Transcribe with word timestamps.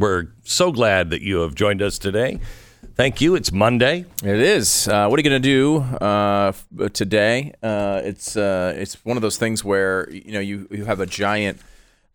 We're 0.00 0.28
so 0.44 0.72
glad 0.72 1.10
that 1.10 1.20
you 1.20 1.40
have 1.40 1.54
joined 1.54 1.82
us 1.82 1.98
today. 1.98 2.40
Thank 2.94 3.20
you. 3.20 3.34
It's 3.34 3.52
Monday. 3.52 4.06
It 4.24 4.40
is. 4.40 4.88
Uh, 4.88 5.06
what 5.08 5.18
are 5.18 5.22
you 5.22 5.28
going 5.28 5.42
to 5.42 5.46
do 5.46 5.80
uh, 6.02 6.52
today? 6.94 7.52
Uh, 7.62 8.00
it's 8.02 8.34
uh, 8.34 8.72
it's 8.78 8.94
one 9.04 9.18
of 9.18 9.20
those 9.20 9.36
things 9.36 9.62
where 9.62 10.08
you 10.10 10.32
know 10.32 10.40
you 10.40 10.66
you 10.70 10.86
have 10.86 11.00
a 11.00 11.06
giant. 11.06 11.60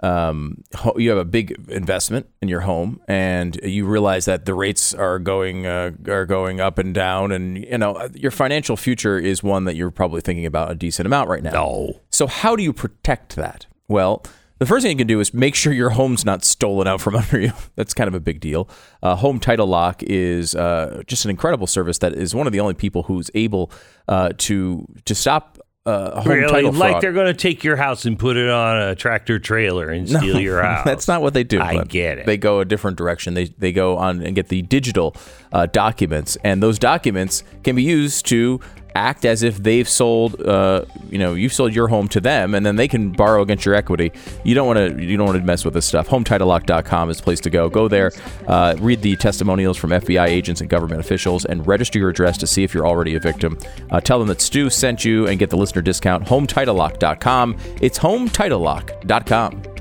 Um, 0.01 0.63
ho- 0.73 0.95
you 0.97 1.11
have 1.11 1.19
a 1.19 1.25
big 1.25 1.63
investment 1.69 2.27
in 2.41 2.47
your 2.47 2.61
home, 2.61 3.01
and 3.07 3.55
you 3.61 3.85
realize 3.85 4.25
that 4.25 4.45
the 4.45 4.55
rates 4.55 4.95
are 4.95 5.19
going 5.19 5.67
uh, 5.67 5.91
are 6.07 6.25
going 6.25 6.59
up 6.59 6.79
and 6.79 6.91
down, 6.91 7.31
and 7.31 7.55
you 7.55 7.77
know 7.77 8.09
your 8.15 8.31
financial 8.31 8.77
future 8.77 9.19
is 9.19 9.43
one 9.43 9.65
that 9.65 9.75
you're 9.75 9.91
probably 9.91 10.21
thinking 10.21 10.47
about 10.47 10.71
a 10.71 10.75
decent 10.75 11.05
amount 11.05 11.29
right 11.29 11.43
now. 11.43 11.51
No. 11.51 12.01
So 12.09 12.25
how 12.25 12.55
do 12.55 12.63
you 12.63 12.73
protect 12.73 13.35
that? 13.35 13.67
Well, 13.87 14.23
the 14.65 14.69
first 14.69 14.81
thing 14.83 14.91
you 14.91 14.97
can 14.97 15.05
do 15.07 15.19
is 15.19 15.31
make 15.31 15.53
sure 15.53 15.71
your 15.71 15.91
home's 15.91 16.25
not 16.25 16.43
stolen 16.43 16.87
out 16.87 16.99
from 16.99 17.15
under 17.21 17.39
you. 17.39 17.51
That's 17.75 17.93
kind 17.93 18.07
of 18.07 18.15
a 18.15 18.19
big 18.19 18.39
deal. 18.39 18.67
Uh, 19.03 19.15
Home 19.15 19.39
Title 19.39 19.67
Lock 19.67 20.01
is 20.01 20.55
uh, 20.55 21.03
just 21.05 21.23
an 21.23 21.29
incredible 21.29 21.67
service 21.67 21.99
that 21.99 22.13
is 22.13 22.33
one 22.33 22.47
of 22.47 22.53
the 22.53 22.59
only 22.59 22.73
people 22.73 23.03
who's 23.03 23.29
able 23.35 23.71
uh, 24.07 24.29
to 24.39 24.87
to 25.05 25.13
stop 25.13 25.59
uh, 25.85 26.19
home 26.21 26.31
Really? 26.33 26.51
title 26.51 26.71
Like 26.71 26.99
they're 26.99 27.13
going 27.13 27.27
to 27.27 27.33
take 27.35 27.63
your 27.63 27.75
house 27.75 28.05
and 28.05 28.17
put 28.17 28.37
it 28.37 28.49
on 28.49 28.81
a 28.81 28.95
tractor 28.95 29.37
trailer 29.37 29.89
and 29.89 30.09
steal 30.09 30.39
your 30.41 30.63
house. 30.63 30.83
That's 30.83 31.07
not 31.07 31.21
what 31.21 31.35
they 31.35 31.43
do. 31.43 31.61
I 31.61 31.83
get 31.83 32.17
it. 32.17 32.25
They 32.25 32.37
go 32.37 32.59
a 32.59 32.65
different 32.65 32.97
direction. 32.97 33.35
They 33.35 33.45
they 33.45 33.71
go 33.71 33.97
on 33.97 34.23
and 34.23 34.35
get 34.35 34.47
the 34.47 34.63
digital 34.63 35.15
uh, 35.53 35.67
documents, 35.67 36.37
and 36.43 36.63
those 36.63 36.79
documents 36.79 37.43
can 37.63 37.75
be 37.75 37.83
used 37.83 38.25
to 38.27 38.59
act 38.95 39.25
as 39.25 39.43
if 39.43 39.57
they've 39.57 39.87
sold, 39.87 40.41
uh, 40.41 40.85
you 41.09 41.17
know, 41.17 41.33
you've 41.33 41.53
sold 41.53 41.75
your 41.75 41.87
home 41.87 42.07
to 42.07 42.19
them, 42.19 42.55
and 42.55 42.65
then 42.65 42.77
they 42.77 42.87
can 42.87 43.11
borrow 43.11 43.41
against 43.41 43.65
your 43.65 43.75
equity. 43.75 44.11
You 44.43 44.55
don't 44.55 44.65
want 44.65 44.77
to 44.77 45.03
you 45.03 45.17
don't 45.17 45.27
want 45.27 45.37
to 45.37 45.43
mess 45.43 45.65
with 45.65 45.73
this 45.73 45.85
stuff. 45.85 46.07
HometitleLock.com 46.07 47.09
is 47.09 47.17
the 47.17 47.23
place 47.23 47.39
to 47.41 47.49
go. 47.49 47.69
Go 47.69 47.87
there, 47.87 48.11
uh, 48.47 48.75
read 48.79 49.01
the 49.01 49.15
testimonials 49.17 49.77
from 49.77 49.91
FBI 49.91 50.27
agents 50.27 50.61
and 50.61 50.69
government 50.69 51.01
officials, 51.01 51.45
and 51.45 51.67
register 51.67 51.99
your 51.99 52.09
address 52.09 52.37
to 52.39 52.47
see 52.47 52.63
if 52.63 52.73
you're 52.73 52.87
already 52.87 53.15
a 53.15 53.19
victim. 53.19 53.57
Uh, 53.91 53.99
tell 53.99 54.17
them 54.17 54.27
that 54.29 54.41
Stu 54.41 54.69
sent 54.69 55.05
you 55.05 55.27
and 55.27 55.37
get 55.37 55.49
the 55.49 55.57
listener 55.57 55.81
discount. 55.81 56.25
HometitleLock.com. 56.25 57.57
It's 57.81 57.99
HometitleLock.com. 57.99 59.74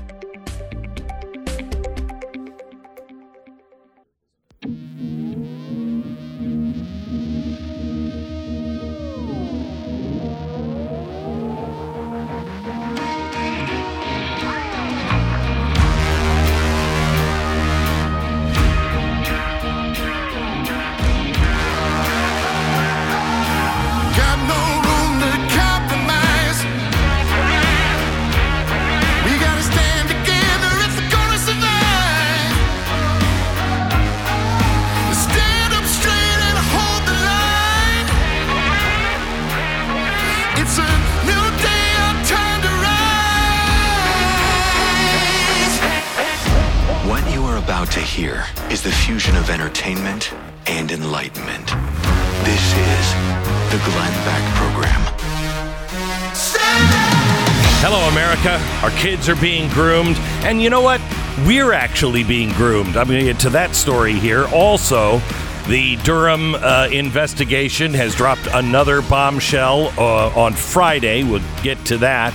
kids 59.05 59.29
are 59.29 59.35
being 59.35 59.69
groomed. 59.69 60.17
And 60.45 60.59
you 60.59 60.71
know 60.71 60.81
what? 60.81 60.99
We're 61.45 61.73
actually 61.73 62.23
being 62.23 62.51
groomed. 62.53 62.97
I'm 62.97 63.05
going 63.05 63.19
to 63.19 63.23
get 63.23 63.39
to 63.41 63.51
that 63.51 63.75
story 63.75 64.13
here. 64.13 64.47
Also, 64.47 65.21
the 65.67 65.97
Durham 65.97 66.55
uh, 66.55 66.87
investigation 66.91 67.93
has 67.93 68.15
dropped 68.15 68.47
another 68.51 69.03
bombshell 69.03 69.93
uh, 69.99 70.29
on 70.35 70.53
Friday. 70.53 71.23
We'll 71.23 71.43
get 71.61 71.77
to 71.85 71.99
that. 71.99 72.33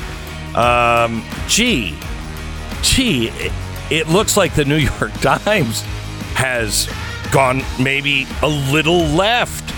Um, 0.54 1.25
gee, 1.48 1.98
gee, 2.82 3.32
it, 3.91 4.06
looks 4.06 4.36
like 4.36 4.54
the 4.54 4.64
New 4.64 4.76
York 5.00 5.12
Times 5.14 5.82
has 6.34 6.88
gone 7.32 7.62
maybe 7.80 8.28
a 8.42 8.48
little 8.48 9.06
left. 9.06 9.75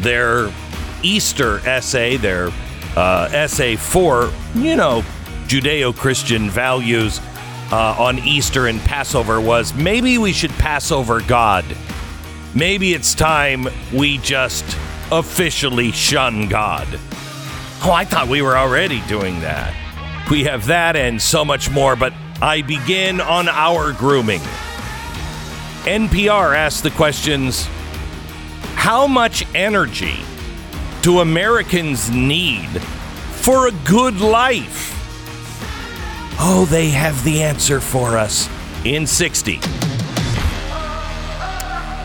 Their 0.00 0.52
Easter 1.00 1.58
essay, 1.58 2.16
their 2.16 2.50
uh, 2.96 3.28
essay 3.32 3.76
for, 3.76 4.32
you 4.56 4.74
know, 4.74 5.04
Judeo 5.54 5.94
Christian 5.94 6.50
values 6.50 7.20
uh, 7.70 7.94
on 7.96 8.18
Easter 8.18 8.66
and 8.66 8.80
Passover 8.80 9.40
was 9.40 9.72
maybe 9.72 10.18
we 10.18 10.32
should 10.32 10.50
pass 10.50 10.90
over 10.90 11.20
God. 11.20 11.64
Maybe 12.56 12.92
it's 12.92 13.14
time 13.14 13.68
we 13.92 14.18
just 14.18 14.64
officially 15.12 15.92
shun 15.92 16.48
God. 16.48 16.88
Oh, 17.84 17.92
I 17.94 18.04
thought 18.04 18.26
we 18.26 18.42
were 18.42 18.56
already 18.56 19.00
doing 19.02 19.38
that. 19.42 19.72
We 20.28 20.42
have 20.42 20.66
that 20.66 20.96
and 20.96 21.22
so 21.22 21.44
much 21.44 21.70
more, 21.70 21.94
but 21.94 22.12
I 22.42 22.62
begin 22.62 23.20
on 23.20 23.48
our 23.48 23.92
grooming. 23.92 24.40
NPR 25.84 26.56
asked 26.56 26.82
the 26.82 26.90
questions 26.90 27.68
How 28.74 29.06
much 29.06 29.46
energy 29.54 30.18
do 31.02 31.20
Americans 31.20 32.10
need 32.10 32.82
for 33.30 33.68
a 33.68 33.72
good 33.84 34.20
life? 34.20 34.90
Oh, 36.38 36.66
they 36.70 36.90
have 36.90 37.22
the 37.24 37.42
answer 37.42 37.80
for 37.80 38.16
us 38.18 38.48
in 38.84 39.06
60. 39.06 39.60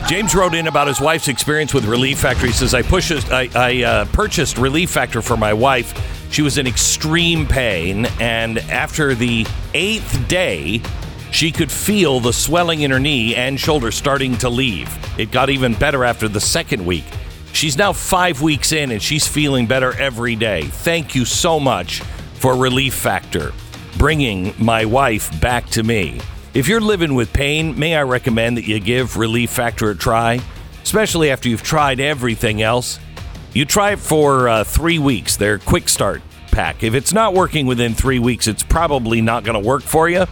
James 0.07 0.34
wrote 0.34 0.56
in 0.56 0.67
about 0.67 0.88
his 0.88 1.00
wife's 1.00 1.28
experience 1.28 1.73
with 1.73 1.85
Relief 1.85 2.19
Factor. 2.19 2.47
He 2.47 2.51
says, 2.51 2.73
I, 2.73 2.81
pushed, 2.81 3.31
I, 3.31 3.47
I 3.53 3.84
uh, 3.84 4.06
purchased 4.06 4.57
Relief 4.57 4.89
Factor 4.89 5.22
for 5.22 5.38
my 5.38 5.53
wife. 5.53 5.94
She 6.31 6.41
was 6.41 6.57
in 6.57 6.66
extreme 6.66 7.45
pain, 7.45 8.07
and 8.19 8.57
after 8.57 9.13
the 9.13 9.45
eighth 9.75 10.28
day, 10.28 10.81
she 11.31 11.51
could 11.51 11.72
feel 11.72 12.19
the 12.19 12.34
swelling 12.34 12.81
in 12.81 12.91
her 12.91 13.00
knee 13.00 13.35
and 13.35 13.59
shoulder 13.59 13.91
starting 13.91 14.35
to 14.39 14.50
leave. 14.50 14.89
It 15.19 15.31
got 15.31 15.50
even 15.50 15.73
better 15.75 16.03
after 16.03 16.28
the 16.28 16.39
second 16.39 16.85
week. 16.85 17.06
She's 17.53 17.78
now 17.78 17.94
five 17.94 18.41
weeks 18.41 18.72
in, 18.72 18.91
and 18.91 19.01
she's 19.01 19.28
feeling 19.28 19.68
better 19.68 19.94
every 20.00 20.35
day. 20.35 20.63
Thank 20.63 21.13
you 21.13 21.25
so 21.25 21.59
much 21.59 22.01
for 22.35 22.56
Relief 22.56 22.94
Factor, 22.94 23.51
bringing 23.97 24.53
my 24.57 24.85
wife 24.85 25.39
back 25.41 25.67
to 25.72 25.83
me. 25.83 26.19
If 26.53 26.67
you're 26.67 26.81
living 26.81 27.13
with 27.13 27.31
pain, 27.31 27.77
may 27.77 27.95
I 27.95 28.03
recommend 28.03 28.57
that 28.57 28.67
you 28.67 28.79
give 28.79 29.17
Relief 29.17 29.50
Factor 29.51 29.91
a 29.91 29.95
try, 29.95 30.41
especially 30.83 31.31
after 31.31 31.50
you've 31.50 31.63
tried 31.63 32.00
everything 32.00 32.61
else. 32.61 33.00
You 33.53 33.66
try 33.66 33.91
it 33.91 34.00
for 34.00 34.50
uh, 34.50 34.63
three 34.63 35.00
weeks, 35.00 35.35
their 35.35 35.57
quick 35.59 35.89
start 35.89 36.22
pack. 36.51 36.83
If 36.83 36.94
it's 36.94 37.13
not 37.13 37.33
working 37.33 37.67
within 37.67 37.94
three 37.94 38.19
weeks, 38.19 38.47
it's 38.47 38.63
probably 38.63 39.22
not 39.22 39.44
going 39.44 39.61
to 39.61 39.67
work 39.67 39.83
for 39.83 40.09
you. 40.09 40.25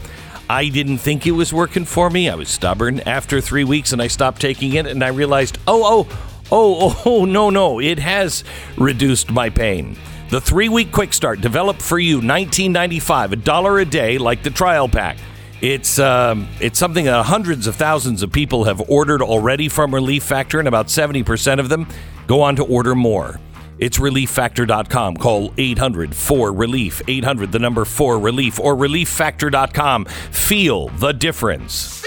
I 0.49 0.69
didn't 0.69 0.99
think 0.99 1.27
it 1.27 1.31
was 1.31 1.53
working 1.53 1.85
for 1.85 2.09
me. 2.09 2.29
I 2.29 2.35
was 2.35 2.49
stubborn 2.49 3.01
after 3.01 3.41
three 3.41 3.63
weeks 3.63 3.91
and 3.91 4.01
I 4.01 4.07
stopped 4.07 4.41
taking 4.41 4.73
it 4.73 4.87
and 4.87 5.03
I 5.03 5.09
realized, 5.09 5.57
oh, 5.67 5.83
oh, 5.83 6.17
oh, 6.51 6.77
oh, 6.81 7.01
oh, 7.05 7.25
no, 7.25 7.49
no, 7.49 7.79
it 7.79 7.99
has 7.99 8.43
reduced 8.77 9.29
my 9.29 9.49
pain. 9.49 9.97
The 10.29 10.41
three 10.41 10.67
week 10.67 10.91
quick 10.91 11.13
start 11.13 11.39
developed 11.39 11.81
for 11.81 11.97
you, 11.97 12.15
1995, 12.15 13.31
a 13.31 13.35
dollar 13.37 13.79
a 13.79 13.85
day, 13.85 14.17
like 14.17 14.43
the 14.43 14.49
trial 14.49 14.89
pack. 14.89 15.17
It's 15.61 15.99
um, 15.99 16.49
it's 16.59 16.77
something 16.77 17.05
that 17.05 17.23
hundreds 17.25 17.65
of 17.65 17.77
thousands 17.77 18.21
of 18.23 18.31
people 18.33 18.65
have 18.65 18.89
ordered 18.89 19.21
already 19.21 19.69
from 19.69 19.95
Relief 19.95 20.23
Factor, 20.23 20.59
and 20.59 20.67
about 20.67 20.87
70% 20.87 21.59
of 21.59 21.69
them 21.69 21.87
go 22.27 22.41
on 22.41 22.57
to 22.57 22.65
order 22.65 22.93
more. 22.93 23.39
It's 23.79 23.99
relieffactor.com. 23.99 25.15
Call 25.15 25.53
800 25.57 26.13
4 26.13 26.51
Relief, 26.51 27.01
800 27.07 27.53
the 27.53 27.59
number 27.59 27.85
4 27.85 28.19
Relief, 28.19 28.59
or 28.59 28.75
relieffactor.com. 28.75 30.05
Feel 30.05 30.89
the 30.89 31.13
difference. 31.13 32.05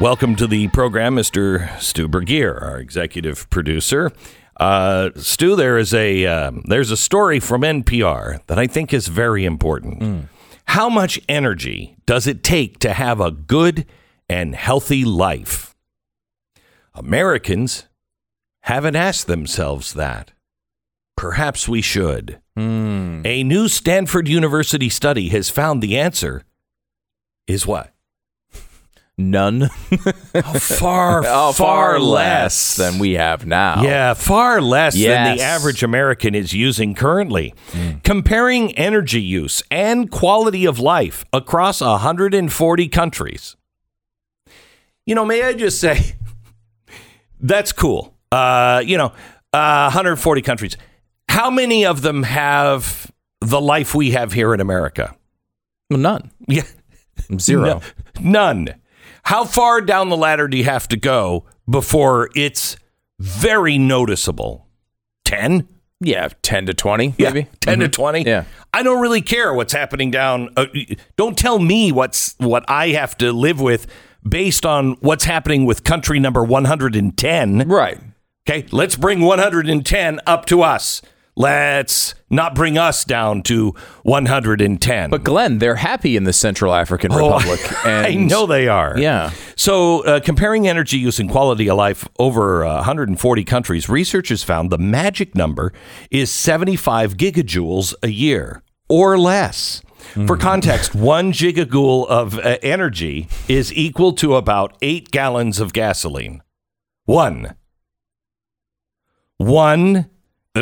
Welcome 0.00 0.34
to 0.36 0.48
the 0.48 0.68
program, 0.68 1.14
Mr. 1.14 1.78
Stu 1.80 2.08
Burguiere, 2.08 2.60
our 2.60 2.78
executive 2.78 3.48
producer. 3.48 4.10
Uh, 4.58 5.10
Stu, 5.16 5.54
there 5.54 5.76
is 5.78 5.92
a 5.92 6.24
um, 6.26 6.62
there's 6.66 6.90
a 6.90 6.96
story 6.96 7.40
from 7.40 7.60
NPR 7.62 8.40
that 8.46 8.58
I 8.58 8.66
think 8.66 8.92
is 8.94 9.08
very 9.08 9.44
important. 9.44 10.28
How 10.66 10.88
much 10.88 11.20
energy 11.28 11.96
does 12.06 12.26
it 12.26 12.42
take 12.42 12.78
to 12.80 12.92
have 12.92 13.20
a 13.20 13.30
good 13.30 13.86
and 14.28 14.54
healthy 14.54 15.04
life? 15.04 15.74
Americans 16.94 17.86
haven't 18.62 18.96
asked 18.96 19.26
themselves 19.26 19.92
that. 19.94 20.32
Perhaps 21.16 21.68
we 21.68 21.80
should. 21.82 22.40
A 23.24 23.42
new 23.44 23.68
Stanford 23.68 24.28
University 24.28 24.88
study 24.88 25.28
has 25.28 25.50
found 25.50 25.82
the 25.82 25.98
answer 25.98 26.42
is 27.46 27.66
what? 27.66 27.92
None. 29.18 29.68
far, 29.68 31.22
Oh, 31.26 31.52
far 31.52 31.98
less 31.98 32.76
than 32.76 32.98
we 32.98 33.14
have 33.14 33.46
now. 33.46 33.82
Yeah, 33.82 34.14
far 34.14 34.60
less 34.60 34.94
than 34.94 35.36
the 35.36 35.42
average 35.42 35.82
American 35.82 36.34
is 36.34 36.52
using 36.52 36.94
currently. 36.94 37.54
Comparing 38.04 38.72
energy 38.76 39.22
use 39.22 39.62
and 39.70 40.10
quality 40.10 40.64
of 40.66 40.78
life 40.78 41.24
across 41.32 41.80
140 41.80 42.88
countries. 42.88 43.56
You 45.06 45.14
know, 45.14 45.24
may 45.24 45.42
I 45.42 45.52
just 45.54 45.80
say, 45.80 46.14
that's 47.40 47.72
cool. 47.72 48.14
Uh, 48.32 48.82
you 48.84 48.98
know, 48.98 49.12
uh, 49.52 49.88
140 49.88 50.42
countries. 50.42 50.76
How 51.28 51.48
many 51.50 51.86
of 51.86 52.02
them 52.02 52.22
have 52.24 53.10
the 53.40 53.60
life 53.60 53.94
we 53.94 54.10
have 54.12 54.32
here 54.32 54.52
in 54.52 54.60
America? 54.60 55.14
None. 55.90 56.30
Yeah. 56.48 56.62
Zero. 57.38 57.64
No- 57.64 57.80
none. 58.20 58.74
How 59.26 59.44
far 59.44 59.80
down 59.80 60.08
the 60.08 60.16
ladder 60.16 60.46
do 60.46 60.56
you 60.56 60.62
have 60.62 60.86
to 60.86 60.96
go 60.96 61.46
before 61.68 62.30
it's 62.36 62.76
very 63.18 63.76
noticeable? 63.76 64.68
10? 65.24 65.66
Yeah, 65.98 66.28
10 66.42 66.66
to 66.66 66.74
20, 66.74 67.14
Yeah, 67.18 67.30
maybe. 67.30 67.48
10 67.58 67.80
to 67.80 67.88
20? 67.88 68.22
Yeah. 68.22 68.44
I 68.72 68.84
don't 68.84 69.00
really 69.00 69.22
care 69.22 69.52
what's 69.52 69.72
happening 69.72 70.12
down. 70.12 70.50
Uh, 70.56 70.66
don't 71.16 71.36
tell 71.36 71.58
me 71.58 71.90
what's 71.90 72.36
what 72.38 72.64
I 72.70 72.90
have 72.90 73.18
to 73.18 73.32
live 73.32 73.60
with 73.60 73.88
based 74.22 74.64
on 74.64 74.92
what's 75.00 75.24
happening 75.24 75.66
with 75.66 75.82
country 75.82 76.20
number 76.20 76.44
110. 76.44 77.68
Right. 77.68 77.98
Okay, 78.48 78.68
let's 78.70 78.94
bring 78.94 79.22
110 79.22 80.20
up 80.24 80.46
to 80.46 80.62
us. 80.62 81.02
Let's 81.34 82.14
not 82.28 82.54
bring 82.54 82.76
us 82.76 83.04
down 83.04 83.42
to 83.44 83.74
110. 84.02 85.10
But 85.10 85.24
Glenn, 85.24 85.58
they're 85.58 85.76
happy 85.76 86.16
in 86.16 86.24
the 86.24 86.32
Central 86.32 86.74
African 86.74 87.12
Republic. 87.12 87.60
And 87.86 88.06
Oh, 88.06 88.08
I 88.08 88.14
know 88.14 88.46
they 88.46 88.68
are. 88.68 88.98
Yeah. 88.98 89.30
So, 89.54 90.04
uh, 90.04 90.20
comparing 90.20 90.66
energy 90.66 90.98
use 90.98 91.18
and 91.20 91.30
quality 91.30 91.68
of 91.68 91.76
life 91.76 92.08
over 92.18 92.64
uh, 92.64 92.76
140 92.76 93.44
countries, 93.44 93.88
researchers 93.88 94.42
found 94.42 94.70
the 94.70 94.78
magic 94.78 95.34
number 95.34 95.72
is 96.10 96.30
75 96.30 97.16
gigajoules 97.16 97.94
a 98.02 98.08
year 98.08 98.62
or 98.88 99.18
less. 99.18 99.82
For 100.26 100.36
context, 100.36 100.94
one 100.94 101.32
gigajoule 101.32 102.06
of 102.08 102.38
uh, 102.38 102.58
energy 102.62 103.28
is 103.48 103.72
equal 103.72 104.12
to 104.14 104.36
about 104.36 104.76
eight 104.82 105.10
gallons 105.10 105.58
of 105.60 105.72
gasoline. 105.72 106.42
One. 107.04 107.54
One. 109.38 110.10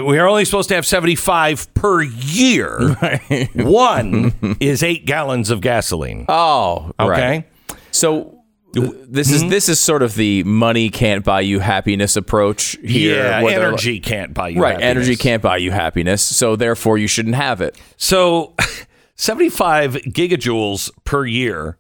We 0.03 0.19
are 0.19 0.27
only 0.27 0.45
supposed 0.45 0.69
to 0.71 0.75
have 0.75 0.85
75 0.87 1.73
per 1.75 2.03
year. 2.03 2.97
One 3.55 4.57
is 4.61 4.83
eight 4.83 5.07
gallons 5.07 5.51
of 5.51 5.61
gasoline. 5.61 6.25
Oh, 6.29 6.91
Okay. 6.99 7.09
right. 7.09 7.45
So 7.91 8.41
this 8.73 9.31
is 9.31 9.49
this 9.49 9.69
is 9.69 9.79
sort 9.79 10.03
of 10.03 10.17
the 10.17 10.43
money 10.43 10.91
can't 10.91 11.25
buy 11.25 11.43
you 11.43 11.61
happiness 11.61 12.17
approach 12.17 12.77
here. 12.83 13.23
Yeah, 13.23 13.49
energy 13.49 14.01
can't 14.01 14.35
buy 14.35 14.49
you 14.49 14.61
Right, 14.61 14.73
happiness. 14.73 14.91
energy 14.91 15.17
can't 15.17 15.41
buy 15.43 15.59
you 15.59 15.71
happiness, 15.71 16.23
so 16.23 16.57
therefore 16.57 16.99
you 16.99 17.07
shouldn't 17.07 17.37
have 17.37 17.61
it. 17.61 17.81
So, 17.97 18.55
75 19.15 19.95
gigajoules 20.09 20.91
per 21.05 21.25
year. 21.25 21.79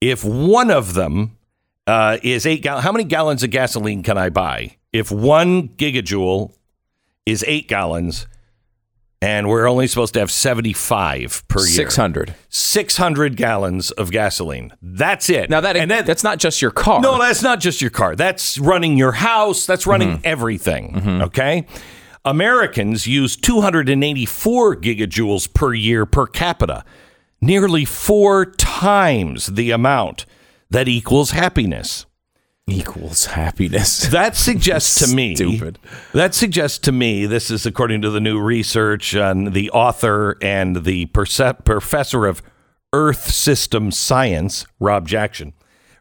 If 0.00 0.24
one 0.24 0.70
of 0.72 0.94
them 0.94 1.36
uh, 1.86 2.18
is 2.24 2.44
eight 2.44 2.62
gallons, 2.62 2.82
how 2.84 2.90
many 2.92 3.04
gallons 3.04 3.42
of 3.44 3.50
gasoline 3.50 4.02
can 4.02 4.18
I 4.18 4.28
buy? 4.30 4.76
If 4.92 5.12
one 5.12 5.68
gigajoule 5.68 6.52
is 7.26 7.44
eight 7.46 7.68
gallons, 7.68 8.26
and 9.20 9.48
we're 9.48 9.68
only 9.68 9.88
supposed 9.88 10.14
to 10.14 10.20
have 10.20 10.30
75 10.30 11.44
per 11.48 11.60
year, 11.60 11.66
Six 11.66 11.96
hundred. 11.96 12.34
600 12.48 13.36
gallons 13.36 13.90
of 13.90 14.10
gasoline. 14.10 14.72
That's 14.80 15.28
it. 15.28 15.50
Now 15.50 15.60
that 15.60 15.76
and 15.76 15.90
that, 15.90 16.06
that's 16.06 16.24
not 16.24 16.38
just 16.38 16.62
your 16.62 16.70
car. 16.70 17.00
no, 17.00 17.18
that's 17.18 17.42
not 17.42 17.60
just 17.60 17.80
your 17.80 17.90
car. 17.90 18.14
That's 18.14 18.58
running 18.58 18.96
your 18.96 19.12
house. 19.12 19.66
That's 19.66 19.86
running 19.86 20.12
mm-hmm. 20.12 20.26
everything. 20.26 20.94
Mm-hmm. 20.94 21.22
Okay. 21.22 21.66
Americans 22.24 23.06
use 23.06 23.36
284 23.36 24.76
gigajoules 24.76 25.52
per 25.52 25.72
year 25.74 26.04
per 26.04 26.26
capita, 26.26 26.84
nearly 27.40 27.84
four 27.84 28.44
times 28.44 29.46
the 29.46 29.70
amount 29.70 30.26
that 30.68 30.88
equals 30.88 31.30
happiness. 31.30 32.04
Equals 32.68 33.26
happiness. 33.26 34.06
That 34.16 34.36
suggests 34.36 34.98
to 35.08 35.14
me. 35.14 35.36
Stupid. 35.36 35.78
That 36.12 36.34
suggests 36.34 36.78
to 36.80 36.92
me. 36.92 37.26
This 37.26 37.50
is 37.50 37.66
according 37.66 38.02
to 38.02 38.10
the 38.10 38.20
new 38.20 38.40
research 38.40 39.14
on 39.14 39.52
the 39.52 39.70
author 39.70 40.36
and 40.40 40.84
the 40.84 41.06
perce- 41.06 41.54
professor 41.64 42.26
of 42.26 42.42
Earth 42.92 43.30
System 43.30 43.90
Science, 43.90 44.66
Rob 44.80 45.06
Jackson. 45.06 45.52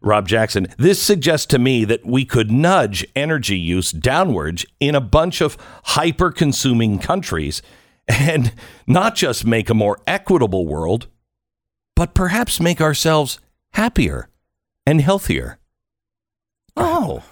Rob 0.02 0.28
Jackson. 0.28 0.68
This 0.78 1.02
suggests 1.02 1.48
to 1.48 1.60
me 1.60 1.84
that 1.86 2.06
we 2.06 2.26
could 2.26 2.52
nudge 2.52 3.06
energy 3.16 3.58
use 3.58 3.92
downwards 3.92 4.66
in 4.80 4.94
a 4.96 5.02
bunch 5.02 5.42
of 5.42 5.58
hyper 5.84 6.32
consuming 6.32 7.00
countries 7.00 7.62
and 8.08 8.54
not 8.86 9.16
just 9.16 9.46
make 9.46 9.70
a 9.70 9.74
more 9.74 10.00
equitable 10.06 10.68
world, 10.68 11.08
but 11.96 12.14
perhaps 12.14 12.60
make 12.60 12.80
ourselves 12.80 13.40
happier 13.74 14.30
and 14.86 15.02
healthier. 15.02 15.58
Oh, 17.06 17.24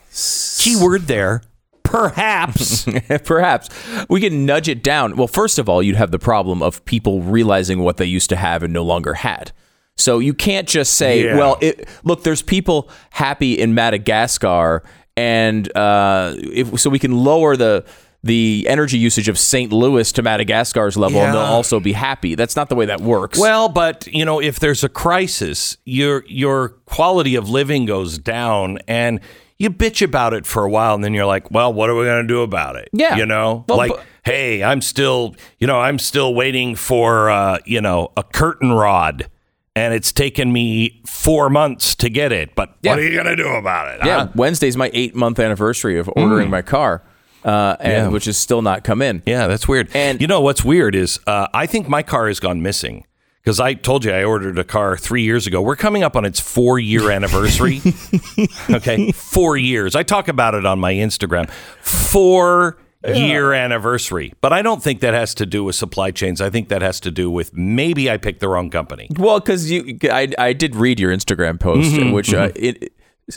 key 0.60 0.76
word 0.82 1.04
there. 1.08 1.42
Perhaps. 1.84 2.86
Perhaps 3.26 3.70
we 4.10 4.20
can 4.20 4.46
nudge 4.46 4.68
it 4.68 4.84
down. 4.84 5.16
Well, 5.16 5.28
first 5.28 5.60
of 5.60 5.70
all, 5.70 5.84
you'd 5.84 5.96
have 5.96 6.12
the 6.12 6.20
problem 6.20 6.62
of 6.64 6.84
people 6.86 7.22
realizing 7.22 7.80
what 7.80 7.98
they 7.98 8.06
used 8.06 8.30
to 8.30 8.36
have 8.36 8.64
and 8.64 8.74
no 8.74 8.84
longer 8.84 9.14
had. 9.14 9.52
So 9.96 10.18
you 10.20 10.34
can't 10.34 10.68
just 10.68 10.96
say, 10.96 11.26
Yeah. 11.26 11.38
"Well, 11.38 11.58
it, 11.62 11.88
look, 12.04 12.24
there's 12.24 12.42
people 12.42 12.90
happy 13.12 13.60
in 13.60 13.76
Madagascar, 13.76 14.84
and 15.16 15.76
uh, 15.78 16.34
if, 16.38 16.80
so 16.80 16.90
we 16.90 16.98
can 16.98 17.12
lower 17.24 17.56
the 17.56 17.86
the 18.24 18.66
energy 18.70 18.98
usage 18.98 19.28
of 19.28 19.38
St. 19.38 19.72
Louis 19.72 20.12
to 20.14 20.24
Madagascar's 20.24 20.98
level, 20.98 21.20
and 21.22 21.34
they'll 21.36 21.42
also 21.42 21.80
be 21.80 21.94
happy." 21.94 22.34
That's 22.34 22.56
not 22.56 22.70
the 22.70 22.76
way 22.76 22.88
that 22.88 23.02
works. 23.02 23.38
Well, 23.38 23.70
but 23.70 24.08
you 24.08 24.26
know, 24.26 24.42
if 24.42 24.60
there's 24.60 24.84
a 24.84 24.90
crisis, 24.90 25.78
your 25.86 26.24
your 26.28 26.70
quality 26.88 27.36
of 27.36 27.48
living 27.50 27.86
goes 27.86 28.18
down, 28.18 28.80
and 28.88 29.20
you 29.64 29.70
bitch 29.70 30.02
about 30.02 30.34
it 30.34 30.46
for 30.46 30.64
a 30.64 30.70
while, 30.70 30.94
and 30.96 31.04
then 31.04 31.14
you're 31.14 31.26
like, 31.26 31.50
"Well, 31.52 31.74
what 31.74 31.90
are 31.90 31.96
we 31.96 32.04
going 32.06 32.22
to 32.22 32.28
do 32.28 32.42
about 32.42 32.76
it?" 32.76 32.90
Yeah. 32.94 33.16
you 33.16 33.26
know, 33.26 33.66
Well, 33.68 33.78
like, 33.78 33.92
but- 33.92 34.04
"Hey, 34.24 34.64
I'm 34.64 34.82
still, 34.82 35.36
you 35.60 35.66
know, 35.68 35.80
I'm 35.80 35.98
still 35.98 36.34
waiting 36.36 36.76
for, 36.76 37.30
uh, 37.30 37.58
you 37.66 37.82
know, 37.82 38.12
a 38.18 38.24
curtain 38.24 38.72
rod." 38.72 39.28
And 39.76 39.92
it's 39.96 40.12
taken 40.12 40.54
me 40.54 41.02
four 41.08 41.50
months 41.50 41.96
to 41.96 42.10
get 42.10 42.32
it, 42.32 42.54
but 42.54 42.76
Yeah. 42.84 42.92
what 42.92 43.00
are 43.00 43.04
you 43.04 43.14
going 43.16 43.26
to 43.26 43.36
do 43.36 43.48
about 43.48 43.88
it? 43.96 44.06
yeah, 44.06 44.20
huh? 44.20 44.28
Wednesday's 44.36 44.78
my 44.78 44.92
eight 44.94 45.16
month 45.16 45.40
anniversary 45.40 45.98
of 45.98 46.08
ordering 46.16 46.52
my 46.52 46.62
car, 46.62 47.02
uh, 47.44 47.76
and 47.80 47.92
Yeah. 47.92 48.08
which 48.10 48.26
has 48.26 48.38
still 48.38 48.62
not 48.62 48.84
come 48.84 49.02
in. 49.02 49.24
Yeah, 49.26 49.48
that's 49.48 49.68
weird. 49.68 49.90
And- 49.96 50.22
you 50.22 50.28
know 50.28 50.42
what's 50.42 50.64
weird 50.64 50.94
is 50.94 51.20
uh, 51.26 51.48
I 51.56 51.66
think 51.66 51.90
my 51.90 52.04
car 52.04 52.28
has 52.28 52.40
gone 52.40 52.62
missing 52.62 53.06
because 53.44 53.60
I 53.60 53.74
told 53.74 54.06
you 54.06 54.12
I 54.12 54.24
ordered 54.24 54.58
a 54.58 54.64
car 54.64 54.96
three 54.98 55.24
years 55.24 55.48
ago. 55.48 55.62
We're 55.62 55.76
coming 55.76 56.02
up 56.04 56.16
on 56.16 56.24
its 56.26 56.40
four 56.40 56.80
year 56.80 57.12
anniversary. 57.12 57.82
okay, 58.70 59.12
four 59.12 59.58
years. 59.58 59.96
I 59.96 60.04
talk 60.04 60.28
about 60.30 60.54
it 60.56 60.66
on 60.66 60.80
my 60.80 60.94
Instagram. 60.94 61.50
Four 61.82 62.78
year 63.06 63.52
anniversary. 63.52 64.34
But 64.40 64.54
I 64.54 64.62
don't 64.62 64.82
think 64.82 65.02
that 65.02 65.14
has 65.14 65.36
to 65.36 65.46
do 65.46 65.66
with 65.66 65.76
supply 65.76 66.12
chains. 66.12 66.40
I 66.40 66.50
think 66.50 66.70
that 66.70 66.82
has 66.82 67.02
to 67.02 67.12
do 67.12 67.30
with 67.30 67.54
maybe 67.54 68.10
I 68.10 68.16
picked 68.16 68.40
the 68.40 68.48
wrong 68.48 68.70
company. 68.70 69.10
Well, 69.18 69.42
because 69.42 69.70
you, 69.70 69.98
I, 70.04 70.30
I 70.38 70.54
did 70.54 70.76
read 70.76 71.00
your 71.02 71.12
Instagram 71.14 71.60
post, 71.60 71.92
Mm-hmm, 71.92 72.02
in 72.02 72.12
which 72.14 72.34
uh, 72.34 72.52
it 72.56 72.94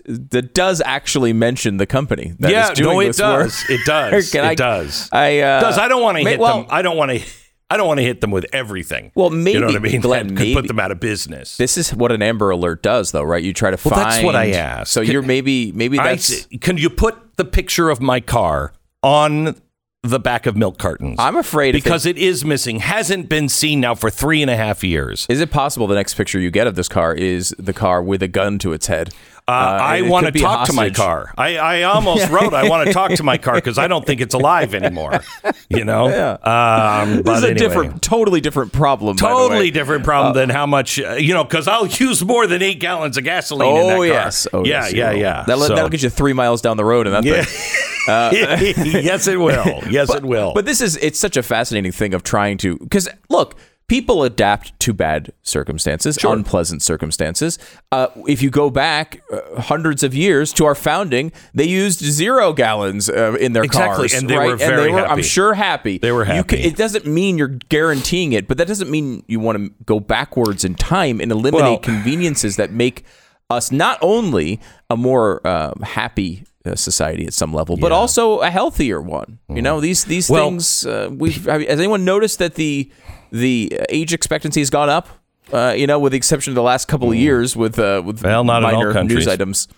that 0.07 0.53
does 0.55 0.81
actually 0.85 1.33
mention 1.33 1.79
the 1.79 1.87
company. 1.87 2.35
That 2.39 2.51
yeah, 2.53 2.71
is 2.71 2.79
doing 2.79 2.95
no, 2.97 3.01
it 3.01 3.07
this 3.09 3.21
work. 3.21 3.45
does. 3.47 3.65
It 3.71 3.81
does. 3.85 4.35
It 4.37 4.45
I- 4.45 4.55
does. 4.55 5.09
I 5.13 5.41
uh, 5.41 5.59
It 5.59 5.61
does. 5.63 5.79
I 5.79 5.89
don't 5.89 6.03
want 6.03 6.19
to 6.19 6.25
hit 6.25 6.39
well, 6.39 6.59
them. 6.59 6.67
I 6.71 6.83
don't 6.83 6.97
want 6.97 7.11
to. 7.13 7.23
I 7.68 7.76
don't 7.76 7.88
want 7.88 7.99
to 7.99 8.04
hit 8.04 8.20
them 8.20 8.30
with 8.30 8.46
everything. 8.52 9.11
Well, 9.16 9.32
you 9.35 9.58
know 9.58 9.66
what 9.66 9.75
I 9.76 9.78
maybe, 9.80 9.92
mean. 9.94 10.00
Glenn, 10.00 10.28
That 10.28 10.35
could 10.37 10.38
maybe. 10.40 10.54
put 10.54 10.68
them 10.68 10.78
out 10.78 10.92
of 10.92 11.00
business. 11.00 11.56
This 11.56 11.76
is 11.76 11.92
what 11.92 12.12
an 12.12 12.23
Amber 12.23 12.50
Alert 12.50 12.82
does, 12.82 13.11
though, 13.11 13.23
right? 13.25 13.42
You 13.42 13.52
try 13.52 13.70
to 13.73 13.78
Well, 13.88 13.94
find. 13.99 14.11
that's 14.11 14.23
what 14.23 14.37
I 14.37 14.50
asked. 14.52 14.92
So 14.92 15.02
Can- 15.02 15.11
you're 15.12 15.23
maybe 15.23 15.73
maybe 15.73 15.96
that's. 15.96 16.25
see. 16.25 16.58
can 16.58 16.76
you 16.78 16.88
put 16.90 17.37
the 17.37 17.44
picture 17.44 17.90
of 17.90 18.00
my 18.00 18.20
car 18.20 18.73
on 19.02 19.56
the 20.04 20.20
back 20.20 20.46
of 20.46 20.56
milk 20.56 20.78
cartons? 20.78 21.16
I'm 21.18 21.35
afraid 21.37 21.73
because 21.73 22.06
it 22.06 22.16
is 22.18 22.44
missing. 22.44 22.78
Hasn't 22.78 23.28
been 23.28 23.49
seen 23.49 23.80
now 23.80 23.96
for 23.96 24.11
three 24.11 24.42
and 24.42 24.50
a 24.50 24.56
half 24.56 24.85
years. 24.85 25.26
Is 25.28 25.40
it 25.40 25.50
possible 25.50 25.88
the 25.88 25.96
next 25.96 26.14
picture 26.14 26.38
you 26.38 26.52
get 26.52 26.68
of 26.68 26.76
this 26.76 26.88
car 26.88 27.12
is 27.14 27.52
the 27.58 27.73
car 27.73 28.00
with 28.00 28.23
a 28.23 28.28
gun 28.28 28.61
to 28.61 28.73
its 28.75 28.87
head? 28.87 29.12
Uh, 29.49 29.53
I 29.53 30.03
want 30.03 30.26
to 30.26 30.33
talk 30.41 30.67
to 30.67 30.73
my 30.73 30.91
car. 30.91 31.33
I, 31.38 31.57
I 31.57 31.83
almost 31.85 32.29
wrote, 32.31 32.53
I 32.53 32.69
want 32.69 32.88
to 32.88 32.93
talk 32.93 33.12
to 33.12 33.23
my 33.23 33.38
car 33.38 33.55
because 33.55 33.79
I 33.79 33.87
don't 33.87 34.05
think 34.05 34.21
it's 34.21 34.35
alive 34.35 34.75
anymore. 34.75 35.21
You 35.69 35.85
know? 35.85 36.07
Um, 36.43 37.17
This 37.17 37.23
but 37.23 37.37
is 37.38 37.45
a 37.45 37.47
anyway. 37.50 37.55
different, 37.59 38.03
totally 38.03 38.41
different 38.41 38.73
problem. 38.73 39.17
Totally 39.17 39.71
different 39.71 40.03
problem 40.05 40.35
than 40.35 40.49
how 40.50 40.67
much, 40.67 40.99
uh, 41.00 41.12
you 41.15 41.33
know, 41.33 41.45
because 41.45 41.69
I'll 41.69 41.87
use 41.87 42.25
more 42.25 42.47
than 42.49 42.61
eight 42.62 42.81
gallons 42.81 43.17
of 43.17 43.25
gasoline 43.25 43.76
in 43.76 43.87
that 43.87 43.93
Oh 43.95 43.97
car. 43.99 44.07
yes. 44.07 44.47
Oh, 44.53 44.65
yeah, 44.65 44.83
yes, 44.83 44.93
you 44.93 44.99
yeah, 44.99 45.11
yeah. 45.12 45.45
That'll, 45.47 45.62
So- 45.65 45.75
that'll 45.75 45.91
get 45.91 46.03
you 46.03 46.11
three 46.11 46.33
miles 46.33 46.61
down 46.61 46.76
the 46.76 46.85
road, 46.85 47.07
and 47.07 47.15
that 47.15 47.25
Yeah. 47.25 47.43
thing. 47.45 48.07
yes, 49.05 49.26
it 49.29 49.38
will. 49.38 49.83
Yes, 49.91 50.12
it 50.15 50.25
will. 50.25 50.53
But 50.55 50.65
this 50.65 50.81
is 50.81 50.97
it's 50.99 51.19
such 51.19 51.37
a 51.37 51.43
fascinating 51.43 51.93
thing 51.93 52.15
of 52.15 52.23
trying 52.23 52.59
to 52.59 52.79
because 52.79 53.09
look, 53.29 53.57
people 53.88 54.25
adapt 54.25 54.78
to 54.81 54.93
bad 54.93 55.33
circumstances, 55.43 56.19
unpleasant 56.25 56.83
circumstances. 56.83 57.59
Uh, 57.93 58.09
if 58.26 58.43
you 58.43 58.50
go 58.50 58.69
back 58.71 59.23
uh, 59.33 59.61
hundreds 59.62 60.02
of 60.02 60.14
years 60.14 60.52
to 60.55 60.64
our 60.64 60.75
founding, 60.75 61.31
they 61.55 61.64
used 61.64 62.00
zero 62.00 62.52
gallons 62.52 63.09
uh, 63.09 63.37
in 63.40 63.52
their 63.52 63.62
Exactly, 63.62 64.09
cars, 64.09 64.14
and 64.14 64.28
they 64.28 64.37
right? 64.37 64.49
were 64.49 64.57
very 64.57 64.90
happy. 64.93 65.09
I'm 65.11 65.23
sure 65.23 65.55
happy. 65.55 65.99
They 65.99 66.12
were 66.12 66.25
happy. 66.25 66.57
ca- 66.57 66.62
it 66.69 66.76
doesn't 66.76 67.07
mean 67.07 67.38
you're 67.38 67.59
guaranteeing 67.69 68.33
it, 68.33 68.49
but 68.49 68.59
that 68.59 68.66
doesn't 68.69 68.90
mean 68.90 69.25
you 69.28 69.38
want 69.40 69.59
to 69.59 69.73
go 69.85 70.00
backwards 70.00 70.64
in 70.64 70.75
time 70.75 71.21
and 71.21 71.31
eliminate 71.31 71.62
Well- 71.62 71.78
conveniences 71.78 72.57
that 72.57 72.73
make 72.73 73.05
us 73.49 73.71
not 73.71 73.99
only 74.02 74.61
a 74.90 74.97
more 74.97 75.40
uh, 75.47 75.73
happy 75.85 76.45
society 76.75 77.26
at 77.26 77.32
some 77.35 77.52
level, 77.54 77.76
but 77.76 77.92
also 77.92 78.40
a 78.40 78.50
healthier 78.50 79.00
one. 79.00 79.38
You 79.49 79.62
know, 79.62 79.80
these 79.80 80.04
these 80.04 80.26
Mm. 80.26 80.30
Well- 80.30 80.49
things. 80.50 80.87
Uh, 80.87 81.08
we 81.12 81.30
has 81.32 81.78
anyone 81.78 82.04
noticed 82.04 82.38
that 82.40 82.54
the 82.54 82.90
the 83.30 83.78
age 83.90 84.12
expectancy 84.12 84.61
has 84.61 84.70
gone 84.70 84.88
up? 84.88 85.08
Uh, 85.52 85.73
you 85.76 85.87
know, 85.87 85.99
with 86.00 86.11
the 86.12 86.16
exception 86.18 86.50
of 86.50 86.54
the 86.56 86.62
last 86.62 86.88
couple 86.88 87.08
of 87.08 87.14
years, 87.16 87.54
with 87.54 87.78
uh, 87.78 88.02
with 88.04 88.20
Mm. 88.20 88.25
Well, 88.25 88.44
not 88.44 88.58
in 88.58 88.64
all 88.64 88.73
minor 88.73 88.92
countries. 88.92 89.18
news 89.26 89.28
items. 89.28 89.68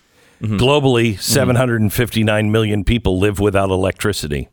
Globally, 0.40 1.20
759 1.20 2.50
million 2.52 2.84
people 2.84 3.18
live 3.18 3.40
without 3.40 3.70
electricity. 3.70 4.48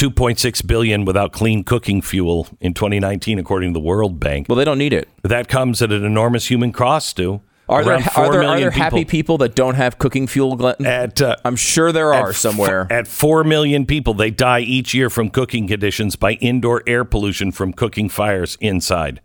2.6 0.00 0.62
billion 0.66 1.04
without 1.04 1.32
clean 1.32 1.62
cooking 1.64 2.00
fuel 2.00 2.48
in 2.60 2.72
2019, 2.72 3.38
according 3.38 3.70
to 3.74 3.78
the 3.78 3.84
World 3.84 4.18
Bank. 4.18 4.46
Well, 4.48 4.56
they 4.56 4.64
don't 4.64 4.78
need 4.78 4.92
it. 4.94 5.08
That 5.22 5.48
comes 5.48 5.82
at 5.82 5.92
an 5.92 6.04
enormous 6.04 6.46
human 6.50 6.72
cost, 6.72 7.08
Stu. 7.10 7.42
Are 7.70 7.84
there 7.84 7.94
are 7.94 8.02
4 8.02 8.32
there, 8.32 8.42
are 8.42 8.58
there 8.58 8.70
happy 8.72 9.04
people 9.04 9.38
that 9.38 9.54
don't 9.54 9.76
have 9.76 9.96
cooking 9.96 10.26
fuel, 10.26 10.56
Glenn? 10.56 10.84
At, 10.84 11.22
uh, 11.22 11.36
I'm 11.44 11.54
sure 11.54 11.92
there 11.92 12.12
at 12.12 12.22
are 12.22 12.30
f- 12.30 12.36
somewhere. 12.36 12.88
At 12.90 13.06
4 13.06 13.44
million 13.44 13.86
people, 13.86 14.12
they 14.12 14.30
die 14.30 14.60
each 14.60 14.92
year 14.92 15.08
from 15.08 15.30
cooking 15.30 15.68
conditions 15.68 16.16
by 16.16 16.32
indoor 16.34 16.82
air 16.86 17.04
pollution 17.04 17.52
from 17.52 17.72
cooking 17.72 18.08
fires 18.08 18.58
inside. 18.60 19.20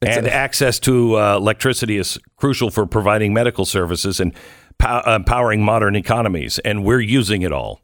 and 0.00 0.26
access 0.26 0.78
to 0.80 1.18
uh, 1.18 1.36
electricity 1.36 1.98
is 1.98 2.18
crucial 2.36 2.70
for 2.70 2.86
providing 2.86 3.34
medical 3.34 3.66
services 3.66 4.18
and 4.18 4.32
pow- 4.78 5.02
uh, 5.04 5.18
powering 5.20 5.62
modern 5.62 5.94
economies, 5.94 6.58
and 6.60 6.84
we're 6.84 7.00
using 7.00 7.42
it 7.42 7.52
all. 7.52 7.80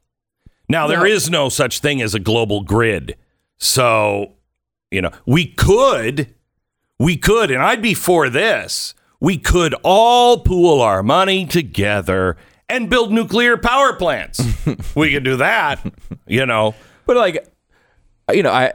Now, 0.68 0.86
there 0.86 1.04
is 1.04 1.28
no 1.28 1.48
such 1.48 1.80
thing 1.80 2.00
as 2.00 2.14
a 2.14 2.20
global 2.20 2.62
grid. 2.62 3.16
So, 3.58 4.34
you 4.90 5.02
know, 5.02 5.10
we 5.26 5.46
could, 5.46 6.32
we 6.98 7.16
could, 7.16 7.50
and 7.50 7.62
I'd 7.62 7.82
be 7.82 7.92
for 7.92 8.30
this. 8.30 8.94
We 9.20 9.36
could 9.36 9.74
all 9.82 10.40
pool 10.40 10.80
our 10.80 11.02
money 11.02 11.44
together 11.46 12.36
and 12.68 12.88
build 12.88 13.12
nuclear 13.12 13.56
power 13.56 13.94
plants. 13.94 14.42
we 14.94 15.12
could 15.12 15.24
do 15.24 15.36
that, 15.36 15.84
you 16.26 16.46
know. 16.46 16.74
But 17.06 17.16
like, 17.16 17.46
you 18.32 18.42
know, 18.42 18.50
I 18.50 18.72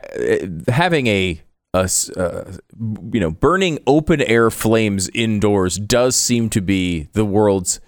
having 0.68 1.08
a 1.08 1.42
uh, 1.74 1.88
you 3.12 3.20
know 3.20 3.32
burning 3.32 3.80
open 3.86 4.22
air 4.22 4.50
flames 4.50 5.10
indoors 5.14 5.78
does 5.78 6.16
seem 6.16 6.50
to 6.50 6.62
be 6.62 7.10
the 7.14 7.25
world's 7.25 7.80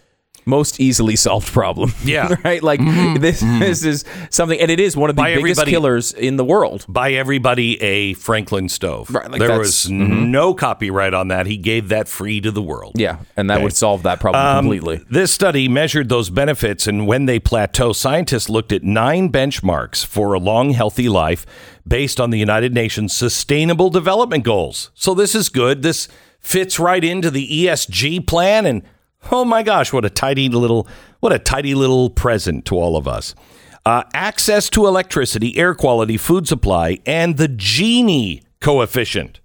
most 0.47 0.79
easily 0.79 1.15
solved 1.15 1.47
problem. 1.51 1.93
Yeah. 2.03 2.35
right. 2.45 2.63
Like 2.63 2.79
this, 3.19 3.41
this 3.41 3.83
is 3.83 4.05
something, 4.29 4.59
and 4.59 4.71
it 4.71 4.79
is 4.79 4.95
one 4.95 5.09
of 5.09 5.15
the 5.15 5.21
By 5.21 5.35
biggest 5.35 5.65
killers 5.65 6.13
in 6.13 6.37
the 6.37 6.45
world. 6.45 6.85
buy 6.87 7.11
everybody 7.13 7.81
a 7.81 8.13
Franklin 8.13 8.69
stove. 8.69 9.09
Right, 9.09 9.29
like 9.29 9.39
there 9.39 9.49
that's- 9.49 9.87
mm-hmm. 9.87 9.99
was 10.09 10.27
no 10.29 10.53
copyright 10.53 11.13
on 11.13 11.27
that. 11.29 11.45
He 11.47 11.57
gave 11.57 11.89
that 11.89 12.07
free 12.07 12.39
to 12.41 12.51
the 12.51 12.61
world. 12.61 12.93
Yeah, 12.95 13.17
and 13.35 13.49
that 13.49 13.55
Okay. 13.55 13.63
would 13.65 13.73
solve 13.75 14.03
that 14.03 14.19
problem 14.19 14.43
Um, 14.45 14.63
completely. 14.65 15.01
This 15.09 15.31
study 15.31 15.67
measured 15.67 16.07
those 16.09 16.29
benefits, 16.29 16.87
and 16.87 17.05
when 17.07 17.25
they 17.25 17.39
plateau, 17.39 17.91
scientists 17.93 18.49
looked 18.49 18.71
at 18.71 18.83
nine 18.83 19.29
benchmarks 19.31 20.05
for 20.05 20.33
a 20.33 20.39
long, 20.39 20.69
healthy 20.71 21.09
life 21.09 21.45
based 21.87 22.19
on 22.21 22.29
the 22.29 22.39
United 22.39 22.73
Nations 22.73 23.13
Sustainable 23.13 23.89
Development 23.89 24.43
Goals. 24.43 24.91
So 24.93 25.13
this 25.13 25.35
is 25.35 25.49
good. 25.49 25.81
This 25.83 26.07
fits 26.39 26.79
right 26.79 27.03
into 27.03 27.29
the 27.31 27.65
ESG 27.65 28.25
plan, 28.27 28.65
and 28.65 28.81
oh 29.31 29.45
my 29.45 29.63
gosh, 29.63 29.93
what 29.93 30.05
a 30.05 30.09
tidy 30.09 30.49
little, 30.49 30.87
what 31.19 31.33
a 31.33 31.39
tidy 31.39 31.75
little 31.75 32.09
present 32.09 32.65
to 32.65 32.75
all 32.75 32.97
of 32.97 33.07
us. 33.07 33.35
Uh, 33.85 34.03
access 34.13 34.69
to 34.69 34.85
electricity, 34.85 35.57
air 35.57 35.73
quality, 35.73 36.17
food 36.17 36.47
supply, 36.47 36.97
and 37.05 37.37
the 37.37 37.47
Gini 37.47 38.43
coefficient. 38.59 39.39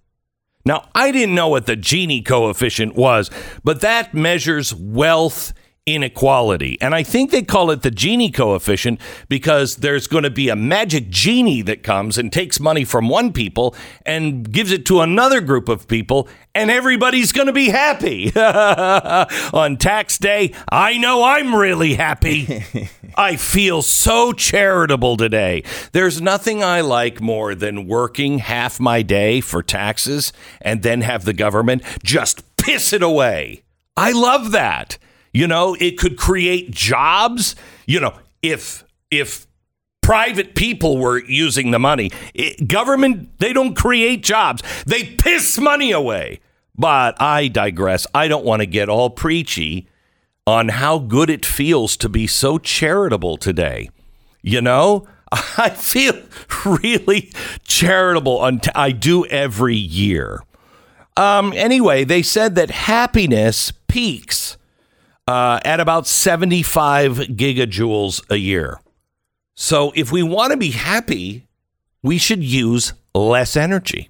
Now, 0.64 0.88
I 0.94 1.12
didn't 1.12 1.34
know 1.34 1.48
what 1.48 1.66
the 1.66 1.76
Gini 1.76 2.24
coefficient 2.24 2.94
was, 2.94 3.30
but 3.64 3.80
that 3.80 4.14
measures 4.14 4.74
wealth 4.74 5.52
inequality. 5.84 6.78
And 6.80 6.94
I 6.94 7.02
think 7.02 7.30
they 7.30 7.42
call 7.42 7.72
it 7.72 7.82
the 7.82 7.90
Gini 7.90 8.32
coefficient 8.32 9.00
because 9.28 9.76
there's 9.76 10.06
going 10.06 10.22
to 10.22 10.30
be 10.30 10.48
a 10.48 10.54
magic 10.54 11.08
genie 11.08 11.62
that 11.62 11.82
comes 11.82 12.16
and 12.18 12.32
takes 12.32 12.60
money 12.60 12.84
from 12.84 13.08
one 13.08 13.32
people 13.32 13.74
and 14.06 14.50
gives 14.50 14.70
it 14.70 14.86
to 14.86 15.00
another 15.00 15.40
group 15.40 15.68
of 15.68 15.88
people, 15.88 16.28
and 16.54 16.70
everybody's 16.70 17.32
going 17.32 17.48
to 17.48 17.52
be 17.52 17.70
happy. 17.70 18.32
On 18.36 19.76
tax 19.76 20.18
day, 20.18 20.54
I 20.70 20.98
know 20.98 21.24
I'm 21.24 21.54
really 21.54 21.94
happy. 21.94 22.64
I 23.16 23.34
feel 23.34 23.82
so 23.82 24.32
charitable 24.32 25.16
today. 25.16 25.64
There's 25.90 26.20
nothing 26.20 26.62
I 26.62 26.80
like 26.80 27.20
more 27.20 27.56
than 27.56 27.88
working 27.88 28.38
half 28.38 28.78
my 28.78 29.02
day 29.02 29.40
for 29.40 29.64
taxes 29.64 30.32
and 30.60 30.82
then 30.82 31.00
have 31.00 31.24
the 31.24 31.32
government 31.32 31.82
just 32.04 32.56
piss 32.56 32.92
it 32.92 33.02
away. 33.02 33.64
I 33.96 34.12
love 34.12 34.52
that. 34.52 34.96
You 35.32 35.46
know, 35.46 35.76
it 35.80 35.98
could 35.98 36.16
create 36.16 36.70
jobs. 36.70 37.56
You 37.86 38.00
know, 38.00 38.14
if 38.42 38.84
if 39.10 39.46
private 40.02 40.54
people 40.54 40.98
were 40.98 41.24
using 41.24 41.70
the 41.70 41.78
money, 41.78 42.10
it, 42.34 42.68
government 42.68 43.38
they 43.38 43.52
don't 43.52 43.74
create 43.74 44.22
jobs. 44.22 44.62
They 44.84 45.04
piss 45.04 45.58
money 45.58 45.92
away. 45.92 46.40
But 46.76 47.20
I 47.20 47.48
digress. 47.48 48.06
I 48.14 48.28
don't 48.28 48.44
want 48.44 48.60
to 48.60 48.66
get 48.66 48.88
all 48.88 49.10
preachy 49.10 49.88
on 50.46 50.68
how 50.70 50.98
good 50.98 51.30
it 51.30 51.46
feels 51.46 51.96
to 51.98 52.08
be 52.08 52.26
so 52.26 52.58
charitable 52.58 53.36
today. 53.36 53.90
You 54.42 54.60
know, 54.60 55.06
I 55.32 55.70
feel 55.70 56.14
really 56.66 57.32
charitable. 57.64 58.38
On 58.38 58.60
I 58.74 58.92
do 58.92 59.24
every 59.26 59.76
year. 59.76 60.42
Um, 61.16 61.52
anyway, 61.54 62.04
they 62.04 62.22
said 62.22 62.54
that 62.54 62.70
happiness 62.70 63.72
peaks 63.86 64.56
uh, 65.29 65.61
at 65.64 65.81
about 65.81 66.07
75 66.07 67.17
gigajoules 67.19 68.23
a 68.31 68.37
year. 68.37 68.81
So 69.55 69.93
if 69.95 70.11
we 70.11 70.23
want 70.23 70.50
to 70.52 70.57
be 70.57 70.71
happy, 70.71 71.47
we 72.02 72.19
should 72.19 72.43
use 72.43 72.93
less 73.14 73.57
energy. 73.57 74.09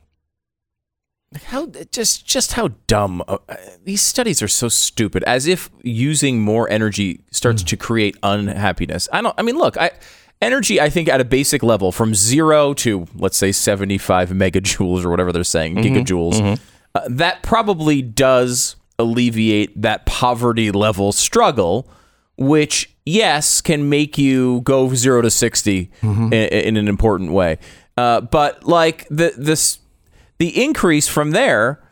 How 1.47 1.67
just 1.91 2.27
just 2.27 2.53
how 2.53 2.69
dumb 2.87 3.23
uh, 3.27 3.39
these 3.85 4.03
studies 4.03 4.43
are 4.43 4.49
so 4.49 4.69
stupid. 4.69 5.25
As 5.25 5.47
if 5.47 5.71
using 5.83 6.43
more 6.43 6.69
energy 6.69 7.21
starts 7.31 7.63
to 7.63 7.77
create 7.77 8.17
unhappiness. 8.23 9.09
I 9.11 9.23
don't. 9.23 9.35
I 9.39 9.43
mean, 9.43 9.57
look, 9.57 9.79
I 9.79 9.93
energy. 10.43 10.79
I 10.79 10.91
think 10.91 11.09
at 11.09 11.23
a 11.23 11.25
basic 11.25 11.63
level, 11.63 11.91
from 11.91 12.15
zero 12.15 12.75
to 12.75 13.07
let's 13.15 13.39
say 13.39 13.51
seventy 13.51 13.97
five 13.97 14.29
megajoules 14.29 15.07
or 15.07 15.11
whatever 15.11 15.33
they're 15.33 15.43
saying, 15.43 15.77
Mm-hmm. 15.77 15.97
gigajoules. 15.97 16.61
Uh, 16.95 17.01
that 17.09 17.43
probably 17.43 18.03
does 18.03 18.77
alleviate 18.99 19.81
that 19.83 20.07
poverty 20.07 20.71
level 20.71 21.13
struggle, 21.13 21.89
which 22.37 22.95
yes 23.05 23.61
can 23.61 23.89
make 23.89 24.17
you 24.19 24.61
go 24.63 24.95
zero 24.95 25.23
to 25.23 25.31
60 25.31 25.91
Mm-hmm. 26.03 26.33
in, 26.33 26.49
in 26.49 26.77
an 26.77 26.89
important 26.89 27.33
way. 27.33 27.59
Uh, 27.97 28.21
but 28.23 28.65
like 28.65 29.07
the 29.11 29.35
this 29.37 29.79
the 30.39 30.63
increase 30.65 31.07
from 31.09 31.33
there 31.33 31.83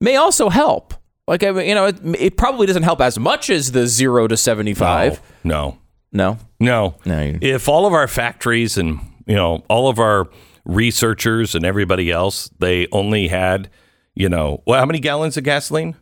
may 0.00 0.16
also 0.16 0.48
help. 0.48 0.94
Like 1.28 1.42
I 1.44 1.50
mean, 1.52 1.68
you 1.68 1.74
know, 1.74 1.86
it, 1.86 1.96
it 2.18 2.36
probably 2.36 2.66
doesn't 2.66 2.82
help 2.82 3.00
as 3.00 3.18
much 3.18 3.50
as 3.50 3.72
the 3.72 3.86
zero 3.86 4.26
to 4.28 4.36
seventy 4.36 4.74
five. 4.74 5.20
No, 5.44 5.78
No, 6.12 6.38
no, 6.58 6.94
No, 7.04 7.22
you- 7.22 7.38
If 7.42 7.68
all 7.68 7.86
of 7.86 7.92
our 7.92 8.08
factories 8.08 8.76
and 8.78 8.98
you 9.26 9.34
know 9.36 9.62
all 9.68 9.88
of 9.88 9.98
our 9.98 10.28
researchers 10.64 11.54
and 11.54 11.64
everybody 11.64 12.10
else, 12.10 12.48
they 12.58 12.86
only 12.92 13.28
had 13.28 13.68
you 14.14 14.28
know 14.28 14.62
well, 14.66 14.80
how 14.80 14.86
many 14.86 14.98
gallons 14.98 15.36
of 15.36 15.44
gasoline? 15.44 15.94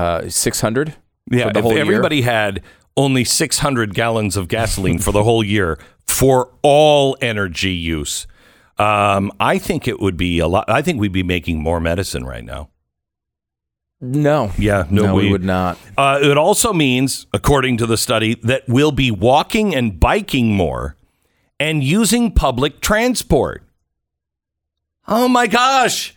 Uh, 0.00 0.28
six 0.28 0.60
hundred. 0.60 0.94
Yeah, 1.30 1.52
the 1.52 1.58
if 1.58 1.62
whole 1.62 1.72
year? 1.72 1.82
everybody 1.82 2.22
had 2.22 2.62
only 2.96 3.24
600 3.24 3.94
gallons 3.94 4.36
of 4.36 4.48
gasoline 4.48 4.98
for 4.98 5.12
the 5.12 5.22
whole 5.22 5.44
year 5.44 5.78
for 6.06 6.50
all 6.62 7.16
energy 7.20 7.72
use, 7.72 8.26
um, 8.78 9.30
I 9.38 9.58
think 9.58 9.86
it 9.86 10.00
would 10.00 10.16
be 10.16 10.38
a 10.38 10.48
lot. 10.48 10.68
I 10.68 10.82
think 10.82 11.00
we'd 11.00 11.12
be 11.12 11.22
making 11.22 11.62
more 11.62 11.80
medicine 11.80 12.24
right 12.24 12.44
now. 12.44 12.70
No, 14.02 14.50
Yeah, 14.56 14.86
no, 14.90 15.06
no, 15.06 15.14
we, 15.14 15.24
we 15.24 15.30
would 15.32 15.44
not. 15.44 15.78
Uh, 15.96 16.18
it 16.22 16.38
also 16.38 16.72
means, 16.72 17.26
according 17.34 17.76
to 17.76 17.86
the 17.86 17.98
study, 17.98 18.34
that 18.42 18.62
we'll 18.66 18.92
be 18.92 19.10
walking 19.10 19.74
and 19.74 20.00
biking 20.00 20.54
more 20.54 20.96
and 21.60 21.84
using 21.84 22.32
public 22.32 22.80
transport. 22.80 23.62
Oh 25.06 25.28
my 25.28 25.46
gosh. 25.46 26.16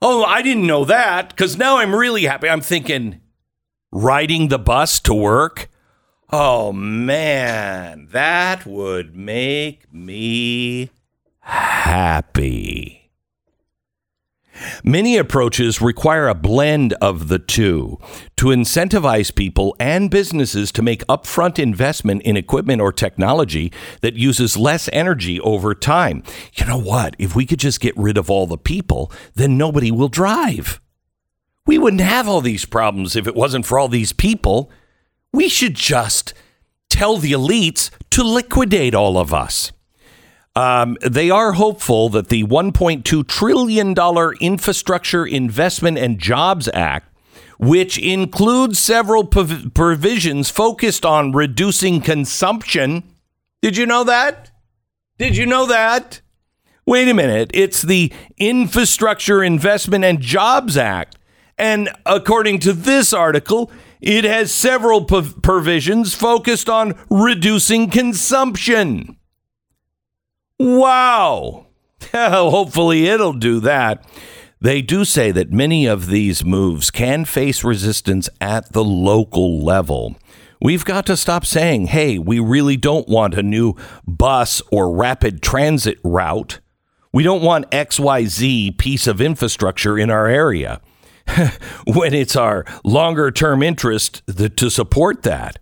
Oh, 0.00 0.22
I 0.24 0.42
didn't 0.42 0.66
know 0.66 0.84
that 0.84 1.30
because 1.30 1.56
now 1.56 1.78
I'm 1.78 1.94
really 1.94 2.24
happy. 2.24 2.48
I'm 2.48 2.60
thinking 2.60 3.20
riding 3.90 4.48
the 4.48 4.58
bus 4.58 5.00
to 5.00 5.14
work. 5.14 5.68
Oh 6.30 6.72
man, 6.72 8.08
that 8.12 8.66
would 8.66 9.16
make 9.16 9.92
me 9.92 10.90
happy. 11.40 12.97
Many 14.84 15.16
approaches 15.16 15.80
require 15.80 16.28
a 16.28 16.34
blend 16.34 16.92
of 16.94 17.28
the 17.28 17.38
two 17.38 17.98
to 18.36 18.46
incentivize 18.46 19.34
people 19.34 19.76
and 19.78 20.10
businesses 20.10 20.72
to 20.72 20.82
make 20.82 21.06
upfront 21.06 21.58
investment 21.58 22.22
in 22.22 22.36
equipment 22.36 22.80
or 22.80 22.92
technology 22.92 23.72
that 24.00 24.14
uses 24.14 24.56
less 24.56 24.88
energy 24.92 25.40
over 25.40 25.74
time. 25.74 26.22
You 26.54 26.66
know 26.66 26.78
what? 26.78 27.16
If 27.18 27.34
we 27.34 27.46
could 27.46 27.60
just 27.60 27.80
get 27.80 27.96
rid 27.96 28.18
of 28.18 28.30
all 28.30 28.46
the 28.46 28.58
people, 28.58 29.12
then 29.34 29.58
nobody 29.58 29.90
will 29.90 30.08
drive. 30.08 30.80
We 31.66 31.78
wouldn't 31.78 32.02
have 32.02 32.26
all 32.26 32.40
these 32.40 32.64
problems 32.64 33.14
if 33.14 33.26
it 33.26 33.34
wasn't 33.34 33.66
for 33.66 33.78
all 33.78 33.88
these 33.88 34.12
people. 34.12 34.70
We 35.32 35.48
should 35.48 35.74
just 35.74 36.32
tell 36.88 37.18
the 37.18 37.32
elites 37.32 37.90
to 38.10 38.22
liquidate 38.24 38.94
all 38.94 39.18
of 39.18 39.34
us. 39.34 39.72
Um, 40.58 40.96
they 41.02 41.30
are 41.30 41.52
hopeful 41.52 42.08
that 42.08 42.30
the 42.30 42.42
$1.2 42.42 43.28
trillion 43.28 43.94
Infrastructure 44.40 45.24
Investment 45.24 45.98
and 45.98 46.18
Jobs 46.18 46.68
Act, 46.74 47.14
which 47.60 47.96
includes 47.96 48.80
several 48.80 49.24
prov- 49.24 49.70
provisions 49.72 50.50
focused 50.50 51.06
on 51.06 51.30
reducing 51.30 52.00
consumption. 52.00 53.04
Did 53.62 53.76
you 53.76 53.86
know 53.86 54.02
that? 54.02 54.50
Did 55.16 55.36
you 55.36 55.46
know 55.46 55.64
that? 55.66 56.22
Wait 56.84 57.06
a 57.06 57.14
minute. 57.14 57.52
It's 57.54 57.82
the 57.82 58.12
Infrastructure 58.36 59.44
Investment 59.44 60.04
and 60.04 60.20
Jobs 60.20 60.76
Act. 60.76 61.18
And 61.56 61.88
according 62.04 62.58
to 62.60 62.72
this 62.72 63.12
article, 63.12 63.70
it 64.00 64.24
has 64.24 64.50
several 64.50 65.04
provisions 65.04 66.14
focused 66.14 66.68
on 66.68 66.98
reducing 67.08 67.90
consumption. 67.90 69.18
Wow. 70.58 71.66
Hopefully 72.12 73.06
it'll 73.06 73.32
do 73.32 73.60
that. 73.60 74.04
They 74.60 74.82
do 74.82 75.04
say 75.04 75.30
that 75.30 75.52
many 75.52 75.86
of 75.86 76.08
these 76.08 76.44
moves 76.44 76.90
can 76.90 77.24
face 77.24 77.62
resistance 77.62 78.28
at 78.40 78.72
the 78.72 78.82
local 78.82 79.62
level. 79.62 80.16
We've 80.60 80.84
got 80.84 81.06
to 81.06 81.16
stop 81.16 81.46
saying, 81.46 81.88
hey, 81.88 82.18
we 82.18 82.40
really 82.40 82.76
don't 82.76 83.08
want 83.08 83.34
a 83.34 83.42
new 83.42 83.74
bus 84.04 84.60
or 84.72 84.92
rapid 84.92 85.42
transit 85.42 85.98
route. 86.02 86.58
We 87.12 87.22
don't 87.22 87.42
want 87.42 87.70
XYZ 87.70 88.76
piece 88.78 89.06
of 89.06 89.20
infrastructure 89.20 89.96
in 89.96 90.10
our 90.10 90.26
area 90.26 90.80
when 91.86 92.12
it's 92.12 92.34
our 92.34 92.64
longer 92.84 93.30
term 93.30 93.62
interest 93.62 94.22
to 94.56 94.70
support 94.70 95.22
that. 95.22 95.58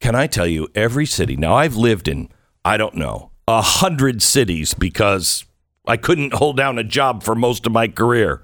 Can 0.00 0.14
I 0.14 0.28
tell 0.28 0.46
you, 0.46 0.68
every 0.76 1.06
city, 1.06 1.36
now 1.36 1.54
I've 1.54 1.74
lived 1.74 2.06
in, 2.06 2.28
I 2.64 2.76
don't 2.76 2.94
know, 2.94 3.27
a 3.48 3.62
hundred 3.62 4.20
cities 4.20 4.74
because 4.74 5.46
I 5.86 5.96
couldn't 5.96 6.34
hold 6.34 6.58
down 6.58 6.78
a 6.78 6.84
job 6.84 7.22
for 7.22 7.34
most 7.34 7.64
of 7.66 7.72
my 7.72 7.88
career. 7.88 8.42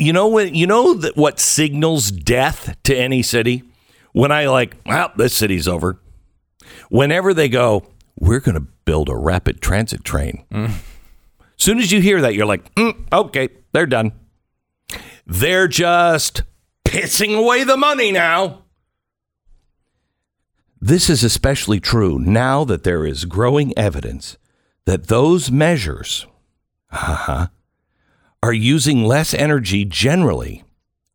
You 0.00 0.12
know 0.12 0.26
what? 0.26 0.54
You 0.54 0.66
know 0.66 0.94
that 0.94 1.16
what 1.16 1.38
signals 1.38 2.10
death 2.10 2.76
to 2.84 2.96
any 2.96 3.22
city 3.22 3.62
when 4.12 4.32
I 4.32 4.46
like, 4.48 4.76
well, 4.84 5.12
this 5.16 5.34
city's 5.34 5.68
over. 5.68 6.00
Whenever 6.88 7.32
they 7.32 7.48
go, 7.48 7.86
we're 8.18 8.40
going 8.40 8.54
to 8.56 8.66
build 8.84 9.08
a 9.08 9.16
rapid 9.16 9.60
transit 9.60 10.02
train. 10.02 10.44
Soon 11.56 11.78
as 11.78 11.92
you 11.92 12.00
hear 12.00 12.20
that, 12.22 12.34
you're 12.34 12.46
like, 12.46 12.74
mm, 12.74 12.96
okay, 13.12 13.50
they're 13.72 13.86
done. 13.86 14.12
They're 15.26 15.68
just 15.68 16.42
pissing 16.84 17.38
away 17.38 17.62
the 17.64 17.76
money 17.76 18.10
now. 18.10 18.63
This 20.86 21.08
is 21.08 21.24
especially 21.24 21.80
true 21.80 22.18
now 22.18 22.62
that 22.64 22.82
there 22.82 23.06
is 23.06 23.24
growing 23.24 23.72
evidence 23.74 24.36
that 24.84 25.06
those 25.06 25.50
measures 25.50 26.26
uh-huh, 26.90 27.46
are 28.42 28.52
using 28.52 29.02
less 29.02 29.32
energy 29.32 29.86
generally 29.86 30.62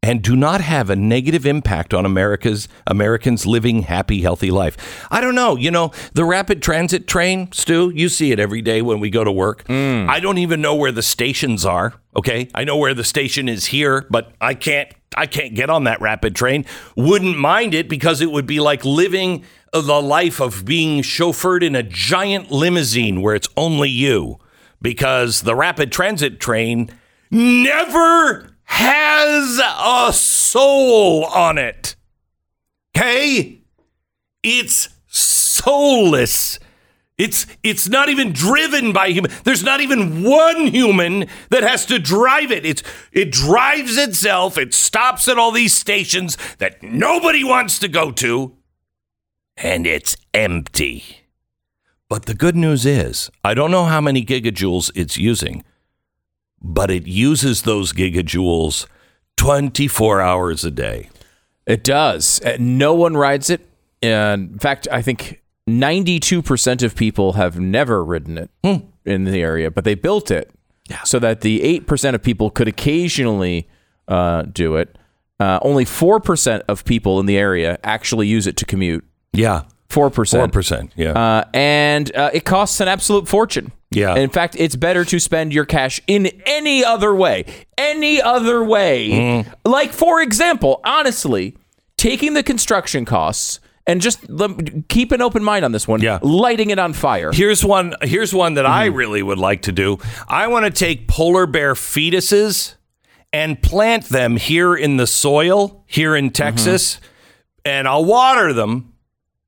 and 0.10 0.24
do 0.24 0.36
not 0.36 0.60
have 0.62 0.90
a 0.90 0.96
negative 0.96 1.46
impact 1.46 1.94
on 1.94 2.04
America's 2.04 2.68
Americans 2.88 3.46
living 3.46 3.84
happy 3.84 4.24
healthy 4.24 4.50
life. 4.50 5.06
I 5.12 5.22
don't 5.22 5.36
know, 5.36 5.56
you 5.56 5.70
know, 5.70 5.92
the 6.14 6.26
rapid 6.26 6.64
transit 6.64 7.06
train, 7.06 7.52
Stu, 7.52 7.92
you 7.94 8.10
see 8.10 8.32
it 8.32 8.40
every 8.40 8.64
day 8.64 8.82
when 8.82 9.00
we 9.00 9.12
go 9.12 9.24
to 9.24 9.32
work. 9.32 9.66
Mm. 9.66 10.10
I 10.10 10.20
don't 10.20 10.40
even 10.40 10.62
know 10.62 10.74
where 10.74 10.92
the 10.92 11.04
stations 11.04 11.64
are, 11.64 11.94
okay? 12.16 12.50
I 12.56 12.64
know 12.64 12.76
where 12.76 12.96
the 12.96 13.04
station 13.04 13.48
is 13.48 13.68
here, 13.68 14.08
but 14.10 14.32
I 14.42 14.56
can't 14.56 14.92
I 15.16 15.28
can't 15.28 15.54
get 15.54 15.70
on 15.70 15.84
that 15.84 16.02
rapid 16.02 16.36
train. 16.36 16.66
Wouldn't 16.96 17.38
mind 17.38 17.76
it 17.76 17.88
because 17.88 18.20
it 18.20 18.32
would 18.32 18.48
be 18.48 18.60
like 18.60 18.84
living 18.84 19.44
the 19.72 20.02
life 20.02 20.42
of 20.42 20.66
being 20.66 21.04
chauffeured 21.04 21.64
in 21.64 21.76
a 21.76 21.84
giant 21.84 22.50
limousine 22.50 23.22
where 23.22 23.36
it's 23.36 23.50
only 23.56 23.90
you 23.90 24.40
because 24.82 25.44
the 25.44 25.54
rapid 25.54 25.92
transit 25.92 26.40
train 26.40 26.90
never 27.30 28.49
has 28.70 29.60
a 29.60 30.14
soul 30.14 31.26
on 31.26 31.58
it. 31.58 31.96
Okay? 32.96 33.62
It's 34.44 34.90
soulless. 35.08 36.60
It's 37.18 37.46
it's 37.64 37.90
not 37.90 38.08
even 38.08 38.32
driven 38.32 38.94
by 38.94 39.10
human. 39.10 39.32
There's 39.44 39.64
not 39.64 39.82
even 39.82 40.24
one 40.24 40.68
human 40.68 41.28
that 41.50 41.64
has 41.64 41.86
to 41.88 42.00
drive 42.00 42.52
it. 42.52 42.66
It's 42.66 42.82
it 43.12 43.32
drives 43.32 43.98
itself. 43.98 44.58
It 44.58 44.74
stops 44.74 45.28
at 45.28 45.38
all 45.38 45.52
these 45.52 45.74
stations 45.74 46.38
that 46.60 46.82
nobody 46.82 47.44
wants 47.44 47.80
to 47.80 47.90
go 47.90 48.12
to 48.12 48.56
and 49.58 49.86
it's 49.86 50.16
empty. 50.34 51.04
But 52.08 52.26
the 52.26 52.34
good 52.34 52.56
news 52.56 52.86
is, 52.86 53.30
I 53.44 53.54
don't 53.54 53.72
know 53.72 53.86
how 53.86 54.00
many 54.00 54.24
gigajoules 54.24 54.90
it's 54.96 55.18
using, 55.18 55.64
but 56.62 56.92
it 56.92 57.08
uses 57.08 57.64
those 57.64 57.94
gigajoules 57.94 58.86
24 59.38 60.22
hours 60.22 60.64
a 60.66 60.72
day. 60.72 61.10
It 61.66 61.84
does. 61.84 62.42
Uh, 62.44 62.58
No 62.60 62.94
one 62.94 63.16
rides 63.16 63.50
it. 63.50 63.66
And 64.02 64.52
in 64.54 64.60
fact, 64.60 64.88
I 64.92 65.02
think 65.02 65.42
92% 65.70 66.84
of 66.84 66.96
people 66.96 67.34
have 67.34 67.60
never 67.60 68.04
ridden 68.04 68.38
it 68.38 68.50
in 69.06 69.24
the 69.26 69.42
area, 69.42 69.70
but 69.70 69.84
they 69.84 69.96
built 69.96 70.32
it 70.32 70.52
so 71.06 71.20
that 71.20 71.42
the 71.42 71.80
8% 71.82 72.16
of 72.16 72.24
people 72.24 72.50
could 72.50 72.68
occasionally 72.68 73.68
uh, 74.08 74.44
do 74.44 74.76
it. 74.78 74.98
Uh, 75.40 75.60
only 75.62 75.86
4% 75.86 76.62
of 76.68 76.84
people 76.84 77.20
in 77.20 77.26
the 77.26 77.38
area 77.38 77.78
actually 77.84 78.28
use 78.28 78.48
it 78.48 78.58
to 78.58 78.66
commute. 78.66 79.06
Yeah. 79.32 79.64
4%. 79.90 80.52
4%. 80.52 80.92
Yeah. 80.96 81.12
Uh, 81.12 81.44
and 81.54 82.16
uh, 82.16 82.30
it 82.34 82.46
costs 82.46 82.80
an 82.80 82.88
absolute 82.88 83.28
fortune. 83.28 83.72
Yeah. 83.92 84.16
In 84.16 84.30
fact, 84.30 84.56
it's 84.58 84.76
better 84.76 85.04
to 85.06 85.20
spend 85.20 85.52
your 85.52 85.66
cash 85.66 86.00
in 86.06 86.28
any 86.46 86.86
other 86.86 87.14
way. 87.14 87.46
Any 87.78 88.22
other 88.22 88.64
way. 88.64 89.10
Mm-hmm. 89.10 89.52
Like, 89.66 89.92
for 89.92 90.22
example, 90.22 90.80
honestly, 90.84 91.58
taking 91.98 92.34
the 92.34 92.44
construction 92.44 93.04
costs 93.04 93.60
and 93.88 94.02
just 94.02 94.20
keep 94.90 95.12
an 95.12 95.22
open 95.22 95.44
mind 95.44 95.66
on 95.66 95.72
this 95.72 95.88
one. 95.88 96.02
Yeah. 96.02 96.20
Lighting 96.22 96.70
it 96.70 96.78
on 96.78 96.94
fire. 96.94 97.32
Here's 97.32 97.66
one. 97.66 97.96
Here's 98.04 98.32
one 98.32 98.54
that 98.54 98.68
I 98.68 98.86
really 98.86 99.24
would 99.24 99.40
like 99.40 99.64
to 99.64 99.72
do. 99.72 99.98
I 100.28 100.48
want 100.48 100.66
to 100.66 100.72
take 100.72 101.08
polar 101.08 101.48
bear 101.48 101.74
fetuses 101.74 102.76
and 103.34 103.60
plant 103.62 104.06
them 104.06 104.38
here 104.38 104.76
in 104.76 104.98
the 104.98 105.08
soil 105.08 105.84
here 105.88 106.16
in 106.16 106.30
Texas, 106.30 107.00
and 107.66 107.88
I'll 107.88 108.06
water 108.06 108.54
them. 108.54 108.94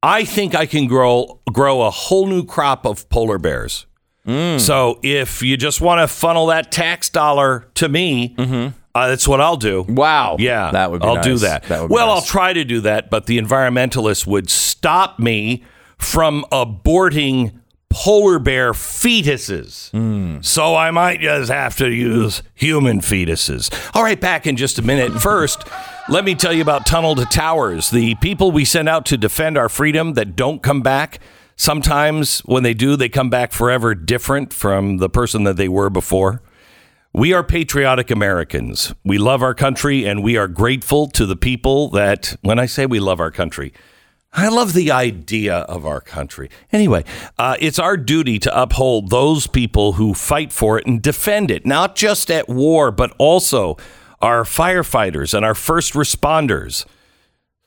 I 0.03 0.25
think 0.25 0.55
I 0.55 0.65
can 0.65 0.87
grow 0.87 1.39
grow 1.51 1.81
a 1.83 1.91
whole 1.91 2.27
new 2.27 2.43
crop 2.45 2.85
of 2.85 3.07
polar 3.09 3.37
bears. 3.37 3.85
So 4.25 4.99
if 5.01 5.41
you 5.41 5.57
just 5.57 5.81
want 5.81 5.99
to 5.99 6.07
funnel 6.07 6.45
that 6.47 6.71
tax 6.71 7.09
dollar 7.09 7.67
to 7.75 7.89
me, 7.89 8.35
uh, 8.37 9.07
that's 9.07 9.27
what 9.27 9.41
I'll 9.41 9.57
do. 9.57 9.83
Wow. 9.87 10.37
Yeah, 10.39 10.71
That 10.71 10.91
would 10.91 11.01
be 11.01 11.07
I'll 11.07 11.21
do 11.21 11.37
that. 11.39 11.63
That 11.63 11.89
well, 11.89 12.11
I'll 12.11 12.21
try 12.21 12.53
to 12.53 12.63
do 12.63 12.81
that, 12.81 13.09
but 13.09 13.25
the 13.25 13.37
environmentalists 13.39 14.27
would 14.27 14.49
stop 14.49 15.17
me 15.19 15.63
from 15.97 16.45
aborting 16.51 17.59
polar 17.89 18.39
bear 18.39 18.73
fetuses. 18.73 19.89
Hmm. 19.91 20.41
So 20.41 20.75
I 20.75 20.91
might 20.91 21.19
just 21.19 21.51
have 21.51 21.75
to 21.77 21.89
use 21.89 22.41
human 22.53 22.99
fetuses. 23.01 23.71
All 23.95 24.03
right, 24.03 24.19
back 24.19 24.47
in 24.47 24.55
just 24.55 24.79
a 24.79 24.81
minute. 24.81 25.13
First, 25.19 25.63
let 26.11 26.25
me 26.25 26.35
tell 26.35 26.51
you 26.51 26.61
about 26.61 26.85
Tunnel 26.85 27.15
to 27.15 27.23
Towers, 27.23 27.89
the 27.89 28.15
people 28.15 28.51
we 28.51 28.65
send 28.65 28.89
out 28.89 29.05
to 29.05 29.17
defend 29.17 29.57
our 29.57 29.69
freedom 29.69 30.15
that 30.15 30.35
don't 30.35 30.61
come 30.61 30.81
back. 30.81 31.21
Sometimes 31.55 32.39
when 32.39 32.63
they 32.63 32.73
do, 32.73 32.97
they 32.97 33.07
come 33.07 33.29
back 33.29 33.53
forever 33.53 33.95
different 33.95 34.51
from 34.51 34.97
the 34.97 35.09
person 35.09 35.45
that 35.45 35.55
they 35.55 35.69
were 35.69 35.89
before. 35.89 36.41
We 37.13 37.31
are 37.31 37.45
patriotic 37.45 38.11
Americans. 38.11 38.93
We 39.05 39.19
love 39.19 39.41
our 39.41 39.53
country 39.53 40.05
and 40.05 40.21
we 40.21 40.35
are 40.35 40.49
grateful 40.49 41.07
to 41.11 41.25
the 41.25 41.37
people 41.37 41.87
that, 41.91 42.35
when 42.41 42.59
I 42.59 42.65
say 42.65 42.85
we 42.85 42.99
love 42.99 43.21
our 43.21 43.31
country, 43.31 43.71
I 44.33 44.49
love 44.49 44.73
the 44.73 44.91
idea 44.91 45.59
of 45.59 45.85
our 45.85 46.01
country. 46.01 46.49
Anyway, 46.73 47.05
uh, 47.37 47.55
it's 47.61 47.79
our 47.79 47.95
duty 47.95 48.37
to 48.39 48.61
uphold 48.61 49.11
those 49.11 49.47
people 49.47 49.93
who 49.93 50.13
fight 50.13 50.51
for 50.51 50.77
it 50.77 50.85
and 50.85 51.01
defend 51.01 51.51
it, 51.51 51.65
not 51.65 51.95
just 51.95 52.29
at 52.29 52.49
war, 52.49 52.91
but 52.91 53.13
also 53.17 53.77
our 54.21 54.43
firefighters 54.43 55.33
and 55.33 55.45
our 55.45 55.55
first 55.55 55.93
responders. 55.93 56.85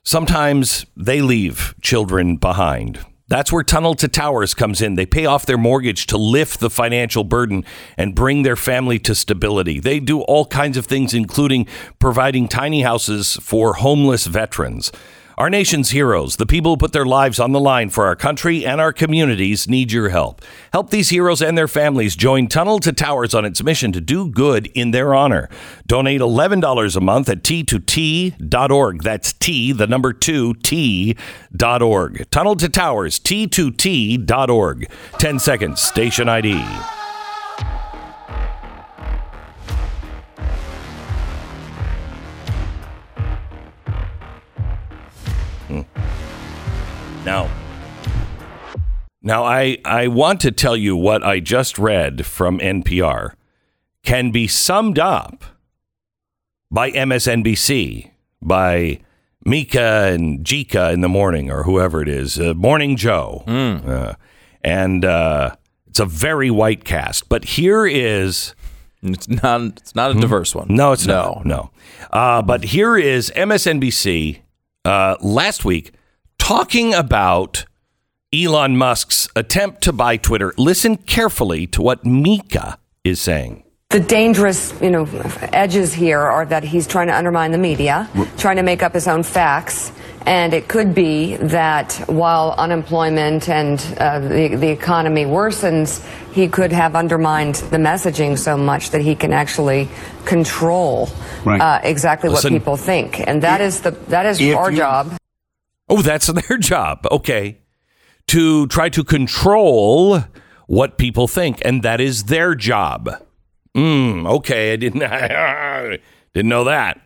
Sometimes 0.02 0.86
they 0.96 1.22
leave 1.22 1.74
children 1.80 2.36
behind. 2.36 3.00
That's 3.26 3.50
where 3.50 3.62
Tunnel 3.62 3.94
to 3.94 4.08
Towers 4.08 4.52
comes 4.52 4.82
in. 4.82 4.96
They 4.96 5.06
pay 5.06 5.24
off 5.24 5.46
their 5.46 5.56
mortgage 5.56 6.06
to 6.08 6.18
lift 6.18 6.60
the 6.60 6.68
financial 6.68 7.24
burden 7.24 7.64
and 7.96 8.14
bring 8.14 8.42
their 8.42 8.56
family 8.56 8.98
to 9.00 9.14
stability. 9.14 9.80
They 9.80 9.98
do 9.98 10.20
all 10.20 10.44
kinds 10.44 10.76
of 10.76 10.84
things, 10.84 11.14
including 11.14 11.66
providing 11.98 12.48
tiny 12.48 12.82
houses 12.82 13.38
for 13.40 13.74
homeless 13.74 14.26
veterans. 14.26 14.92
Our 15.36 15.50
nation's 15.50 15.90
heroes, 15.90 16.36
the 16.36 16.46
people 16.46 16.72
who 16.72 16.76
put 16.76 16.92
their 16.92 17.04
lives 17.04 17.40
on 17.40 17.50
the 17.50 17.58
line 17.58 17.90
for 17.90 18.06
our 18.06 18.14
country 18.14 18.64
and 18.64 18.80
our 18.80 18.92
communities, 18.92 19.68
need 19.68 19.90
your 19.90 20.10
help. 20.10 20.42
Help 20.72 20.90
these 20.90 21.08
heroes 21.08 21.42
and 21.42 21.58
their 21.58 21.66
families 21.66 22.14
join 22.14 22.46
Tunnel 22.46 22.78
to 22.80 22.92
Towers 22.92 23.34
on 23.34 23.44
its 23.44 23.60
mission 23.60 23.90
to 23.92 24.00
do 24.00 24.28
good 24.28 24.68
in 24.68 24.92
their 24.92 25.12
honor. 25.12 25.48
Donate 25.88 26.20
$11 26.20 26.96
a 26.96 27.00
month 27.00 27.28
at 27.28 27.42
t2t.org. 27.42 29.02
That's 29.02 29.32
T, 29.32 29.72
the 29.72 29.88
number 29.88 30.12
2, 30.12 30.54
T.org. 30.54 32.30
Tunnel 32.30 32.56
to 32.56 32.68
Towers, 32.68 33.18
t2t.org. 33.18 34.90
10 35.18 35.38
seconds, 35.40 35.80
station 35.80 36.28
ID. 36.28 36.64
Now, 47.24 47.50
now 49.22 49.44
I, 49.44 49.78
I 49.84 50.08
want 50.08 50.40
to 50.42 50.50
tell 50.50 50.76
you 50.76 50.94
what 50.94 51.22
I 51.22 51.40
just 51.40 51.78
read 51.78 52.26
from 52.26 52.58
NPR 52.58 53.32
can 54.02 54.30
be 54.30 54.46
summed 54.46 54.98
up 54.98 55.42
by 56.70 56.90
MSNBC, 56.90 58.10
by 58.42 59.00
Mika 59.44 60.10
and 60.12 60.44
Jika 60.44 60.92
in 60.92 61.00
the 61.00 61.08
morning, 61.08 61.50
or 61.50 61.62
whoever 61.62 62.02
it 62.02 62.08
is, 62.08 62.38
uh, 62.38 62.52
Morning 62.52 62.96
Joe. 62.96 63.42
Uh, 63.86 64.14
and 64.62 65.04
uh, 65.04 65.56
it's 65.86 66.00
a 66.00 66.06
very 66.06 66.50
white 66.50 66.84
cast. 66.84 67.28
But 67.30 67.44
here 67.44 67.86
is. 67.86 68.54
It's 69.02 69.28
not. 69.28 69.60
It's 69.78 69.94
not 69.94 70.10
a 70.10 70.14
diverse 70.20 70.54
one. 70.54 70.66
Hmm? 70.68 70.74
No, 70.76 70.92
it's 70.92 71.06
not. 71.06 71.44
No. 71.46 71.70
Uh, 72.10 72.42
but 72.42 72.64
here 72.64 72.96
is 72.96 73.30
MSNBC 73.36 74.40
uh, 74.84 75.16
last 75.20 75.64
week 75.64 75.92
talking 76.44 76.92
about 76.92 77.64
Elon 78.34 78.76
Musk's 78.76 79.28
attempt 79.34 79.80
to 79.80 79.94
buy 79.94 80.18
Twitter. 80.18 80.52
Listen 80.58 80.94
carefully 80.98 81.66
to 81.68 81.80
what 81.80 82.04
Mika 82.04 82.78
is 83.02 83.18
saying. 83.18 83.64
The 83.88 84.00
dangerous, 84.00 84.78
you 84.82 84.90
know, 84.90 85.04
edges 85.54 85.94
here 85.94 86.20
are 86.20 86.44
that 86.44 86.62
he's 86.62 86.86
trying 86.86 87.06
to 87.06 87.16
undermine 87.16 87.52
the 87.52 87.56
media, 87.58 88.10
trying 88.36 88.56
to 88.56 88.62
make 88.62 88.82
up 88.82 88.92
his 88.92 89.08
own 89.08 89.22
facts. 89.22 89.90
And 90.26 90.52
it 90.52 90.68
could 90.68 90.94
be 90.94 91.36
that 91.36 91.94
while 92.08 92.54
unemployment 92.58 93.48
and 93.48 93.80
uh, 93.98 94.18
the, 94.20 94.54
the 94.56 94.68
economy 94.68 95.24
worsens, 95.24 96.04
he 96.34 96.46
could 96.48 96.72
have 96.72 96.94
undermined 96.94 97.54
the 97.54 97.78
messaging 97.78 98.36
so 98.36 98.58
much 98.58 98.90
that 98.90 99.00
he 99.00 99.14
can 99.14 99.32
actually 99.32 99.88
control 100.26 101.08
Right. 101.44 101.60
uh, 101.60 101.80
exactly 101.82 102.28
Listen. 102.28 102.52
what 102.52 102.58
people 102.58 102.76
think. 102.76 103.20
And 103.26 103.42
that 103.42 103.62
is 103.62 103.80
the 103.80 103.92
that 104.08 104.26
is 104.26 104.42
our 104.54 104.70
you- 104.70 104.76
job. 104.76 105.16
Oh, 105.94 106.02
that's 106.02 106.26
their 106.48 106.58
job. 106.58 107.06
Okay. 107.10 107.58
To 108.28 108.66
try 108.66 108.88
to 108.88 109.04
control 109.04 110.20
what 110.66 110.98
people 110.98 111.28
think. 111.28 111.60
And 111.64 111.82
that 111.82 112.00
is 112.00 112.24
their 112.24 112.54
job. 112.54 113.10
Mm, 113.76 114.28
okay. 114.28 114.72
I 114.72 114.76
didn't, 114.76 115.00
didn't 116.34 116.48
know 116.48 116.64
that. 116.64 117.00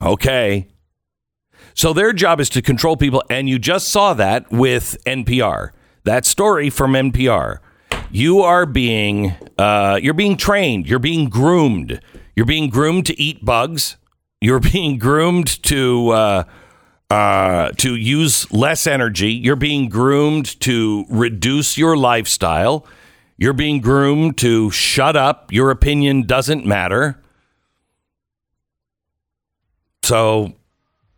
Okay. 0.00 0.68
So 1.74 1.92
their 1.92 2.12
job 2.12 2.40
is 2.40 2.48
to 2.50 2.62
control 2.62 2.96
people. 2.96 3.22
And 3.28 3.48
you 3.48 3.58
just 3.58 3.88
saw 3.88 4.14
that 4.14 4.50
with 4.52 4.96
NPR. 5.04 5.70
That 6.04 6.24
story 6.24 6.70
from 6.70 6.92
NPR. 6.92 7.58
You 8.10 8.40
are 8.40 8.66
being, 8.66 9.34
uh, 9.58 9.98
you're 10.00 10.14
being 10.14 10.36
trained. 10.36 10.86
You're 10.88 10.98
being 10.98 11.28
groomed. 11.28 12.00
You're 12.36 12.46
being 12.46 12.70
groomed 12.70 13.06
to 13.06 13.20
eat 13.20 13.44
bugs. 13.44 13.96
You're 14.40 14.60
being 14.72 14.98
groomed 14.98 15.62
to, 15.64 16.10
uh, 16.10 16.44
uh, 17.10 17.70
to 17.78 17.94
use 17.94 18.50
less 18.52 18.86
energy. 18.86 19.32
You're 19.32 19.56
being 19.56 19.88
groomed 19.88 20.60
to 20.60 21.06
reduce 21.08 21.78
your 21.78 21.96
lifestyle. 21.96 22.86
You're 23.36 23.52
being 23.54 23.80
groomed 23.80 24.36
to 24.38 24.70
shut 24.70 25.16
up. 25.16 25.52
Your 25.52 25.70
opinion 25.70 26.24
doesn't 26.24 26.66
matter. 26.66 27.22
So 30.02 30.54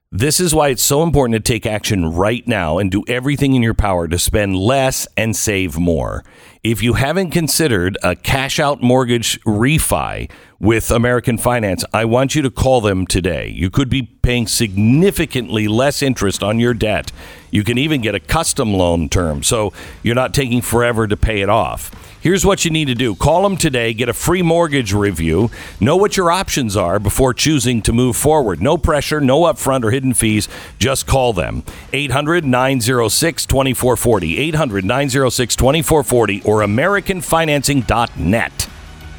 This 0.10 0.40
is 0.40 0.56
why 0.56 0.70
it's 0.70 0.82
so 0.82 1.04
important 1.04 1.34
to 1.36 1.52
take 1.52 1.66
action 1.66 2.06
right 2.14 2.48
now 2.48 2.78
and 2.78 2.90
do 2.90 3.04
everything 3.10 3.56
in 3.56 3.62
your 3.62 3.74
power 3.74 4.08
to 4.08 4.18
spend 4.18 4.56
less 4.56 5.06
and 5.18 5.36
save 5.36 5.78
more. 5.78 6.24
If 6.64 6.82
you 6.82 6.94
haven't 6.94 7.32
considered 7.32 7.98
a 8.02 8.16
cash 8.16 8.60
out 8.60 8.82
mortgage 8.82 9.40
refi 9.42 10.30
with 10.60 10.90
American 10.90 11.38
Finance, 11.38 11.86
I 11.94 12.06
want 12.06 12.34
you 12.34 12.42
to 12.42 12.50
call 12.50 12.82
them 12.82 13.06
today. 13.06 13.50
You 13.50 13.70
could 13.70 13.90
be 13.90 14.02
paying 14.02 14.48
significantly 14.48 15.68
less 15.68 16.02
interest 16.02 16.42
on 16.42 16.60
your 16.60 16.74
debt. 16.74 17.12
You 17.52 17.64
can 17.64 17.78
even 17.78 18.02
get 18.02 18.16
a 18.16 18.20
custom 18.20 18.74
loan 18.74 19.08
term, 19.08 19.44
so 19.44 19.72
you're 20.02 20.16
not 20.16 20.34
taking 20.34 20.62
forever 20.62 21.08
to 21.08 21.16
pay 21.16 21.42
it 21.42 21.50
off. 21.50 21.92
Here's 22.20 22.46
what 22.46 22.66
you 22.66 22.72
need 22.72 22.86
to 22.86 22.96
do 22.96 23.16
call 23.16 23.44
them 23.44 23.56
today, 23.56 23.94
get 23.94 24.10
a 24.10 24.14
free 24.14 24.42
mortgage 24.42 24.92
review, 24.92 25.50
know 25.80 25.96
what 25.96 26.18
your 26.18 26.32
options 26.32 26.76
are 26.76 27.00
before 27.00 27.34
choosing 27.34 27.82
to 27.84 27.94
move 27.94 28.18
forward. 28.18 28.62
No 28.62 28.78
pressure, 28.78 29.22
no 29.22 29.44
upfront 29.44 29.86
or 29.86 29.92
hidden 29.92 30.14
fees. 30.14 30.50
Just 30.80 31.08
call 31.08 31.32
them 31.32 31.64
800 31.94 32.44
906 32.44 33.46
2440. 33.46 34.38
800 34.40 34.84
906 34.84 35.56
2440 35.56 36.42
or 36.48 36.62
AmericanFinancing.net. 36.62 38.70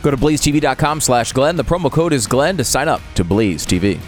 Go 0.03 0.11
to 0.11 0.17
blazetv.com 0.17 1.01
slash 1.01 1.33
Glenn. 1.33 1.55
The 1.57 1.65
promo 1.65 1.93
code 1.93 2.13
is 2.13 2.27
Glenn 2.27 2.57
to 2.57 2.65
sign 2.65 2.89
up 2.89 3.01
to 3.15 3.23
Blaze 3.23 3.65
TV. 3.67 4.01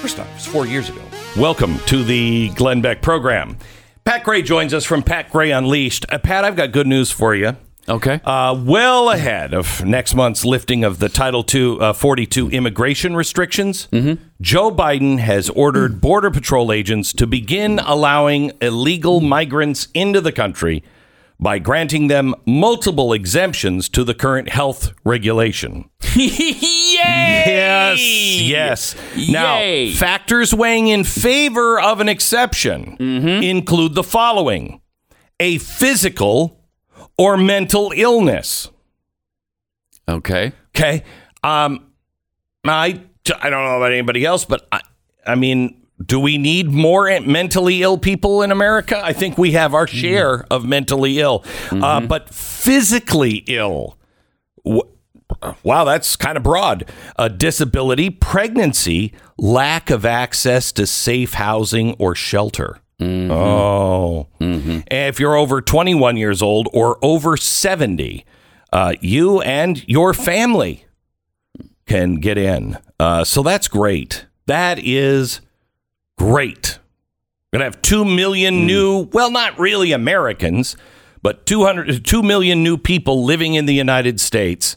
First 0.00 0.20
off, 0.20 0.28
it's 0.36 0.46
four 0.46 0.66
years 0.66 0.88
ago. 0.88 1.02
Welcome 1.36 1.78
to 1.86 2.04
the 2.04 2.50
Glenn 2.50 2.80
Beck 2.80 3.02
program. 3.02 3.58
Pat 4.06 4.22
Gray 4.22 4.40
joins 4.40 4.72
us 4.72 4.84
from 4.84 5.02
Pat 5.02 5.30
Gray 5.30 5.50
Unleashed. 5.50 6.06
Uh, 6.08 6.18
Pat, 6.18 6.44
I've 6.44 6.54
got 6.54 6.70
good 6.70 6.86
news 6.86 7.10
for 7.10 7.34
you. 7.34 7.56
Okay. 7.88 8.20
Uh, 8.24 8.56
well 8.64 9.10
ahead 9.10 9.52
of 9.52 9.84
next 9.84 10.14
month's 10.14 10.44
lifting 10.44 10.84
of 10.84 11.00
the 11.00 11.08
Title 11.08 11.44
II, 11.52 11.78
uh, 11.80 11.92
42 11.92 12.50
immigration 12.50 13.16
restrictions, 13.16 13.88
Joe 14.40 14.70
Biden 14.70 15.18
has 15.18 15.50
ordered 15.50 16.00
Border 16.00 16.30
Patrol 16.30 16.70
agents 16.70 17.12
to 17.14 17.26
begin 17.26 17.80
allowing 17.80 18.52
illegal 18.60 19.20
migrants 19.20 19.88
into 19.92 20.20
the 20.20 20.32
country 20.32 20.84
by 21.40 21.58
granting 21.58 22.06
them 22.06 22.32
multiple 22.46 23.12
exemptions 23.12 23.88
to 23.88 24.04
the 24.04 24.14
current 24.14 24.50
health 24.50 24.92
regulation. 25.04 25.90
Yes, 27.06 27.98
yes. 28.40 28.96
Now, 29.30 29.58
Yay. 29.58 29.92
factors 29.92 30.52
weighing 30.54 30.88
in 30.88 31.04
favor 31.04 31.80
of 31.80 32.00
an 32.00 32.08
exception 32.08 32.96
include 33.00 33.94
the 33.94 34.02
following 34.02 34.80
a 35.40 35.58
physical 35.58 36.60
or 37.18 37.36
mental 37.36 37.92
illness. 37.94 38.70
Okay. 40.08 40.52
Okay. 40.74 41.02
Um, 41.42 41.92
I, 42.64 43.00
I 43.40 43.50
don't 43.50 43.64
know 43.64 43.76
about 43.76 43.92
anybody 43.92 44.24
else, 44.24 44.44
but 44.44 44.66
I, 44.72 44.80
I 45.26 45.34
mean, 45.34 45.82
do 46.04 46.20
we 46.20 46.36
need 46.38 46.70
more 46.70 47.08
mentally 47.20 47.82
ill 47.82 47.96
people 47.98 48.42
in 48.42 48.50
America? 48.52 49.00
I 49.02 49.12
think 49.12 49.38
we 49.38 49.52
have 49.52 49.72
our 49.74 49.86
share 49.86 50.44
of 50.50 50.64
mentally 50.64 51.18
ill, 51.20 51.44
uh, 51.70 52.00
but 52.00 52.28
physically 52.34 53.44
ill. 53.46 53.96
Wow, 55.62 55.84
that's 55.84 56.16
kind 56.16 56.36
of 56.36 56.42
broad. 56.42 56.90
A 57.16 57.28
disability, 57.28 58.10
pregnancy, 58.10 59.12
lack 59.38 59.90
of 59.90 60.04
access 60.04 60.72
to 60.72 60.86
safe 60.86 61.34
housing 61.34 61.94
or 61.98 62.14
shelter. 62.14 62.80
Oh. 63.30 64.28
And 64.90 65.08
if 65.08 65.20
you're 65.20 65.36
over 65.36 65.60
21 65.60 66.16
years 66.16 66.40
old 66.42 66.68
or 66.72 66.98
over 67.02 67.36
70, 67.36 68.24
uh, 68.72 68.94
you 69.00 69.40
and 69.42 69.86
your 69.88 70.14
family 70.14 70.86
can 71.86 72.16
get 72.16 72.38
in. 72.38 72.78
Uh, 72.98 73.24
so 73.24 73.42
that's 73.42 73.68
great. 73.68 74.26
That 74.46 74.78
is 74.78 75.40
great. 76.16 76.78
We're 77.52 77.58
going 77.60 77.70
to 77.70 77.76
have 77.76 77.82
2 77.82 78.04
million 78.04 78.66
new, 78.66 79.08
well, 79.12 79.30
not 79.30 79.58
really 79.58 79.92
Americans, 79.92 80.76
but 81.22 81.46
200, 81.46 82.04
2 82.04 82.22
million 82.22 82.62
new 82.62 82.76
people 82.76 83.24
living 83.24 83.54
in 83.54 83.66
the 83.66 83.74
United 83.74 84.20
States. 84.20 84.76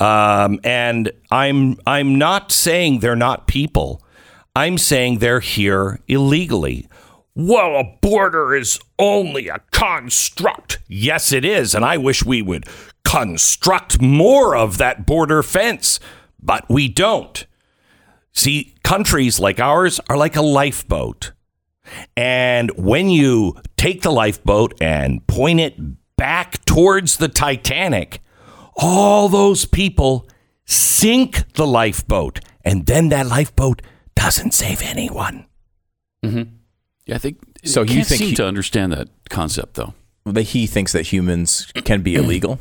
Um, 0.00 0.60
and 0.64 1.12
I'm, 1.30 1.76
I'm 1.86 2.16
not 2.18 2.52
saying 2.52 3.00
they're 3.00 3.16
not 3.16 3.46
people. 3.46 4.02
I'm 4.56 4.78
saying 4.78 5.18
they're 5.18 5.40
here 5.40 6.00
illegally. 6.08 6.88
Well, 7.34 7.76
a 7.76 7.98
border 8.00 8.54
is 8.54 8.78
only 8.98 9.48
a 9.48 9.60
construct. 9.72 10.78
Yes, 10.86 11.32
it 11.32 11.44
is. 11.44 11.74
And 11.74 11.84
I 11.84 11.96
wish 11.96 12.24
we 12.24 12.42
would 12.42 12.66
construct 13.04 14.00
more 14.00 14.56
of 14.56 14.78
that 14.78 15.06
border 15.06 15.42
fence, 15.42 15.98
but 16.40 16.64
we 16.68 16.88
don't. 16.88 17.44
See, 18.32 18.74
countries 18.82 19.40
like 19.40 19.60
ours 19.60 20.00
are 20.08 20.16
like 20.16 20.36
a 20.36 20.42
lifeboat. 20.42 21.32
And 22.16 22.70
when 22.76 23.10
you 23.10 23.56
take 23.76 24.02
the 24.02 24.12
lifeboat 24.12 24.74
and 24.80 25.26
point 25.26 25.60
it 25.60 25.76
back 26.16 26.64
towards 26.64 27.16
the 27.16 27.28
Titanic, 27.28 28.20
all 28.76 29.28
those 29.28 29.64
people 29.64 30.28
sink 30.64 31.52
the 31.54 31.66
lifeboat. 31.66 32.40
And 32.64 32.86
then 32.86 33.10
that 33.10 33.26
lifeboat 33.26 33.82
doesn't 34.14 34.54
save 34.54 34.80
anyone. 34.82 35.46
Mm-hmm. 36.24 36.54
Yeah, 37.06 37.14
I 37.16 37.18
think. 37.18 37.38
So 37.64 37.82
you 37.82 38.04
think 38.04 38.18
seem 38.18 38.28
he- 38.30 38.34
to 38.36 38.46
understand 38.46 38.92
that 38.92 39.08
concept 39.30 39.74
though. 39.74 39.94
That 40.26 40.42
he 40.42 40.66
thinks 40.66 40.92
that 40.92 41.02
humans 41.12 41.70
can 41.84 42.00
be 42.02 42.14
illegal. 42.22 42.58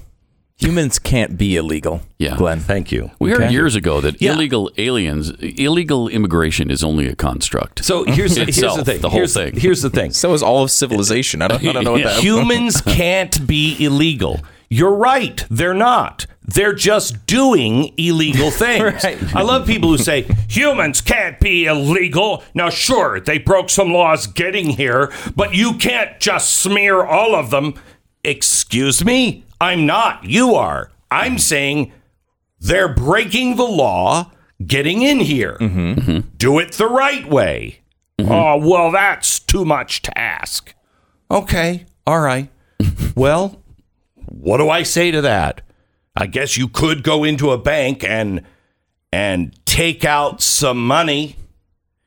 humans 0.57 0.99
can't 0.99 1.37
be 1.37 1.55
illegal. 1.55 2.01
Yeah. 2.19 2.35
Glenn. 2.35 2.59
Thank 2.59 2.91
you. 2.91 3.11
We 3.19 3.31
heard 3.31 3.51
years 3.51 3.75
ago 3.75 4.01
that 4.01 4.21
Yeah. 4.21 4.33
illegal 4.33 4.69
aliens, 4.77 5.29
illegal 5.39 6.09
immigration 6.09 6.69
is 6.69 6.83
only 6.83 7.07
a 7.07 7.15
construct. 7.15 7.85
So 7.85 8.03
here's, 8.03 8.35
here's 8.35 8.49
Itself, 8.49 8.77
the 8.79 8.83
thing. 8.85 8.99
the 9.01 9.09
whole 9.09 9.19
here's, 9.19 9.33
thing. 9.33 9.55
Here's 9.57 9.81
the 9.81 9.89
thing. 9.89 10.11
So 10.21 10.33
is 10.33 10.43
all 10.43 10.63
of 10.63 10.71
civilization. 10.71 11.41
I 11.41 11.47
don't, 11.47 11.65
I 11.65 11.71
don't 11.71 11.83
know 11.85 11.93
what 11.93 12.03
that. 12.11 12.21
Humans 12.21 12.81
can't 12.81 13.47
be 13.47 13.77
illegal. 13.79 14.41
You're 14.73 14.95
right. 14.95 15.45
They're 15.51 15.75
not. 15.75 16.25
They're 16.41 16.73
just 16.73 17.27
doing 17.27 17.93
illegal 17.95 18.49
things. 18.63 19.03
Right. 19.03 19.35
I 19.35 19.43
love 19.43 19.67
people 19.67 19.89
who 19.89 19.99
say 19.99 20.23
humans 20.49 20.99
can't 20.99 21.39
be 21.39 21.65
illegal. 21.65 22.43
Now, 22.55 22.69
sure, 22.71 23.19
they 23.19 23.37
broke 23.37 23.69
some 23.69 23.93
laws 23.93 24.25
getting 24.25 24.71
here, 24.71 25.11
but 25.35 25.53
you 25.53 25.73
can't 25.73 26.19
just 26.19 26.55
smear 26.55 27.03
all 27.03 27.35
of 27.35 27.51
them. 27.51 27.75
Excuse 28.23 29.05
me? 29.05 29.45
I'm 29.61 29.85
not. 29.85 30.23
You 30.23 30.55
are. 30.55 30.89
I'm 31.11 31.37
saying 31.37 31.93
they're 32.59 32.93
breaking 32.93 33.57
the 33.57 33.63
law 33.63 34.31
getting 34.65 35.03
in 35.03 35.19
here. 35.19 35.57
Mm-hmm. 35.61 35.93
Mm-hmm. 35.93 36.27
Do 36.37 36.57
it 36.57 36.71
the 36.73 36.87
right 36.87 37.29
way. 37.29 37.81
Oh, 38.19 38.57
well, 38.57 38.89
that's 38.91 39.39
too 39.39 39.65
much 39.65 40.01
to 40.03 40.17
ask. 40.17 40.73
Okay. 41.29 41.85
All 42.07 42.21
right. 42.21 42.49
well, 43.15 43.62
what 44.27 44.57
do 44.57 44.69
I 44.69 44.83
say 44.83 45.11
to 45.11 45.21
that? 45.21 45.61
I 46.15 46.27
guess 46.27 46.57
you 46.57 46.67
could 46.67 47.03
go 47.03 47.23
into 47.23 47.51
a 47.51 47.57
bank 47.57 48.03
and 48.03 48.43
and 49.11 49.57
take 49.65 50.05
out 50.05 50.41
some 50.41 50.85
money. 50.85 51.35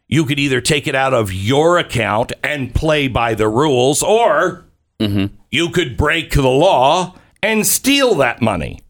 You 0.08 0.24
could 0.24 0.38
either 0.38 0.60
take 0.60 0.86
it 0.86 0.94
out 0.94 1.14
of 1.14 1.32
your 1.32 1.78
account 1.78 2.32
and 2.42 2.74
play 2.74 3.08
by 3.08 3.34
the 3.34 3.48
rules, 3.48 4.02
or 4.02 4.64
mm-hmm. 5.00 5.34
you 5.50 5.70
could 5.70 5.96
break 5.96 6.32
the 6.32 6.42
law 6.42 7.16
and 7.42 7.66
steal 7.66 8.14
that 8.16 8.40
money. 8.40 8.80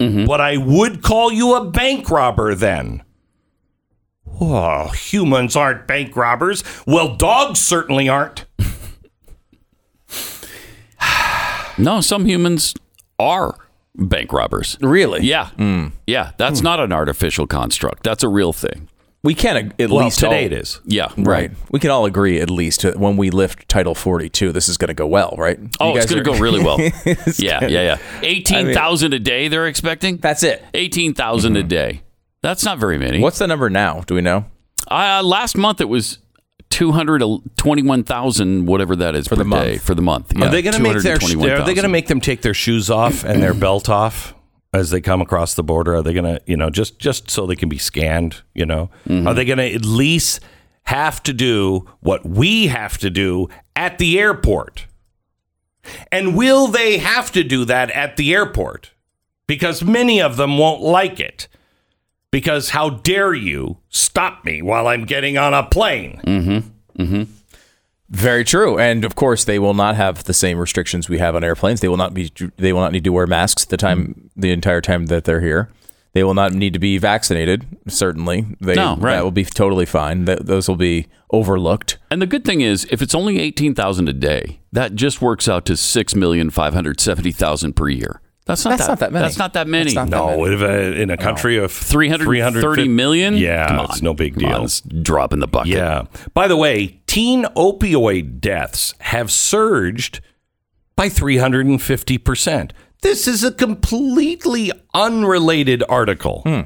Mm-hmm. 0.00 0.26
But 0.26 0.40
I 0.40 0.56
would 0.56 1.02
call 1.02 1.32
you 1.32 1.54
a 1.54 1.70
bank 1.70 2.10
robber 2.10 2.54
then. 2.54 3.02
Oh, 4.40 4.88
humans 4.88 5.56
aren't 5.56 5.88
bank 5.88 6.14
robbers. 6.14 6.62
Well, 6.86 7.16
dogs 7.16 7.58
certainly 7.58 8.08
aren't. 8.08 8.44
No, 11.78 12.00
some 12.00 12.26
humans 12.26 12.74
are 13.18 13.56
bank 13.94 14.32
robbers. 14.32 14.76
Really? 14.80 15.22
Yeah. 15.22 15.48
Hmm. 15.50 15.88
Yeah. 16.06 16.32
That's 16.38 16.60
hmm. 16.60 16.64
not 16.64 16.80
an 16.80 16.92
artificial 16.92 17.46
construct. 17.46 18.02
That's 18.02 18.22
a 18.22 18.28
real 18.28 18.52
thing. 18.52 18.88
We 19.24 19.34
can 19.34 19.74
at 19.78 19.90
Well, 19.90 20.04
least 20.04 20.20
today 20.20 20.40
all- 20.40 20.46
it 20.46 20.52
is. 20.52 20.80
Yeah. 20.84 21.08
Right. 21.16 21.50
We 21.70 21.80
can 21.80 21.90
all 21.90 22.04
agree 22.04 22.40
at 22.40 22.50
least 22.50 22.84
when 22.84 23.16
we 23.16 23.30
lift 23.30 23.68
Title 23.68 23.94
42, 23.94 24.52
this 24.52 24.68
is 24.68 24.76
going 24.76 24.88
to 24.88 24.94
go 24.94 25.08
well, 25.08 25.34
right? 25.36 25.58
Oh, 25.80 25.96
it's 25.96 26.06
going 26.06 26.22
to 26.22 26.30
are- 26.30 26.34
go 26.34 26.40
really 26.40 26.62
well. 26.62 26.78
Yeah, 27.38 27.66
yeah, 27.66 27.68
yeah. 27.68 27.98
18,000 28.22 29.12
a 29.12 29.18
day 29.18 29.48
they're 29.48 29.66
expecting? 29.66 30.18
That's 30.18 30.42
it. 30.42 30.64
18,000 30.74 31.56
a 31.56 31.62
hmm. 31.62 31.68
day. 31.68 32.02
That's 32.42 32.64
not 32.64 32.78
very 32.78 32.98
many. 32.98 33.20
What's 33.20 33.38
the 33.38 33.48
number 33.48 33.68
now? 33.68 34.02
Do 34.06 34.14
we 34.14 34.20
know? 34.20 34.44
Uh, 34.88 35.22
last 35.24 35.56
month 35.56 35.80
it 35.80 35.88
was 35.88 36.18
221,000 36.70 38.66
whatever 38.66 38.96
that 38.96 39.14
is 39.14 39.26
for 39.26 39.36
the 39.36 39.44
day, 39.44 39.48
month. 39.48 39.82
for 39.82 39.94
the 39.94 40.02
month. 40.02 40.36
Are 40.40 40.50
they 40.50 40.62
going 40.62 40.76
to 40.76 40.82
make 40.82 41.02
their 41.02 41.16
Are 41.16 41.64
they 41.64 41.74
going 41.74 41.82
to 41.82 41.88
make 41.88 42.08
them 42.08 42.20
take 42.20 42.42
their 42.42 42.54
shoes 42.54 42.90
off 42.90 43.24
and 43.24 43.42
their 43.42 43.54
belt 43.60 43.88
off 43.88 44.34
as 44.72 44.90
they 44.90 45.00
come 45.00 45.20
across 45.20 45.54
the 45.54 45.62
border? 45.62 45.96
Are 45.96 46.02
they 46.02 46.12
going 46.12 46.24
to, 46.24 46.40
you 46.46 46.56
know, 46.56 46.70
just 46.70 46.98
just 46.98 47.30
so 47.30 47.46
they 47.46 47.56
can 47.56 47.68
be 47.68 47.78
scanned? 47.78 48.42
You 48.54 48.66
know, 48.66 48.90
mm-hmm. 49.06 49.26
are 49.26 49.34
they 49.34 49.44
going 49.44 49.58
to 49.58 49.72
at 49.72 49.84
least 49.84 50.40
have 50.84 51.22
to 51.22 51.32
do 51.32 51.86
what 52.00 52.24
we 52.26 52.68
have 52.68 52.98
to 52.98 53.10
do 53.10 53.48
at 53.76 53.98
the 53.98 54.18
airport? 54.18 54.86
And 56.12 56.36
will 56.36 56.66
they 56.66 56.98
have 56.98 57.32
to 57.32 57.44
do 57.44 57.64
that 57.64 57.90
at 57.90 58.16
the 58.16 58.34
airport? 58.34 58.92
Because 59.46 59.82
many 59.82 60.20
of 60.20 60.36
them 60.36 60.58
won't 60.58 60.82
like 60.82 61.20
it. 61.20 61.48
Because 62.30 62.70
how 62.70 62.90
dare 62.90 63.34
you 63.34 63.78
stop 63.88 64.44
me 64.44 64.62
while 64.62 64.86
I'm 64.86 65.04
getting 65.04 65.38
on 65.38 65.54
a 65.54 65.62
plane? 65.64 66.20
Mm-hmm. 66.26 67.02
Mm-hmm. 67.02 67.22
Very 68.10 68.44
true. 68.44 68.78
And 68.78 69.04
of 69.04 69.14
course, 69.14 69.44
they 69.44 69.58
will 69.58 69.74
not 69.74 69.96
have 69.96 70.24
the 70.24 70.32
same 70.34 70.58
restrictions 70.58 71.08
we 71.08 71.18
have 71.18 71.36
on 71.36 71.44
airplanes. 71.44 71.80
They 71.80 71.88
will 71.88 71.96
not 71.98 72.14
be. 72.14 72.30
They 72.56 72.72
will 72.72 72.80
not 72.80 72.92
need 72.92 73.04
to 73.04 73.12
wear 73.12 73.26
masks 73.26 73.64
the 73.66 73.76
time, 73.76 74.30
the 74.36 74.50
entire 74.50 74.80
time 74.80 75.06
that 75.06 75.24
they're 75.24 75.42
here. 75.42 75.68
They 76.14 76.24
will 76.24 76.32
not 76.34 76.54
need 76.54 76.72
to 76.72 76.78
be 76.78 76.96
vaccinated. 76.96 77.66
Certainly, 77.86 78.56
they, 78.60 78.74
No, 78.74 78.96
right. 78.96 79.16
that 79.16 79.24
will 79.24 79.30
be 79.30 79.44
totally 79.44 79.84
fine. 79.84 80.24
Th- 80.24 80.38
those 80.38 80.66
will 80.66 80.76
be 80.76 81.06
overlooked. 81.30 81.98
And 82.10 82.22
the 82.22 82.26
good 82.26 82.46
thing 82.46 82.62
is, 82.62 82.86
if 82.90 83.02
it's 83.02 83.14
only 83.14 83.38
18,000 83.38 84.08
a 84.08 84.14
day, 84.14 84.58
that 84.72 84.94
just 84.94 85.20
works 85.20 85.46
out 85.48 85.66
to 85.66 85.74
6,570,000 85.74 87.76
per 87.76 87.88
year. 87.88 88.22
That's 88.48 88.64
not 88.64 88.70
That's 88.78 88.86
that, 88.86 88.88
not 88.88 88.98
that 89.00 89.12
many. 89.12 89.22
That's 89.24 89.38
not 89.38 89.52
that 89.52 89.68
many. 89.68 89.84
That's 89.92 89.94
not 89.94 90.10
that 90.10 90.36
No, 90.36 90.44
many. 90.44 90.64
uh, 90.64 91.02
in 91.02 91.10
a 91.10 91.16
country 91.16 91.58
of 91.58 91.70
330 91.70 92.88
million? 92.88 93.36
Yeah, 93.36 93.68
Come 93.68 93.78
on. 93.80 93.84
it's 93.84 94.02
no 94.02 94.14
big 94.14 94.34
Come 94.34 94.44
on, 94.46 94.50
deal. 94.52 94.64
it's 94.64 94.80
a 94.80 94.88
drop 94.88 95.32
in 95.34 95.38
the 95.40 95.46
bucket. 95.46 95.74
Yeah. 95.74 96.04
By 96.34 96.48
the 96.48 96.56
way, 96.56 96.98
teen 97.06 97.44
opioid 97.54 98.40
deaths 98.40 98.94
have 99.00 99.30
surged 99.30 100.20
by 100.96 101.08
350%. 101.10 102.70
This 103.02 103.28
is 103.28 103.44
a 103.44 103.52
completely 103.52 104.72
unrelated 104.92 105.84
article. 105.88 106.42
Uh, 106.46 106.62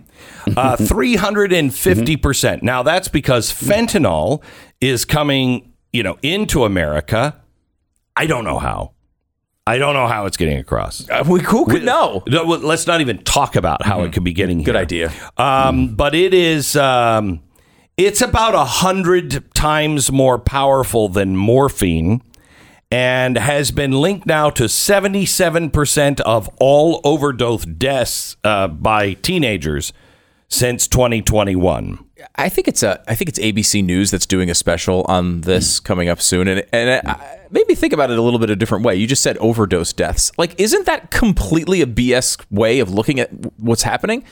350%. 0.77 2.63
Now, 2.63 2.83
that's 2.83 3.09
because 3.09 3.53
fentanyl 3.53 4.43
is 4.81 5.05
coming, 5.05 5.73
you 5.93 6.03
know, 6.03 6.17
into 6.23 6.65
America. 6.65 7.37
I 8.17 8.27
don't 8.27 8.45
know 8.45 8.59
how. 8.59 8.93
I 9.67 9.79
don't 9.79 9.95
know 9.95 10.09
how 10.09 10.27
it's 10.27 10.37
getting 10.37 10.59
across. 10.59 11.09
Uh, 11.09 11.23
we, 11.27 11.41
who 11.41 11.67
could 11.67 11.85
know? 11.85 12.23
No, 12.27 12.43
Let's 12.45 12.87
not 12.89 13.01
even 13.01 13.19
talk 13.23 13.55
about 13.55 13.85
how 13.85 14.03
it 14.03 14.13
could 14.13 14.25
be 14.25 14.33
getting 14.33 14.63
Good 14.63 14.75
here. 14.75 14.83
idea. 15.09 15.13
Um, 15.37 15.95
but 15.95 16.15
it 16.17 16.35
is. 16.35 16.75
Um, 16.75 17.41
it's 17.97 18.21
about 18.21 18.55
a 18.55 18.65
hundred 18.65 19.55
times 19.55 20.11
more 20.11 20.39
powerful 20.39 21.09
than 21.09 21.37
morphine, 21.37 22.23
and 22.91 23.37
has 23.39 23.71
been 23.71 23.93
linked 23.93 24.27
now 24.27 24.51
to 24.51 24.69
seventy-seven 24.69 25.71
percent 25.71 26.21
of 26.23 26.49
all 26.59 27.01
overdose 27.05 27.65
deaths 27.65 28.37
uh, 28.43 28.67
by 28.67 29.13
teenagers 29.15 29.93
since 30.49 30.89
2021. 30.89 32.05
I 32.35 32.49
think 32.49 32.69
it's 32.69 32.83
a. 32.83 33.03
I 33.09 33.15
think 33.15 33.29
it's 33.29 33.39
ABC 33.39 33.85
News 33.85 34.11
that's 34.11 34.27
doing 34.27 34.51
a 34.51 34.55
special 34.55 35.05
on 35.09 35.43
this 35.43 35.81
mm. 35.81 35.85
coming 35.85 36.09
up 36.09 36.21
soon, 36.21 36.49
and 36.49 36.65
and 36.73 36.91
it 36.91 37.53
made 37.53 37.67
me 37.69 37.75
think 37.75 37.93
about 37.93 38.11
it 38.11 38.19
a 38.19 38.23
little 38.23 38.39
bit 38.39 38.51
a 38.51 38.57
different 38.57 38.85
way. 38.85 38.97
You 38.97 39.07
just 39.07 39.23
said 39.23 39.37
overdose 39.39 39.93
deaths. 39.93 40.33
Like, 40.39 40.59
isn't 40.59 40.87
that 40.87 41.11
completely 41.11 41.83
a 41.83 41.87
BS 41.87 42.45
way 42.51 42.81
of 42.81 42.91
looking 42.91 43.21
at 43.21 43.31
what's 43.59 43.83
happening? 43.83 44.25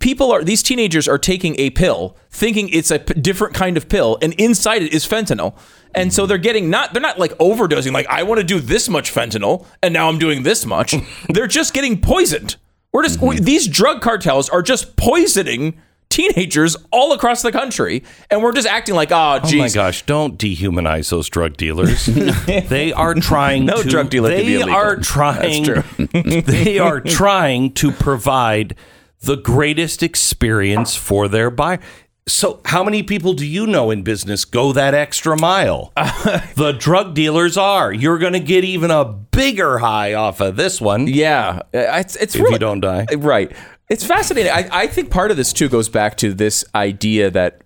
People 0.00 0.32
are 0.32 0.42
these 0.42 0.62
teenagers 0.62 1.06
are 1.08 1.18
taking 1.18 1.58
a 1.58 1.70
pill, 1.70 2.16
thinking 2.30 2.68
it's 2.70 2.90
a 2.90 2.98
p- 2.98 3.20
different 3.20 3.54
kind 3.54 3.76
of 3.76 3.88
pill, 3.88 4.18
and 4.20 4.32
inside 4.34 4.82
it 4.82 4.92
is 4.92 5.06
fentanyl. 5.06 5.56
And 5.94 6.12
so 6.12 6.22
mm-hmm. 6.22 6.28
they're 6.28 6.38
getting 6.38 6.70
not 6.70 6.92
they're 6.92 7.02
not 7.02 7.18
like 7.18 7.32
overdosing. 7.38 7.92
Like 7.92 8.06
I 8.08 8.22
want 8.22 8.38
to 8.38 8.44
do 8.44 8.60
this 8.60 8.88
much 8.88 9.12
fentanyl, 9.12 9.66
and 9.82 9.94
now 9.94 10.08
I'm 10.08 10.18
doing 10.18 10.42
this 10.42 10.66
much. 10.66 10.94
they're 11.28 11.46
just 11.46 11.74
getting 11.74 12.00
poisoned. 12.00 12.56
We're 12.92 13.04
just 13.04 13.18
mm-hmm. 13.18 13.28
we- 13.28 13.40
these 13.40 13.68
drug 13.68 14.00
cartels 14.00 14.48
are 14.48 14.62
just 14.62 14.96
poisoning 14.96 15.80
teenagers 16.10 16.76
all 16.90 17.12
across 17.12 17.42
the 17.42 17.52
country, 17.52 18.02
and 18.30 18.42
we're 18.42 18.52
just 18.52 18.66
acting 18.66 18.94
like, 18.94 19.12
oh, 19.12 19.40
Oh 19.42 19.56
my 19.56 19.68
gosh! 19.68 20.02
Don't 20.02 20.38
dehumanize 20.38 21.10
those 21.10 21.28
drug 21.28 21.56
dealers. 21.56 22.06
they 22.46 22.92
are 22.92 23.14
trying. 23.14 23.64
No 23.64 23.82
to, 23.82 23.88
drug 23.88 24.10
dealer 24.10 24.30
They 24.30 24.44
be 24.44 24.62
are 24.62 24.96
trying. 24.96 25.64
That's 25.64 25.86
they 26.46 26.78
are 26.78 27.00
trying 27.00 27.72
to 27.74 27.92
provide 27.92 28.74
the 29.20 29.36
greatest 29.36 30.02
experience 30.02 30.94
for 30.94 31.28
their 31.28 31.50
buyer. 31.50 31.80
So, 32.26 32.60
how 32.66 32.84
many 32.84 33.02
people 33.02 33.32
do 33.32 33.46
you 33.46 33.66
know 33.66 33.90
in 33.90 34.02
business 34.02 34.44
go 34.44 34.72
that 34.74 34.92
extra 34.92 35.36
mile? 35.36 35.92
the 35.96 36.76
drug 36.78 37.14
dealers 37.14 37.56
are. 37.56 37.90
You're 37.90 38.18
going 38.18 38.34
to 38.34 38.40
get 38.40 38.64
even 38.64 38.90
a 38.90 39.04
bigger 39.06 39.78
high 39.78 40.12
off 40.12 40.40
of 40.40 40.56
this 40.56 40.78
one 40.78 41.06
yeah, 41.06 41.62
it's 41.72 42.16
it's 42.16 42.34
if 42.34 42.42
really, 42.42 42.54
you 42.54 42.58
don't 42.58 42.80
die. 42.80 43.06
right. 43.16 43.50
It's 43.88 44.04
fascinating. 44.04 44.52
I, 44.52 44.68
I 44.70 44.86
think 44.86 45.10
part 45.10 45.30
of 45.30 45.36
this 45.36 45.52
too 45.52 45.68
goes 45.68 45.88
back 45.88 46.16
to 46.18 46.34
this 46.34 46.64
idea 46.74 47.30
that 47.30 47.62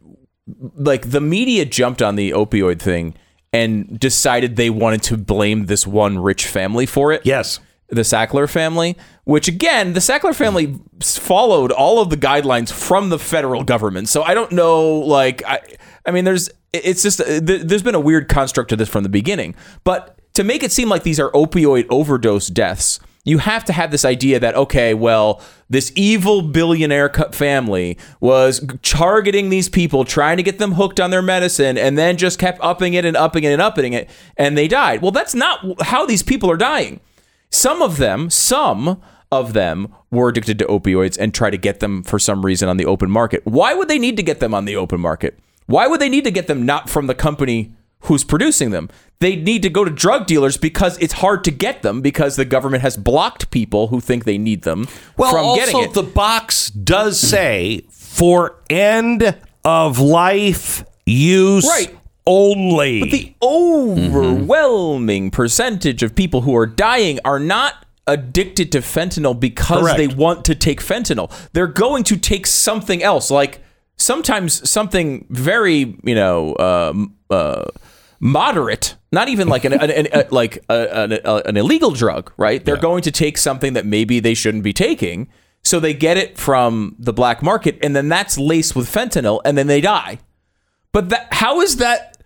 like 0.77 1.11
the 1.11 1.21
media 1.21 1.65
jumped 1.65 2.03
on 2.03 2.17
the 2.17 2.31
opioid 2.31 2.79
thing 2.81 3.15
and 3.53 3.99
decided 3.99 4.57
they 4.57 4.71
wanted 4.71 5.03
to 5.03 5.17
blame 5.17 5.67
this 5.67 5.87
one 5.87 6.19
rich 6.19 6.47
family 6.47 6.87
for 6.87 7.13
it. 7.13 7.23
Yes. 7.25 7.61
the 7.93 8.01
Sackler 8.03 8.49
family, 8.49 8.97
which 9.25 9.49
again, 9.49 9.93
the 9.93 10.01
Sackler 10.01 10.35
family 10.35 10.81
followed 11.01 11.71
all 11.71 12.01
of 12.01 12.09
the 12.09 12.17
guidelines 12.17 12.73
from 12.73 13.11
the 13.11 13.19
federal 13.19 13.63
government. 13.65 14.09
So 14.09 14.23
I 14.23 14.33
don't 14.33 14.51
know, 14.51 14.99
like, 15.01 15.45
I, 15.45 15.61
I 16.07 16.11
mean, 16.11 16.25
there's, 16.25 16.49
it's 16.73 17.03
just, 17.03 17.21
uh, 17.21 17.41
there's 17.43 17.83
been 17.83 17.95
a 17.95 18.01
weird 18.01 18.29
construct 18.29 18.71
to 18.71 18.77
this 18.77 18.89
from 18.89 19.03
the 19.03 19.11
beginning. 19.11 19.55
But 19.85 20.19
to 20.35 20.43
make 20.43 20.63
it 20.63 20.73
seem 20.73 20.89
like 20.89 21.03
these 21.03 21.21
are 21.21 21.31
opioid 21.33 21.87
overdose 21.91 22.49
deaths, 22.49 22.99
you 23.25 23.39
have 23.39 23.65
to 23.65 23.73
have 23.73 23.91
this 23.91 24.05
idea 24.05 24.41
that, 24.41 24.55
okay, 24.57 24.95
well, 24.95 25.41
this 25.71 25.93
evil 25.95 26.43
billionaire 26.43 27.09
family 27.33 27.97
was 28.21 28.67
targeting 28.83 29.49
these 29.49 29.69
people, 29.69 30.05
trying 30.05 30.37
to 30.39 30.43
get 30.43 30.59
them 30.59 30.73
hooked 30.73 30.99
on 30.99 31.11
their 31.11 31.23
medicine, 31.23 31.79
and 31.79 31.97
then 31.97 32.17
just 32.17 32.39
kept 32.39 32.59
upping 32.61 32.95
it 32.95 33.05
and 33.05 33.17
upping 33.17 33.45
it 33.45 33.53
and 33.53 33.63
upping 33.63 33.93
it, 33.93 34.11
and 34.37 34.59
they 34.59 34.67
died. 34.67 35.03
Well, 35.03 35.13
that's 35.13 35.35
not 35.35 35.83
how 35.83 36.05
these 36.05 36.23
people 36.23 36.51
are 36.51 36.57
dying. 36.57 37.01
Some 37.51 37.81
of 37.81 37.99
them, 37.99 38.29
some 38.29 39.01
of 39.31 39.53
them 39.53 39.95
were 40.11 40.29
addicted 40.29 40.59
to 40.59 40.67
opioids 40.67 41.17
and 41.19 41.33
try 41.33 41.49
to 41.51 41.57
get 41.57 41.81
them 41.81 42.03
for 42.03 42.19
some 42.19 42.45
reason 42.45 42.69
on 42.69 42.77
the 42.77 42.87
open 42.87 43.11
market. 43.11 43.43
Why 43.45 43.73
would 43.73 43.89
they 43.89 43.99
need 43.99 44.17
to 44.17 44.23
get 44.23 44.41
them 44.41 44.53
on 44.53 44.65
the 44.65 44.77
open 44.77 45.01
market? 45.01 45.39
Why 45.67 45.87
would 45.87 46.01
they 46.01 46.09
need 46.09 46.25
to 46.25 46.31
get 46.31 46.49
them 46.49 46.67
not 46.67 46.91
from 46.91 47.07
the 47.07 47.15
company 47.15 47.73
who's 48.01 48.25
producing 48.25 48.71
them? 48.71 48.91
They 49.23 49.37
need 49.37 49.63
to 49.63 49.71
go 49.71 49.85
to 49.85 49.91
drug 49.91 50.27
dealers 50.27 50.57
because 50.57 50.99
it's 50.99 51.13
hard 51.15 51.45
to 51.45 51.53
get 51.53 51.83
them 51.83 52.01
because 52.01 52.35
the 52.35 52.45
government 52.45 52.83
has 52.83 52.97
blocked 52.97 53.51
people 53.53 53.87
who 53.87 54.01
think 54.01 54.25
they 54.25 54.37
need 54.37 54.63
them 54.63 54.89
Well, 55.17 55.31
from 55.31 55.45
also 55.45 55.61
getting 55.65 55.83
it. 55.85 55.95
the 55.95 56.03
box 56.03 56.71
does 56.71 57.21
say 57.21 57.83
for 57.91 58.57
end 58.69 59.37
of 59.65 60.01
life 60.01 60.85
use 61.07 61.65
Right. 61.67 61.97
only. 62.27 63.01
But 63.01 63.11
the 63.13 63.33
overwhelming 63.43 65.31
percentage 65.31 66.03
of 66.03 66.15
people 66.15 66.41
who 66.43 66.57
are 66.57 66.67
dying 66.67 67.19
are 67.25 67.39
not 67.39 67.75
addicted 68.07 68.73
to 68.73 68.79
fentanyl 68.81 69.39
because 69.39 69.83
Correct. 69.83 69.99
they 69.99 70.09
want 70.09 70.45
to 70.47 70.55
take 70.57 70.81
fentanyl. 70.81 71.31
They're 71.53 71.67
going 71.69 72.03
to 72.05 72.17
take 72.17 72.47
something 72.49 73.03
else, 73.03 73.31
like 73.31 73.61
sometimes 73.97 74.69
something 74.69 75.27
very, 75.31 75.97
you 76.03 76.15
know, 76.17 76.57
um, 76.59 77.15
uh, 77.31 77.67
moderate. 78.19 78.97
Not 79.13 79.29
even 79.29 79.47
like 79.47 79.65
an, 79.67 79.75
an, 79.75 79.91
an 79.91 80.09
a, 80.13 80.27
like 80.35 80.65
a, 80.71 81.03
an, 81.03 81.13
a, 81.13 81.43
an 81.47 81.57
illegal 81.59 81.91
drug, 81.91 82.33
right? 82.39 82.65
They're 82.65 82.77
going 82.79 83.03
to 83.03 83.11
take 83.11 83.37
something 83.39 83.75
that 83.75 83.85
maybe 83.87 84.19
they 84.21 84.35
shouldn't 84.35 84.65
be 84.65 84.73
taking. 84.73 85.29
So 85.63 85.79
they 85.79 85.95
get 85.95 86.17
it 86.17 86.39
from 86.39 86.97
the 86.99 87.13
black 87.13 87.43
market, 87.43 87.79
and 87.83 87.95
then 87.95 88.09
that's 88.09 88.37
laced 88.39 88.75
with 88.75 88.89
fentanyl, 88.93 89.41
and 89.45 89.57
then 89.57 89.69
they 89.69 89.81
die. 89.81 90.19
But 90.91 91.11
that, 91.11 91.29
how 91.33 91.61
is 91.61 91.77
that 91.77 92.17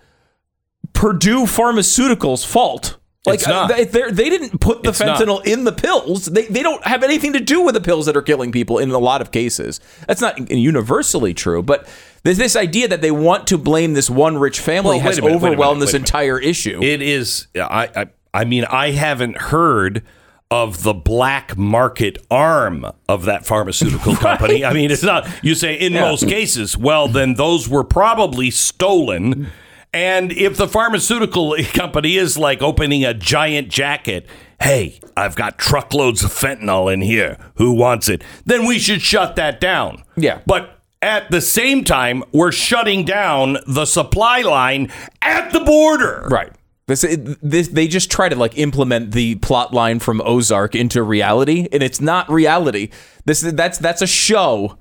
Purdue 0.95 1.45
Pharmaceuticals' 1.45 2.47
fault? 2.47 2.97
Like 3.27 3.47
not. 3.47 3.69
they 3.69 3.85
they're- 3.85 4.13
didn't 4.13 4.61
put 4.61 4.85
the 4.85 4.91
It's 4.91 5.01
not. 5.01 5.21
fentanyl 5.21 5.45
in 5.45 5.65
the 5.65 5.73
pills. 5.73 6.27
They 6.27 6.47
they 6.47 6.63
don't 6.63 6.85
have 6.87 7.03
anything 7.03 7.33
to 7.33 7.41
do 7.41 7.61
with 7.63 7.75
the 7.75 7.81
pills 7.81 8.07
that 8.07 8.17
are 8.17 8.23
killing 8.23 8.53
people 8.53 8.79
in 8.79 8.91
a 8.93 8.99
lot 8.99 9.21
of 9.21 9.33
cases. 9.33 9.81
That's 10.07 10.21
not 10.21 10.49
universally 10.49 11.35
true, 11.35 11.61
but 11.61 11.89
there's 12.27 12.39
this 12.39 12.57
idea 12.57 12.89
that 12.89 13.01
they 13.01 13.11
want 13.11 13.47
to 13.49 13.59
blame 13.59 13.95
this 13.95 14.11
one 14.11 14.37
rich 14.39 14.61
family 14.61 14.97
Well, 14.97 15.01
has 15.07 15.21
minute, 15.21 15.37
overwhelmed 15.37 15.79
minute, 15.79 15.87
this 15.87 15.93
wait 15.95 15.97
a 15.97 15.99
minute. 16.01 16.09
entire 16.09 16.39
issue. 16.41 16.81
it 16.83 17.01
is. 17.03 17.47
I, 17.57 17.89
I. 17.97 18.07
I 18.35 18.45
mean, 18.45 18.65
I 18.67 18.91
haven't 18.91 19.39
heard 19.39 20.03
of 20.51 20.83
the 20.83 20.93
black 20.93 21.57
market 21.57 22.19
arm 22.31 22.85
of 23.09 23.25
that 23.25 23.47
pharmaceutical 23.47 24.15
company. 24.27 24.65
I 24.65 24.73
mean, 24.75 24.91
it's 24.91 25.03
not. 25.03 25.27
You 25.43 25.55
say 25.55 25.75
in 25.75 25.95
most 25.95 26.29
cases. 26.29 26.77
Well, 26.77 27.09
then 27.09 27.35
those 27.35 27.69
were 27.69 27.83
probably 27.85 28.51
stolen. 28.51 29.49
And 29.95 30.31
if 30.33 30.59
the 30.59 30.69
pharmaceutical 30.69 31.57
company 31.73 32.17
is 32.17 32.37
like 32.37 32.61
opening 32.61 33.05
a 33.07 33.15
giant 33.15 33.71
jacket, 33.71 34.27
hey, 34.61 35.01
I've 35.17 35.35
got 35.37 35.59
truckloads 35.59 36.23
of 36.23 36.31
fentanyl 36.31 36.93
in 36.93 37.01
here. 37.01 37.39
Who 37.55 37.73
wants 37.73 38.09
it? 38.11 38.23
Then 38.45 38.67
we 38.67 38.79
should 38.79 39.01
shut 39.01 39.37
that 39.37 39.61
down. 39.61 40.05
Yeah. 40.17 40.43
But 40.45 40.76
at 41.03 41.31
the 41.31 41.41
same 41.41 41.85
time, 41.85 42.25
we're 42.33 42.53
shutting 42.53 43.05
down 43.05 43.59
the 43.67 43.85
supply 43.85 44.43
line 44.43 44.91
at 45.23 45.53
the 45.53 45.61
border. 45.61 46.27
Right. 46.31 46.53
This, 46.87 47.05
this 47.43 47.69
they 47.69 47.89
just 47.89 48.11
try 48.11 48.29
to 48.29 48.37
like 48.37 48.57
implement 48.57 49.11
the 49.11 49.35
plot 49.37 49.75
line 49.75 49.99
from 49.99 50.23
Ozark 50.25 50.75
into 50.77 51.03
reality, 51.03 51.69
and 51.73 51.83
it's 51.83 52.01
not 52.01 52.31
reality. 52.31 52.91
This 53.25 53.41
that's 53.41 53.79
that's 53.79 54.03
a 54.03 54.07
show. 54.07 54.79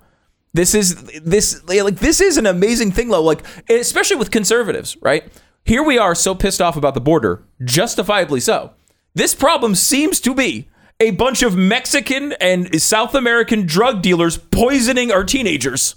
This 0.53 0.75
is 0.75 0.95
this 1.21 1.67
like 1.67 1.97
this 1.97 2.21
is 2.21 2.37
an 2.37 2.45
amazing 2.45 2.91
thing 2.91 3.09
though. 3.09 3.23
Like 3.23 3.43
especially 3.69 4.17
with 4.17 4.29
conservatives, 4.29 4.95
right? 5.01 5.31
Here 5.63 5.81
we 5.81 5.97
are 5.97 6.13
so 6.13 6.35
pissed 6.35 6.61
off 6.61 6.77
about 6.77 6.93
the 6.93 7.01
border, 7.01 7.43
justifiably 7.63 8.39
so. 8.39 8.73
This 9.15 9.33
problem 9.33 9.73
seems 9.73 10.19
to 10.21 10.35
be 10.35 10.69
a 10.99 11.11
bunch 11.11 11.41
of 11.41 11.55
Mexican 11.55 12.33
and 12.33 12.79
South 12.79 13.15
American 13.15 13.65
drug 13.65 14.03
dealers 14.03 14.37
poisoning 14.37 15.11
our 15.11 15.23
teenagers 15.23 15.95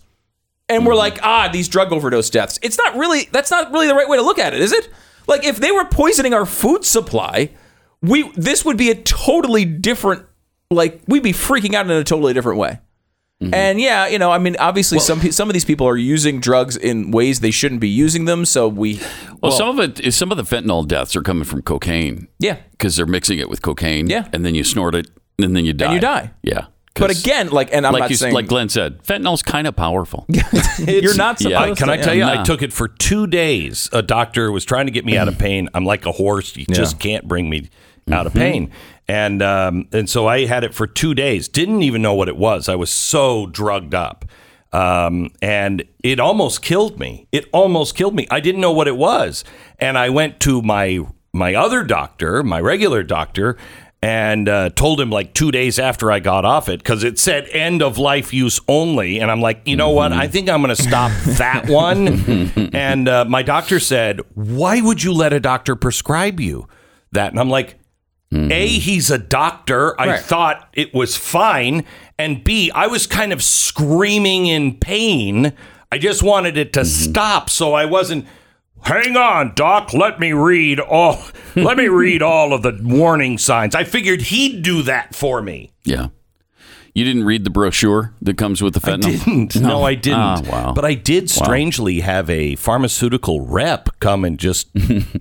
and 0.68 0.87
we're 0.87 0.94
like, 0.94 1.18
ah, 1.22 1.48
these 1.52 1.68
drug 1.68 1.92
overdose 1.92 2.31
deaths. 2.31 2.59
It's 2.62 2.78
not 2.78 2.96
really 2.96 3.28
that's 3.33 3.50
not 3.50 3.72
really 3.72 3.87
the 3.87 3.94
right 3.94 4.09
way 4.09 4.16
to 4.18 4.22
look 4.22 4.38
at 4.38 4.54
it, 4.54 4.61
is 4.61 4.72
it? 4.72 4.88
Like 5.26 5.44
if 5.44 5.59
they 5.59 5.70
were 5.70 5.85
poisoning 5.85 6.35
our 6.35 6.46
food 6.46 6.85
supply, 6.85 7.50
we 8.02 8.31
this 8.33 8.64
would 8.64 8.76
be 8.76 8.90
a 8.90 8.94
totally 8.94 9.64
different 9.64 10.24
like 10.70 11.00
we'd 11.07 11.22
be 11.22 11.33
freaking 11.33 11.74
out 11.74 11.87
in 11.87 11.92
a 11.92 12.04
totally 12.04 12.35
different 12.35 12.59
way. 12.59 12.81
And 13.40 13.81
yeah, 13.81 14.09
you 14.09 14.18
know, 14.18 14.33
I 14.33 14.38
mean, 14.38 14.57
obviously, 14.59 14.98
some 14.98 15.20
some 15.31 15.48
of 15.48 15.52
these 15.54 15.64
people 15.64 15.87
are 15.87 15.96
using 15.96 16.40
drugs 16.40 16.76
in 16.76 17.12
ways 17.12 17.38
they 17.38 17.52
shouldn't 17.52 17.81
be 17.81 17.88
using 17.88 18.24
them. 18.24 18.44
So 18.44 18.66
we, 18.66 19.00
Well, 19.40 19.52
some 19.52 19.68
of 19.68 19.78
it 19.78 20.00
is 20.00 20.16
some 20.16 20.33
of 20.33 20.37
the 20.38 20.42
fentanyl 20.42 20.85
deaths 20.88 21.14
are 21.14 21.22
coming 21.22 21.44
from 21.44 21.62
cocaine. 21.62 22.26
yeah. 22.40 22.57
because 22.72 22.96
they're 22.96 23.07
mixing 23.07 23.38
it 23.38 23.48
with 23.48 23.62
cocaine. 23.62 24.09
Yeah. 24.11 24.26
and 24.33 24.44
then 24.44 24.57
you 24.57 24.64
snort 24.64 24.96
it, 24.96 25.09
and 25.38 25.54
then 25.54 25.64
you 25.64 25.72
die. 25.72 25.94
you 25.94 26.00
die. 26.00 26.33
Yeah, 26.42 26.66
But 26.98 27.08
'Cause 27.11 27.22
again, 27.22 27.48
like, 27.50 27.72
and 27.72 27.87
I'm 27.87 27.92
like 27.92 28.02
not 28.02 28.11
you, 28.11 28.16
saying 28.16 28.34
like 28.34 28.46
Glenn 28.46 28.68
said, 28.68 29.02
fentanyl's 29.02 29.42
kind 29.42 29.66
of 29.66 29.76
powerful. 29.76 30.26
you're 30.78 31.16
not 31.16 31.38
supposed. 31.38 31.51
Yeah. 31.51 31.61
I, 31.61 31.74
can 31.74 31.88
I 31.88 31.96
to, 31.96 32.03
tell 32.03 32.14
you, 32.14 32.24
I 32.24 32.42
took 32.42 32.62
it 32.62 32.72
for 32.72 32.88
two 32.88 33.26
days. 33.26 33.88
A 33.92 34.03
doctor 34.03 34.51
was 34.53 34.64
trying 34.64 34.86
to 34.86 34.92
get 34.92 35.05
me 35.05 35.16
out 35.16 35.28
of 35.28 35.38
pain. 35.38 35.68
I'm 35.74 35.84
like 35.84 36.07
a 36.07 36.12
horse; 36.12 36.57
you 36.57 36.66
just 36.66 36.99
can't 36.99 37.26
bring 37.26 37.49
me 37.49 37.68
out 38.11 38.26
of 38.26 38.34
pain. 38.34 38.70
And 39.07 39.42
um, 39.42 39.88
and 39.92 40.09
so 40.09 40.26
I 40.26 40.44
had 40.46 40.64
it 40.64 40.74
for 40.74 40.86
two 40.86 41.14
days. 41.14 41.49
Didn't 41.49 41.82
even 41.82 42.03
know 42.03 42.14
what 42.14 42.28
it 42.28 42.36
was. 42.36 42.68
I 42.68 42.74
was 42.74 42.90
so 42.90 43.46
drugged 43.46 43.94
up, 43.94 44.26
um, 44.72 45.30
and 45.40 45.82
it 46.05 46.20
almost 46.20 46.61
killed 46.62 46.99
me. 46.99 47.26
It 47.32 47.46
almost 47.53 47.94
killed 47.94 48.14
me. 48.14 48.26
I 48.30 48.40
didn't 48.40 48.61
know 48.61 48.72
what 48.72 48.86
it 48.88 48.96
was, 48.96 49.44
and 49.78 49.96
I 49.96 50.11
went 50.11 50.40
to 50.40 50.61
my 50.61 51.01
my 51.32 51.55
other 51.55 51.84
doctor, 51.84 52.42
my 52.42 52.61
regular 52.61 53.03
doctor, 53.03 53.57
and 54.01 54.49
uh, 54.49 54.70
told 54.70 55.01
him 55.01 55.11
like 55.11 55.34
two 55.34 55.51
days 55.51 55.78
after 55.78 56.12
I 56.12 56.20
got 56.20 56.44
off 56.44 56.68
it 56.68 56.78
because 56.78 57.03
it 57.03 57.18
said 57.18 57.49
end 57.49 57.82
of 57.82 57.99
life 57.99 58.32
use 58.32 58.61
only. 58.68 59.18
And 59.18 59.30
I'm 59.30 59.40
like, 59.40 59.62
you 59.64 59.74
know 59.76 59.90
what? 59.90 60.12
I 60.12 60.28
think 60.28 60.49
I'm 60.49 60.62
going 60.62 60.74
to 60.74 60.80
stop 60.82 61.11
that 61.38 61.68
one. 61.68 62.51
and 62.74 63.09
uh, 63.09 63.24
my 63.24 63.42
doctor 63.42 63.80
said, 63.80 64.20
why 64.34 64.80
would 64.80 65.03
you 65.03 65.12
let 65.12 65.32
a 65.32 65.40
doctor 65.40 65.74
prescribe 65.74 66.38
you 66.38 66.68
that? 67.11 67.32
And 67.32 67.40
I'm 67.40 67.51
like, 67.51 67.76
A, 68.32 68.68
he's 68.68 69.11
a 69.11 69.18
doctor. 69.18 70.01
I 70.01 70.18
thought 70.18 70.68
it 70.74 70.94
was 70.94 71.16
fine. 71.16 71.84
And 72.18 72.44
B, 72.44 72.70
I 72.72 72.86
was 72.86 73.07
kind 73.07 73.32
of 73.32 73.42
screaming 73.42 74.46
in 74.46 74.76
pain. 74.78 75.53
I 75.90 75.99
just 75.99 76.22
wanted 76.22 76.57
it 76.57 76.72
to 76.74 76.84
stop 76.84 77.51
so 77.51 77.72
I 77.74 77.84
wasn't. 77.86 78.26
Hang 78.83 79.16
on, 79.16 79.55
doc. 79.55 79.93
Let 79.93 80.18
me 80.20 80.33
read 80.33 80.81
all. 80.81 81.22
let 81.57 81.76
me 81.76 81.89
read 81.89 82.22
all 82.22 82.53
of 82.53 82.62
the 82.62 82.79
warning 82.83 83.39
signs. 83.39 83.74
I 83.74 83.85
figured 83.85 84.22
he'd 84.22 84.62
do 84.62 84.83
that 84.83 85.14
for 85.14 85.43
me. 85.43 85.72
Yeah. 85.85 86.09
You 86.95 87.05
didn't 87.05 87.24
read 87.24 87.45
the 87.45 87.51
brochure 87.51 88.12
that 88.22 88.37
comes 88.37 88.61
with 88.61 88.74
the 88.74 88.81
fentanyl? 88.81 89.20
I 89.20 89.24
didn't. 89.24 89.57
No, 89.62 89.85
I 89.85 89.95
didn't. 89.95 90.18
Ah, 90.18 90.41
wow. 90.51 90.72
But 90.72 90.85
I 90.85 90.95
did 90.95 91.31
strangely 91.31 92.01
have 92.01 92.29
a 92.29 92.57
pharmaceutical 92.57 93.43
rep 93.43 93.89
come 94.01 94.24
and 94.24 94.37
just 94.37 94.68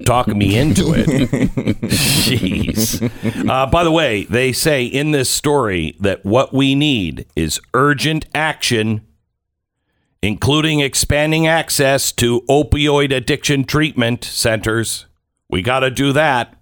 talk 0.05 0.27
me 0.27 0.57
into 0.57 0.93
it. 0.95 1.05
Jeez. 1.87 3.47
Uh, 3.47 3.67
by 3.67 3.83
the 3.83 3.91
way, 3.91 4.23
they 4.23 4.53
say 4.53 4.85
in 4.85 5.11
this 5.11 5.29
story 5.29 5.95
that 5.99 6.25
what 6.25 6.51
we 6.51 6.73
need 6.73 7.27
is 7.35 7.59
urgent 7.75 8.25
action, 8.33 9.05
including 10.21 10.79
expanding 10.79 11.47
access 11.47 12.11
to 12.13 12.41
opioid 12.49 13.15
addiction 13.15 13.63
treatment 13.63 14.23
centers. 14.23 15.05
We 15.49 15.61
got 15.61 15.79
to 15.81 15.89
do 15.91 16.11
that. 16.13 16.53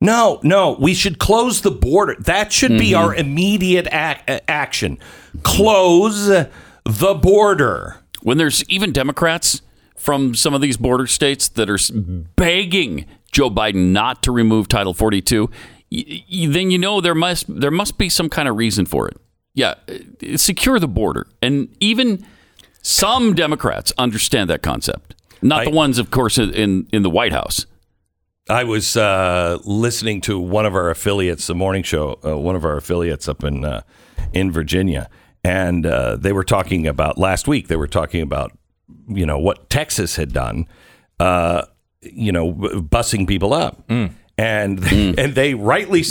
No, 0.00 0.38
no, 0.44 0.76
we 0.78 0.94
should 0.94 1.18
close 1.18 1.60
the 1.62 1.72
border. 1.72 2.14
That 2.20 2.52
should 2.52 2.78
be 2.78 2.94
our 2.94 3.14
immediate 3.14 3.88
ac- 3.92 4.20
uh, 4.28 4.38
action. 4.46 4.98
Close 5.42 6.26
the 6.28 7.14
border. 7.20 7.96
when 8.22 8.38
there's 8.38 8.62
even 8.68 8.92
Democrats 8.92 9.60
from 9.96 10.34
some 10.34 10.54
of 10.54 10.60
these 10.60 10.76
border 10.76 11.06
states 11.06 11.48
that 11.48 11.68
are 11.68 11.78
begging 12.36 13.06
Joe 13.32 13.50
Biden 13.50 13.92
not 13.92 14.22
to 14.22 14.32
remove 14.32 14.68
Title 14.68 14.94
42, 14.94 15.50
y- 15.90 16.04
y- 16.30 16.46
then 16.48 16.70
you 16.70 16.78
know 16.78 17.00
there 17.00 17.14
must 17.14 17.46
there 17.60 17.70
must 17.72 17.98
be 17.98 18.08
some 18.08 18.28
kind 18.28 18.48
of 18.48 18.56
reason 18.56 18.86
for 18.86 19.08
it. 19.08 19.16
Yeah, 19.54 19.74
uh, 19.88 20.36
secure 20.36 20.78
the 20.78 20.88
border, 20.88 21.26
and 21.42 21.68
even 21.80 22.24
some 22.82 23.34
Democrats 23.34 23.92
understand 23.98 24.48
that 24.50 24.62
concept. 24.62 25.14
Not 25.40 25.64
the 25.64 25.70
ones, 25.70 25.98
of 25.98 26.10
course, 26.10 26.38
in 26.38 26.88
in 26.92 27.02
the 27.02 27.10
White 27.10 27.32
House. 27.32 27.66
I 28.50 28.64
was 28.64 28.96
uh, 28.96 29.58
listening 29.64 30.20
to 30.22 30.38
one 30.40 30.64
of 30.64 30.74
our 30.74 30.88
affiliates, 30.90 31.46
the 31.46 31.54
morning 31.54 31.82
show, 31.82 32.18
uh, 32.24 32.36
one 32.36 32.56
of 32.56 32.64
our 32.64 32.76
affiliates 32.76 33.28
up 33.28 33.44
in 33.44 33.64
uh, 33.64 33.82
in 34.32 34.50
Virginia, 34.50 35.08
and 35.44 35.84
uh, 35.86 36.16
they 36.16 36.32
were 36.32 36.44
talking 36.44 36.86
about 36.86 37.18
last 37.18 37.46
week. 37.46 37.68
They 37.68 37.76
were 37.76 37.86
talking 37.86 38.22
about 38.22 38.52
you 39.06 39.26
know 39.26 39.38
what 39.38 39.68
Texas 39.70 40.16
had 40.16 40.32
done, 40.32 40.66
uh, 41.20 41.66
you 42.00 42.32
know, 42.32 42.52
b- 42.52 42.68
bussing 42.80 43.28
people 43.28 43.52
up, 43.52 43.84
and 43.90 44.12
and 44.38 45.34
they 45.34 45.54
rightly 45.54 46.02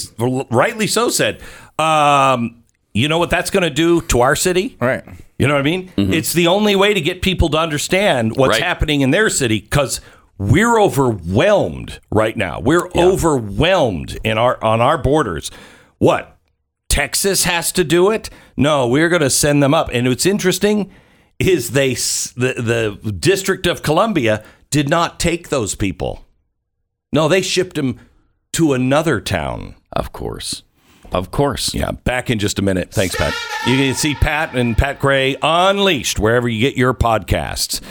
rightly 0.51 0.87
so 0.87 1.09
said, 1.09 1.41
um, 1.79 2.63
you 2.93 3.07
know 3.09 3.17
what 3.17 3.29
that's 3.31 3.49
going 3.49 3.63
to 3.63 3.69
do 3.71 4.01
to 4.01 4.21
our 4.21 4.35
city, 4.35 4.77
Right. 4.79 5.03
You 5.37 5.47
know 5.47 5.53
what 5.53 5.59
I 5.59 5.63
mean? 5.63 5.89
Mm-hmm. 5.97 6.13
It's 6.13 6.33
the 6.33 6.47
only 6.47 6.75
way 6.75 6.93
to 6.93 7.01
get 7.01 7.21
people 7.21 7.49
to 7.49 7.57
understand 7.57 8.35
what's 8.35 8.51
Right. 8.57 8.63
happening 8.63 9.01
in 9.01 9.11
their 9.11 9.29
city 9.29 9.59
because 9.59 10.01
we're 10.37 10.79
overwhelmed 10.79 11.99
right 12.11 12.35
now. 12.37 12.59
We're 12.59 12.89
overwhelmed 12.95 14.17
in 14.23 14.37
our 14.37 14.63
on 14.63 14.81
our 14.81 14.97
borders. 14.97 15.51
What? 15.97 16.37
Texas 16.89 17.43
has 17.43 17.71
to 17.73 17.83
do 17.83 18.09
it? 18.11 18.29
No, 18.55 18.87
we're 18.87 19.09
going 19.09 19.21
to 19.21 19.29
send 19.29 19.61
them 19.61 19.73
up. 19.73 19.89
And 19.93 20.07
what's 20.07 20.25
interesting 20.25 20.91
is 21.39 21.71
they 21.71 21.93
the 21.93 22.97
the 23.03 23.11
District 23.11 23.67
of 23.67 23.83
Columbia 23.83 24.43
did 24.69 24.89
not 24.89 25.19
take 25.19 25.49
those 25.49 25.75
people. 25.75 26.25
No, 27.13 27.27
they 27.27 27.41
shipped 27.41 27.75
them 27.75 27.99
to 28.53 28.73
another 28.73 29.21
town. 29.21 29.75
Of 29.93 30.11
course, 30.11 30.63
of 31.11 31.31
course. 31.31 31.73
Yeah, 31.73 31.91
back 31.91 32.29
in 32.29 32.39
just 32.39 32.59
a 32.59 32.61
minute. 32.61 32.91
Thanks, 32.91 33.15
Pat. 33.15 33.33
You 33.65 33.77
can 33.77 33.95
see 33.95 34.15
Pat 34.15 34.55
and 34.55 34.77
Pat 34.77 34.99
Gray 34.99 35.35
unleashed 35.41 36.19
wherever 36.19 36.47
you 36.47 36.59
get 36.61 36.77
your 36.77 36.93
podcasts. 36.93 37.81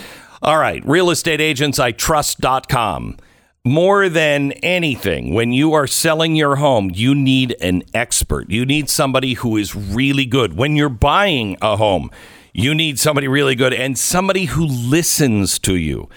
All 0.41 0.57
right, 0.57 0.85
Real 0.87 1.09
estate 1.09 1.41
agents, 1.41 1.79
I 1.79 1.91
realestateagentsitrust.com. 1.91 3.17
More 3.65 4.07
than 4.07 4.53
anything, 4.63 5.33
when 5.33 5.51
you 5.51 5.73
are 5.73 5.87
selling 5.87 6.35
your 6.37 6.55
home, 6.55 6.89
you 6.93 7.13
need 7.13 7.55
an 7.59 7.83
expert. 7.93 8.49
You 8.49 8.65
need 8.65 8.89
somebody 8.89 9.33
who 9.33 9.57
is 9.57 9.75
really 9.75 10.25
good. 10.25 10.55
When 10.55 10.77
you're 10.77 10.87
buying 10.87 11.57
a 11.61 11.75
home, 11.75 12.09
you 12.53 12.73
need 12.73 12.97
somebody 12.97 13.27
really 13.27 13.55
good 13.55 13.73
and 13.73 13.97
somebody 13.97 14.45
who 14.45 14.65
listens 14.65 15.59
to 15.59 15.75
you. 15.75 16.07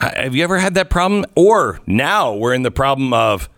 Have 0.00 0.34
you 0.34 0.44
ever 0.44 0.58
had 0.58 0.74
that 0.74 0.90
problem? 0.90 1.24
Or 1.34 1.80
now 1.86 2.34
we're 2.34 2.54
in 2.54 2.62
the 2.62 2.70
problem 2.70 3.12
of 3.12 3.48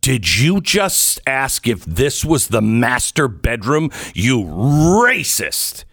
did 0.00 0.38
you 0.38 0.60
just 0.60 1.20
ask 1.26 1.66
if 1.66 1.84
this 1.84 2.24
was 2.24 2.48
the 2.48 2.62
master 2.62 3.28
bedroom? 3.28 3.90
You 4.14 4.42
racist. 4.42 5.84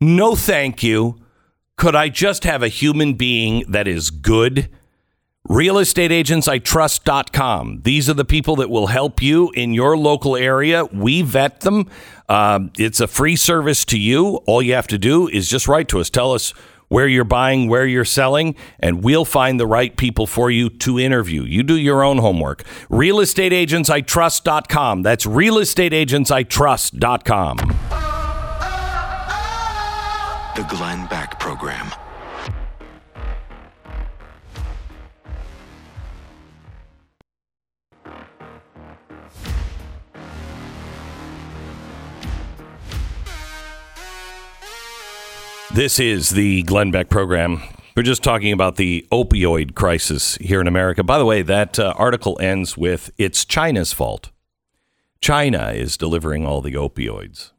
No, 0.00 0.36
thank 0.36 0.82
you. 0.82 1.20
Could 1.76 1.94
I 1.94 2.08
just 2.08 2.44
have 2.44 2.62
a 2.62 2.68
human 2.68 3.14
being 3.14 3.64
that 3.68 3.86
is 3.86 4.10
good? 4.10 4.70
realestateagentsitrust.com. 5.48 7.80
These 7.82 8.08
are 8.10 8.14
the 8.14 8.24
people 8.24 8.56
that 8.56 8.68
will 8.70 8.88
help 8.88 9.22
you 9.22 9.52
in 9.52 9.72
your 9.72 9.96
local 9.96 10.34
area. 10.36 10.84
We 10.86 11.22
vet 11.22 11.60
them. 11.62 11.88
Um, 12.28 12.72
it's 12.78 12.98
a 13.00 13.06
free 13.06 13.36
service 13.36 13.86
to 13.86 13.98
you. 13.98 14.36
All 14.46 14.60
you 14.60 14.74
have 14.74 14.88
to 14.88 14.98
do 14.98 15.28
is 15.28 15.48
just 15.48 15.66
write 15.66 15.88
to 15.88 16.00
us. 16.00 16.10
Tell 16.10 16.34
us 16.34 16.52
where 16.88 17.06
you're 17.06 17.22
buying, 17.24 17.68
where 17.68 17.86
you're 17.86 18.04
selling, 18.04 18.56
and 18.80 19.04
we'll 19.04 19.24
find 19.24 19.60
the 19.60 19.66
right 19.66 19.96
people 19.96 20.26
for 20.26 20.50
you 20.50 20.68
to 20.70 20.98
interview. 20.98 21.42
You 21.42 21.62
do 21.62 21.76
your 21.76 22.02
own 22.02 22.18
homework. 22.18 22.64
realestateagentsitrust.com. 22.90 25.02
That's 25.02 25.26
realestateagentsitrust.com. 25.26 27.56
The 30.56 30.62
Glenn 30.64 31.06
Beck 31.06 31.38
Program. 31.38 31.92
This 45.74 46.00
is 46.00 46.30
the 46.30 46.62
Glenn 46.62 46.90
Beck 46.90 47.08
program. 47.10 47.62
We're 47.94 48.02
just 48.02 48.22
talking 48.22 48.52
about 48.52 48.76
the 48.76 49.06
opioid 49.12 49.74
crisis 49.74 50.36
here 50.36 50.60
in 50.60 50.66
America. 50.66 51.04
By 51.04 51.18
the 51.18 51.26
way, 51.26 51.42
that 51.42 51.78
uh, 51.78 51.92
article 51.96 52.38
ends 52.40 52.76
with 52.76 53.10
it's 53.18 53.44
China's 53.44 53.92
fault. 53.92 54.30
China 55.20 55.72
is 55.72 55.96
delivering 55.96 56.46
all 56.46 56.62
the 56.62 56.72
opioids. 56.72 57.52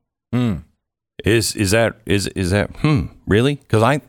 Is 1.23 1.55
is 1.55 1.71
that 1.71 1.99
is 2.05 2.27
is 2.29 2.51
that 2.51 2.75
hmm 2.77 3.07
really? 3.27 3.55
Because 3.55 3.83
I 3.83 4.01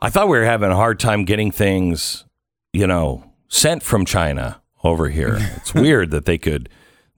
I 0.00 0.10
thought 0.10 0.28
we 0.28 0.38
were 0.38 0.44
having 0.44 0.70
a 0.70 0.76
hard 0.76 0.98
time 0.98 1.24
getting 1.24 1.50
things, 1.50 2.24
you 2.72 2.86
know, 2.86 3.32
sent 3.48 3.82
from 3.82 4.04
China 4.04 4.62
over 4.82 5.08
here. 5.10 5.36
it's 5.56 5.74
weird 5.74 6.10
that 6.10 6.24
they 6.24 6.38
could 6.38 6.68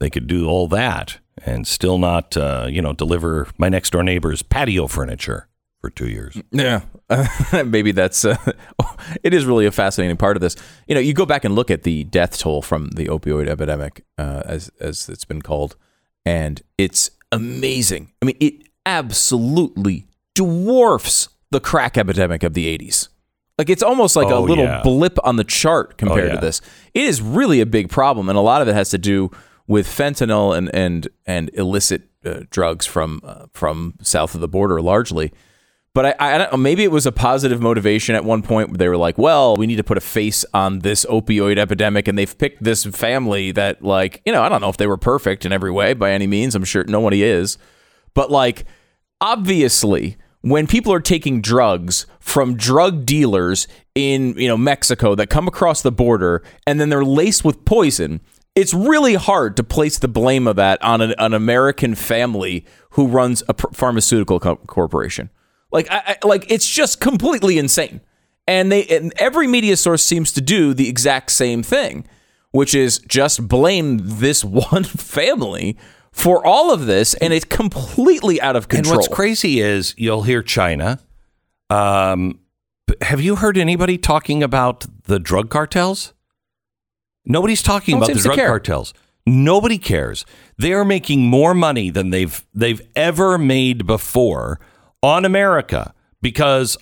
they 0.00 0.10
could 0.10 0.26
do 0.26 0.48
all 0.48 0.68
that 0.68 1.18
and 1.46 1.66
still 1.66 1.98
not 1.98 2.36
uh, 2.36 2.66
you 2.68 2.82
know 2.82 2.92
deliver 2.92 3.48
my 3.56 3.68
next 3.68 3.90
door 3.90 4.02
neighbor's 4.02 4.42
patio 4.42 4.86
furniture 4.86 5.47
for 5.80 5.90
two 5.90 6.08
years. 6.08 6.36
Yeah, 6.50 6.82
maybe 7.64 7.92
that's. 7.92 8.24
Uh, 8.24 8.36
it 9.22 9.32
is 9.34 9.44
really 9.46 9.66
a 9.66 9.70
fascinating 9.70 10.16
part 10.16 10.36
of 10.36 10.40
this. 10.40 10.56
You 10.86 10.94
know, 10.94 11.00
you 11.00 11.14
go 11.14 11.26
back 11.26 11.44
and 11.44 11.54
look 11.54 11.70
at 11.70 11.82
the 11.84 12.04
death 12.04 12.38
toll 12.38 12.62
from 12.62 12.88
the 12.90 13.06
opioid 13.06 13.48
epidemic, 13.48 14.04
uh, 14.18 14.42
as 14.44 14.70
as 14.80 15.08
it's 15.08 15.24
been 15.24 15.42
called, 15.42 15.76
and 16.24 16.62
it's 16.76 17.10
amazing. 17.32 18.12
I 18.22 18.26
mean, 18.26 18.36
it 18.40 18.54
absolutely 18.86 20.06
dwarfs 20.34 21.28
the 21.50 21.60
crack 21.60 21.96
epidemic 21.96 22.42
of 22.42 22.54
the 22.54 22.66
'80s. 22.78 23.08
Like 23.58 23.70
it's 23.70 23.82
almost 23.82 24.14
like 24.14 24.28
a 24.28 24.34
Oh, 24.34 24.42
little 24.42 24.64
yeah. 24.64 24.82
blip 24.82 25.18
on 25.24 25.34
the 25.36 25.42
chart 25.44 25.98
compared 25.98 26.28
yeah. 26.28 26.34
to 26.36 26.40
this. 26.40 26.60
It 26.94 27.04
is 27.04 27.20
really 27.20 27.60
a 27.60 27.66
big 27.66 27.88
problem, 27.88 28.28
and 28.28 28.38
a 28.38 28.40
lot 28.40 28.62
of 28.62 28.68
it 28.68 28.74
has 28.74 28.90
to 28.90 28.98
do 28.98 29.30
with 29.66 29.86
fentanyl 29.86 30.56
and 30.56 30.72
and 30.74 31.08
and 31.26 31.50
illicit 31.54 32.02
uh, 32.24 32.40
drugs 32.50 32.86
from 32.86 33.20
uh, 33.24 33.46
from 33.52 33.94
south 34.02 34.34
of 34.34 34.40
the 34.40 34.48
border, 34.48 34.80
largely. 34.80 35.32
But 35.94 36.20
I, 36.20 36.46
I 36.46 36.56
maybe 36.56 36.84
it 36.84 36.92
was 36.92 37.06
a 37.06 37.12
positive 37.12 37.60
motivation 37.60 38.14
at 38.14 38.24
one 38.24 38.42
point 38.42 38.68
where 38.68 38.78
they 38.78 38.88
were 38.88 38.96
like, 38.96 39.18
well, 39.18 39.56
we 39.56 39.66
need 39.66 39.76
to 39.76 39.84
put 39.84 39.96
a 39.96 40.02
face 40.02 40.44
on 40.54 40.80
this 40.80 41.04
opioid 41.06 41.58
epidemic. 41.58 42.06
And 42.06 42.16
they've 42.16 42.38
picked 42.38 42.62
this 42.62 42.84
family 42.84 43.50
that, 43.52 43.82
like, 43.82 44.22
you 44.24 44.32
know, 44.32 44.42
I 44.42 44.48
don't 44.48 44.60
know 44.60 44.68
if 44.68 44.76
they 44.76 44.86
were 44.86 44.96
perfect 44.96 45.44
in 45.44 45.52
every 45.52 45.70
way 45.70 45.94
by 45.94 46.12
any 46.12 46.26
means. 46.26 46.54
I'm 46.54 46.64
sure 46.64 46.84
nobody 46.84 47.22
is. 47.22 47.58
But, 48.14 48.30
like, 48.30 48.64
obviously, 49.20 50.16
when 50.42 50.66
people 50.66 50.92
are 50.92 51.00
taking 51.00 51.40
drugs 51.40 52.06
from 52.20 52.56
drug 52.56 53.04
dealers 53.04 53.66
in, 53.94 54.38
you 54.38 54.46
know, 54.46 54.56
Mexico 54.56 55.14
that 55.16 55.30
come 55.30 55.48
across 55.48 55.82
the 55.82 55.90
border 55.90 56.44
and 56.66 56.78
then 56.78 56.90
they're 56.90 57.04
laced 57.04 57.44
with 57.44 57.64
poison, 57.64 58.20
it's 58.54 58.74
really 58.74 59.14
hard 59.14 59.56
to 59.56 59.64
place 59.64 59.98
the 59.98 60.08
blame 60.08 60.46
of 60.46 60.56
that 60.56 60.82
on 60.82 61.00
an, 61.00 61.14
an 61.18 61.34
American 61.34 61.94
family 61.94 62.64
who 62.90 63.06
runs 63.06 63.42
a 63.48 63.54
pr- 63.54 63.72
pharmaceutical 63.72 64.38
co- 64.38 64.56
corporation. 64.56 65.30
Like, 65.70 65.90
I, 65.90 66.16
I, 66.22 66.26
like 66.26 66.50
it's 66.50 66.66
just 66.66 67.00
completely 67.00 67.58
insane. 67.58 68.00
And 68.46 68.72
they, 68.72 68.86
and 68.86 69.12
every 69.16 69.46
media 69.46 69.76
source 69.76 70.02
seems 70.02 70.32
to 70.32 70.40
do 70.40 70.72
the 70.72 70.88
exact 70.88 71.30
same 71.30 71.62
thing, 71.62 72.06
which 72.50 72.74
is 72.74 72.98
just 73.00 73.46
blame 73.46 73.98
this 74.02 74.44
one 74.44 74.84
family 74.84 75.76
for 76.10 76.44
all 76.44 76.72
of 76.72 76.86
this, 76.86 77.14
and 77.14 77.32
it's 77.32 77.44
completely 77.44 78.40
out 78.40 78.56
of 78.56 78.68
control. 78.68 78.94
And 78.94 78.98
what's 78.98 79.14
crazy 79.14 79.60
is 79.60 79.94
you'll 79.96 80.22
hear 80.22 80.42
China. 80.42 80.98
Um, 81.70 82.40
have 83.02 83.20
you 83.20 83.36
heard 83.36 83.58
anybody 83.58 83.98
talking 83.98 84.42
about 84.42 84.86
the 85.04 85.18
drug 85.18 85.50
cartels? 85.50 86.14
Nobody's 87.24 87.62
talking 87.62 87.98
No 87.98 88.04
about 88.04 88.16
the 88.16 88.22
drug 88.22 88.38
cartels. 88.38 88.94
Nobody 89.26 89.76
cares. 89.76 90.24
They 90.56 90.72
are 90.72 90.84
making 90.84 91.26
more 91.26 91.52
money 91.52 91.90
than 91.90 92.10
they've 92.10 92.42
they've 92.54 92.80
ever 92.96 93.36
made 93.36 93.86
before 93.86 94.58
on 95.02 95.24
America 95.24 95.94
because 96.20 96.76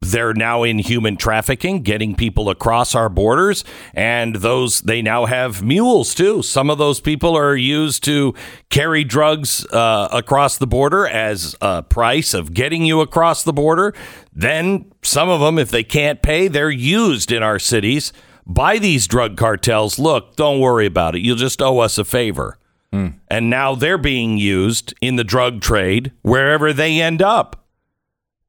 they're 0.00 0.34
now 0.34 0.62
in 0.62 0.78
human 0.78 1.16
trafficking, 1.16 1.82
getting 1.82 2.14
people 2.14 2.50
across 2.50 2.94
our 2.94 3.08
borders, 3.08 3.64
and 3.94 4.36
those 4.36 4.82
they 4.82 5.02
now 5.02 5.26
have 5.26 5.62
mules 5.62 6.14
too. 6.14 6.40
Some 6.42 6.70
of 6.70 6.78
those 6.78 7.00
people 7.00 7.36
are 7.36 7.56
used 7.56 8.04
to 8.04 8.32
carry 8.70 9.02
drugs 9.02 9.66
uh, 9.66 10.08
across 10.12 10.56
the 10.56 10.68
border 10.68 11.06
as 11.06 11.56
a 11.60 11.82
price 11.82 12.32
of 12.32 12.54
getting 12.54 12.84
you 12.84 13.00
across 13.00 13.42
the 13.42 13.52
border. 13.52 13.92
Then 14.32 14.92
some 15.02 15.28
of 15.28 15.40
them, 15.40 15.58
if 15.58 15.70
they 15.70 15.84
can't 15.84 16.22
pay, 16.22 16.46
they're 16.46 16.70
used 16.70 17.32
in 17.32 17.42
our 17.42 17.58
cities 17.58 18.12
by 18.46 18.78
these 18.78 19.08
drug 19.08 19.36
cartels. 19.36 19.98
Look, 19.98 20.36
don't 20.36 20.60
worry 20.60 20.86
about 20.86 21.16
it. 21.16 21.22
You'll 21.22 21.36
just 21.36 21.60
owe 21.60 21.80
us 21.80 21.98
a 21.98 22.04
favor. 22.04 22.56
Hmm. 22.92 23.08
And 23.28 23.50
now 23.50 23.74
they're 23.74 23.98
being 23.98 24.38
used 24.38 24.94
in 25.00 25.16
the 25.16 25.24
drug 25.24 25.60
trade 25.60 26.12
wherever 26.22 26.72
they 26.72 27.00
end 27.00 27.20
up. 27.20 27.66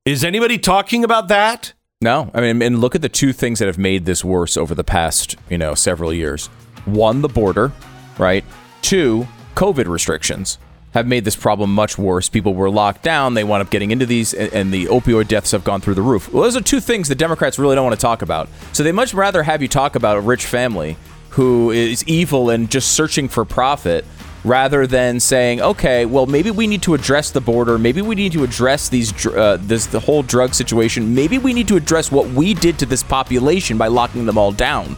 Is 0.05 0.23
anybody 0.23 0.57
talking 0.57 1.03
about 1.03 1.27
that? 1.27 1.73
No, 2.01 2.31
I 2.33 2.39
mean, 2.39 2.61
and 2.61 2.79
look 2.79 2.95
at 2.95 3.01
the 3.01 3.09
two 3.09 3.33
things 3.33 3.59
that 3.59 3.65
have 3.65 3.77
made 3.77 4.05
this 4.05 4.23
worse 4.23 4.55
over 4.55 4.73
the 4.73 4.85
past, 4.85 5.35
you 5.49 5.57
know, 5.57 5.75
several 5.75 6.13
years. 6.13 6.47
One, 6.85 7.21
the 7.21 7.27
border, 7.27 7.73
right? 8.17 8.45
Two, 8.81 9.27
COVID 9.55 9.87
restrictions 9.87 10.57
have 10.93 11.05
made 11.05 11.25
this 11.25 11.35
problem 11.35 11.73
much 11.73 11.97
worse. 11.97 12.29
People 12.29 12.53
were 12.53 12.69
locked 12.69 13.03
down; 13.03 13.33
they 13.33 13.43
wound 13.43 13.61
up 13.61 13.69
getting 13.69 13.91
into 13.91 14.05
these, 14.05 14.33
and, 14.33 14.51
and 14.53 14.73
the 14.73 14.85
opioid 14.85 15.27
deaths 15.27 15.51
have 15.51 15.65
gone 15.65 15.81
through 15.81 15.95
the 15.95 16.01
roof. 16.01 16.31
Well, 16.31 16.43
those 16.43 16.55
are 16.55 16.61
two 16.61 16.79
things 16.79 17.09
the 17.09 17.15
Democrats 17.15 17.59
really 17.59 17.75
don't 17.75 17.85
want 17.85 17.99
to 17.99 18.01
talk 18.01 18.21
about. 18.21 18.47
So 18.71 18.81
they 18.83 18.93
much 18.93 19.13
rather 19.13 19.43
have 19.43 19.61
you 19.61 19.67
talk 19.67 19.95
about 19.95 20.15
a 20.15 20.21
rich 20.21 20.45
family 20.45 20.95
who 21.31 21.71
is 21.71 22.03
evil 22.07 22.49
and 22.49 22.71
just 22.71 22.93
searching 22.93 23.27
for 23.27 23.43
profit 23.43 24.05
rather 24.43 24.87
than 24.87 25.19
saying, 25.19 25.61
okay, 25.61 26.05
well, 26.05 26.25
maybe 26.25 26.51
we 26.51 26.67
need 26.67 26.81
to 26.83 26.93
address 26.93 27.31
the 27.31 27.41
border. 27.41 27.77
Maybe 27.77 28.01
we 28.01 28.15
need 28.15 28.31
to 28.33 28.43
address 28.43 28.89
these, 28.89 29.25
uh, 29.27 29.57
this 29.59 29.85
the 29.87 29.99
whole 29.99 30.23
drug 30.23 30.53
situation. 30.53 31.13
Maybe 31.13 31.37
we 31.37 31.53
need 31.53 31.67
to 31.67 31.75
address 31.75 32.11
what 32.11 32.27
we 32.29 32.53
did 32.53 32.79
to 32.79 32.85
this 32.85 33.03
population 33.03 33.77
by 33.77 33.87
locking 33.87 34.25
them 34.25 34.37
all 34.37 34.51
down. 34.51 34.95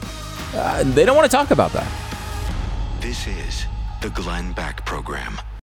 Uh, 0.53 0.83
they 0.83 1.05
don't 1.05 1.15
want 1.15 1.29
to 1.29 1.35
talk 1.35 1.51
about 1.51 1.71
that. 1.73 1.89
This 2.99 3.27
is 3.27 3.65
the 4.01 4.09
Glenn 4.09 4.51
Beck 4.53 4.85
Program. 4.85 5.39